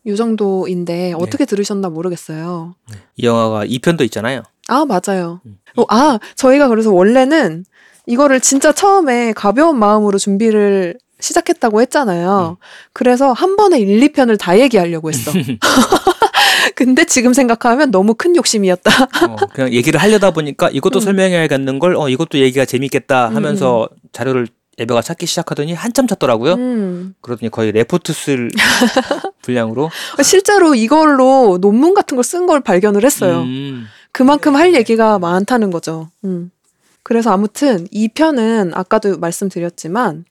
이 0.03 0.15
정도인데 0.15 1.13
어떻게 1.17 1.45
들으셨나 1.45 1.89
모르겠어요. 1.89 2.75
이 3.15 3.25
영화가 3.25 3.65
2편도 3.65 4.01
있잖아요. 4.01 4.43
아, 4.67 4.85
맞아요. 4.85 5.41
음. 5.45 5.57
어, 5.77 5.85
아, 5.89 6.19
저희가 6.35 6.67
그래서 6.67 6.91
원래는 6.91 7.65
이거를 8.07 8.39
진짜 8.39 8.71
처음에 8.71 9.33
가벼운 9.33 9.77
마음으로 9.79 10.17
준비를 10.17 10.97
시작했다고 11.19 11.81
했잖아요. 11.81 12.57
음. 12.59 12.63
그래서 12.93 13.31
한 13.33 13.55
번에 13.55 13.79
1, 13.79 13.99
2편을 14.11 14.37
다 14.37 14.59
얘기하려고 14.59 15.09
했어. 15.09 15.31
근데 16.75 17.05
지금 17.05 17.33
생각하면 17.33 17.91
너무 17.91 18.13
큰 18.15 18.35
욕심이었다. 18.35 18.91
어, 19.29 19.35
그냥 19.53 19.71
얘기를 19.73 19.99
하려다 20.01 20.31
보니까 20.31 20.69
이것도 20.69 20.99
음. 20.99 21.01
설명해야겠는 21.01 21.79
걸, 21.79 21.95
어, 21.95 22.09
이것도 22.09 22.39
얘기가 22.39 22.65
재밌겠다 22.65 23.29
하면서 23.29 23.87
자료를 24.11 24.47
에베가 24.77 25.01
찾기 25.01 25.25
시작하더니 25.25 25.73
한참 25.73 26.05
찾더라고요. 26.05 26.53
음. 26.55 27.15
그러더니 27.21 27.49
거의 27.49 27.71
레포트 27.71 28.11
쓸 28.11 28.49
분량으로. 29.41 29.89
실제로 30.21 30.75
이걸로 30.75 31.57
논문 31.61 31.93
같은 31.93 32.17
걸 32.17 32.23
쓴 32.23 32.45
걸 32.45 32.59
발견을 32.59 33.05
했어요. 33.05 33.41
음, 33.43 33.85
그만큼 34.11 34.55
할 34.55 34.73
얘기가 34.75 35.17
많다는 35.19 35.71
거죠. 35.71 36.09
음. 36.25 36.51
그래서 37.05 37.31
아무튼 37.31 37.87
이 37.91 38.07
편은 38.07 38.71
아까도 38.73 39.19
말씀드렸지만 39.19 40.25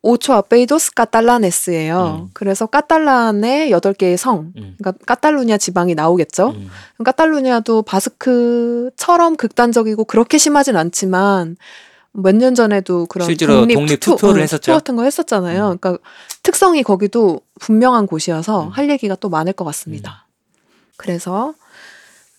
오초 0.00 0.32
아페이도스 0.32 0.94
까탈라네스예요. 0.94 2.20
음. 2.24 2.30
그래서 2.32 2.64
까탈란의 2.64 3.70
여덟 3.70 3.92
개의 3.92 4.16
성, 4.16 4.52
음. 4.56 4.74
그러니까 4.78 4.92
까탈루냐 5.04 5.58
지방이 5.58 5.94
나오겠죠. 5.94 6.54
음. 6.56 6.70
까탈루냐도 7.04 7.82
바스크처럼 7.82 9.36
극단적이고 9.36 10.04
그렇게 10.06 10.38
심하진 10.38 10.76
않지만 10.76 11.56
몇 12.12 12.34
년 12.34 12.54
전에도 12.54 13.04
그런 13.06 13.26
실제로 13.26 13.66
독립 13.66 14.00
투표를 14.00 14.40
어, 14.40 14.42
했었죠. 14.42 14.60
투표 14.62 14.72
같은 14.78 14.96
거 14.96 15.02
했었잖아요. 15.04 15.72
음. 15.72 15.78
그러니까 15.78 16.02
특성이 16.42 16.82
거기도 16.82 17.42
분명한 17.60 18.06
곳이어서 18.06 18.64
음. 18.64 18.68
할 18.70 18.88
얘기가 18.88 19.14
또 19.16 19.28
많을 19.28 19.52
것 19.52 19.64
같습니다. 19.66 20.26
그래서 20.96 21.52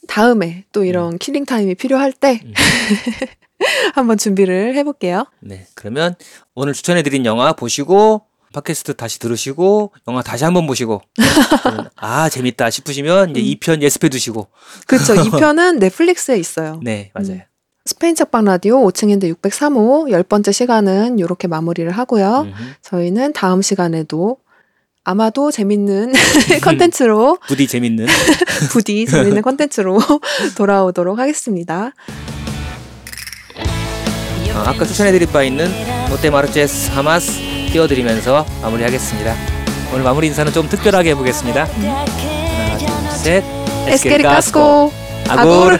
다음에 0.07 0.65
또 0.71 0.83
이런 0.85 1.19
killing 1.19 1.45
time이 1.45 1.75
필요할 1.75 2.13
때 2.13 2.41
음. 2.43 2.53
한번 3.93 4.17
준비를 4.17 4.75
해볼게요. 4.75 5.25
네. 5.41 5.67
그러면 5.75 6.15
오늘 6.55 6.73
추천해드린 6.73 7.25
영화 7.25 7.53
보시고, 7.53 8.23
팟캐스트 8.53 8.95
다시 8.95 9.19
들으시고, 9.19 9.93
영화 10.07 10.21
다시 10.21 10.43
한번 10.43 10.65
보시고, 10.65 11.01
아, 11.95 12.29
재밌다 12.29 12.69
싶으시면 12.69 13.31
이제 13.31 13.41
음. 13.41 13.45
2편 13.45 13.81
예습해 13.83 14.09
두시고. 14.09 14.47
그렇죠. 14.87 15.15
2편은 15.15 15.79
넷플릭스에 15.79 16.37
있어요. 16.37 16.79
네, 16.83 17.11
맞아요. 17.13 17.41
스페인 17.85 18.13
책방 18.15 18.45
라디오 18.45 18.81
5층인데 18.87 19.33
603호 19.41 20.11
열 20.11 20.21
번째 20.23 20.51
시간은 20.51 21.17
이렇게 21.17 21.47
마무리를 21.47 21.89
하고요. 21.91 22.41
음흠. 22.41 22.63
저희는 22.83 23.33
다음 23.33 23.61
시간에도 23.63 24.37
아마도 25.03 25.49
재밌는 25.49 26.13
컨텐츠로 26.61 27.39
부디 27.47 27.65
재밌는. 27.67 28.05
부디 28.71 29.05
재밌는 29.07 29.41
컨텐츠로 29.41 29.97
돌아오도록 30.55 31.17
하겠습니다. 31.17 31.93
어, 34.59 34.63
아까 34.65 34.85
추천해드릴 34.85 35.27
바 35.31 35.43
있는 35.43 35.71
롯데 36.09 36.29
마르체스 36.29 36.91
하마스 36.91 37.39
띄워드리면서 37.71 38.45
마무리하겠습니다. 38.61 39.35
오늘 39.93 40.03
마무리 40.03 40.27
인사는 40.27 40.51
좀 40.51 40.67
특별하게 40.67 41.11
해보겠습니다. 41.11 41.65
하나, 41.65 42.05
둘, 42.77 43.11
셋. 43.17 43.43
에스케리 43.87 44.23
까스코 44.23 44.91
아gur. 45.29 45.79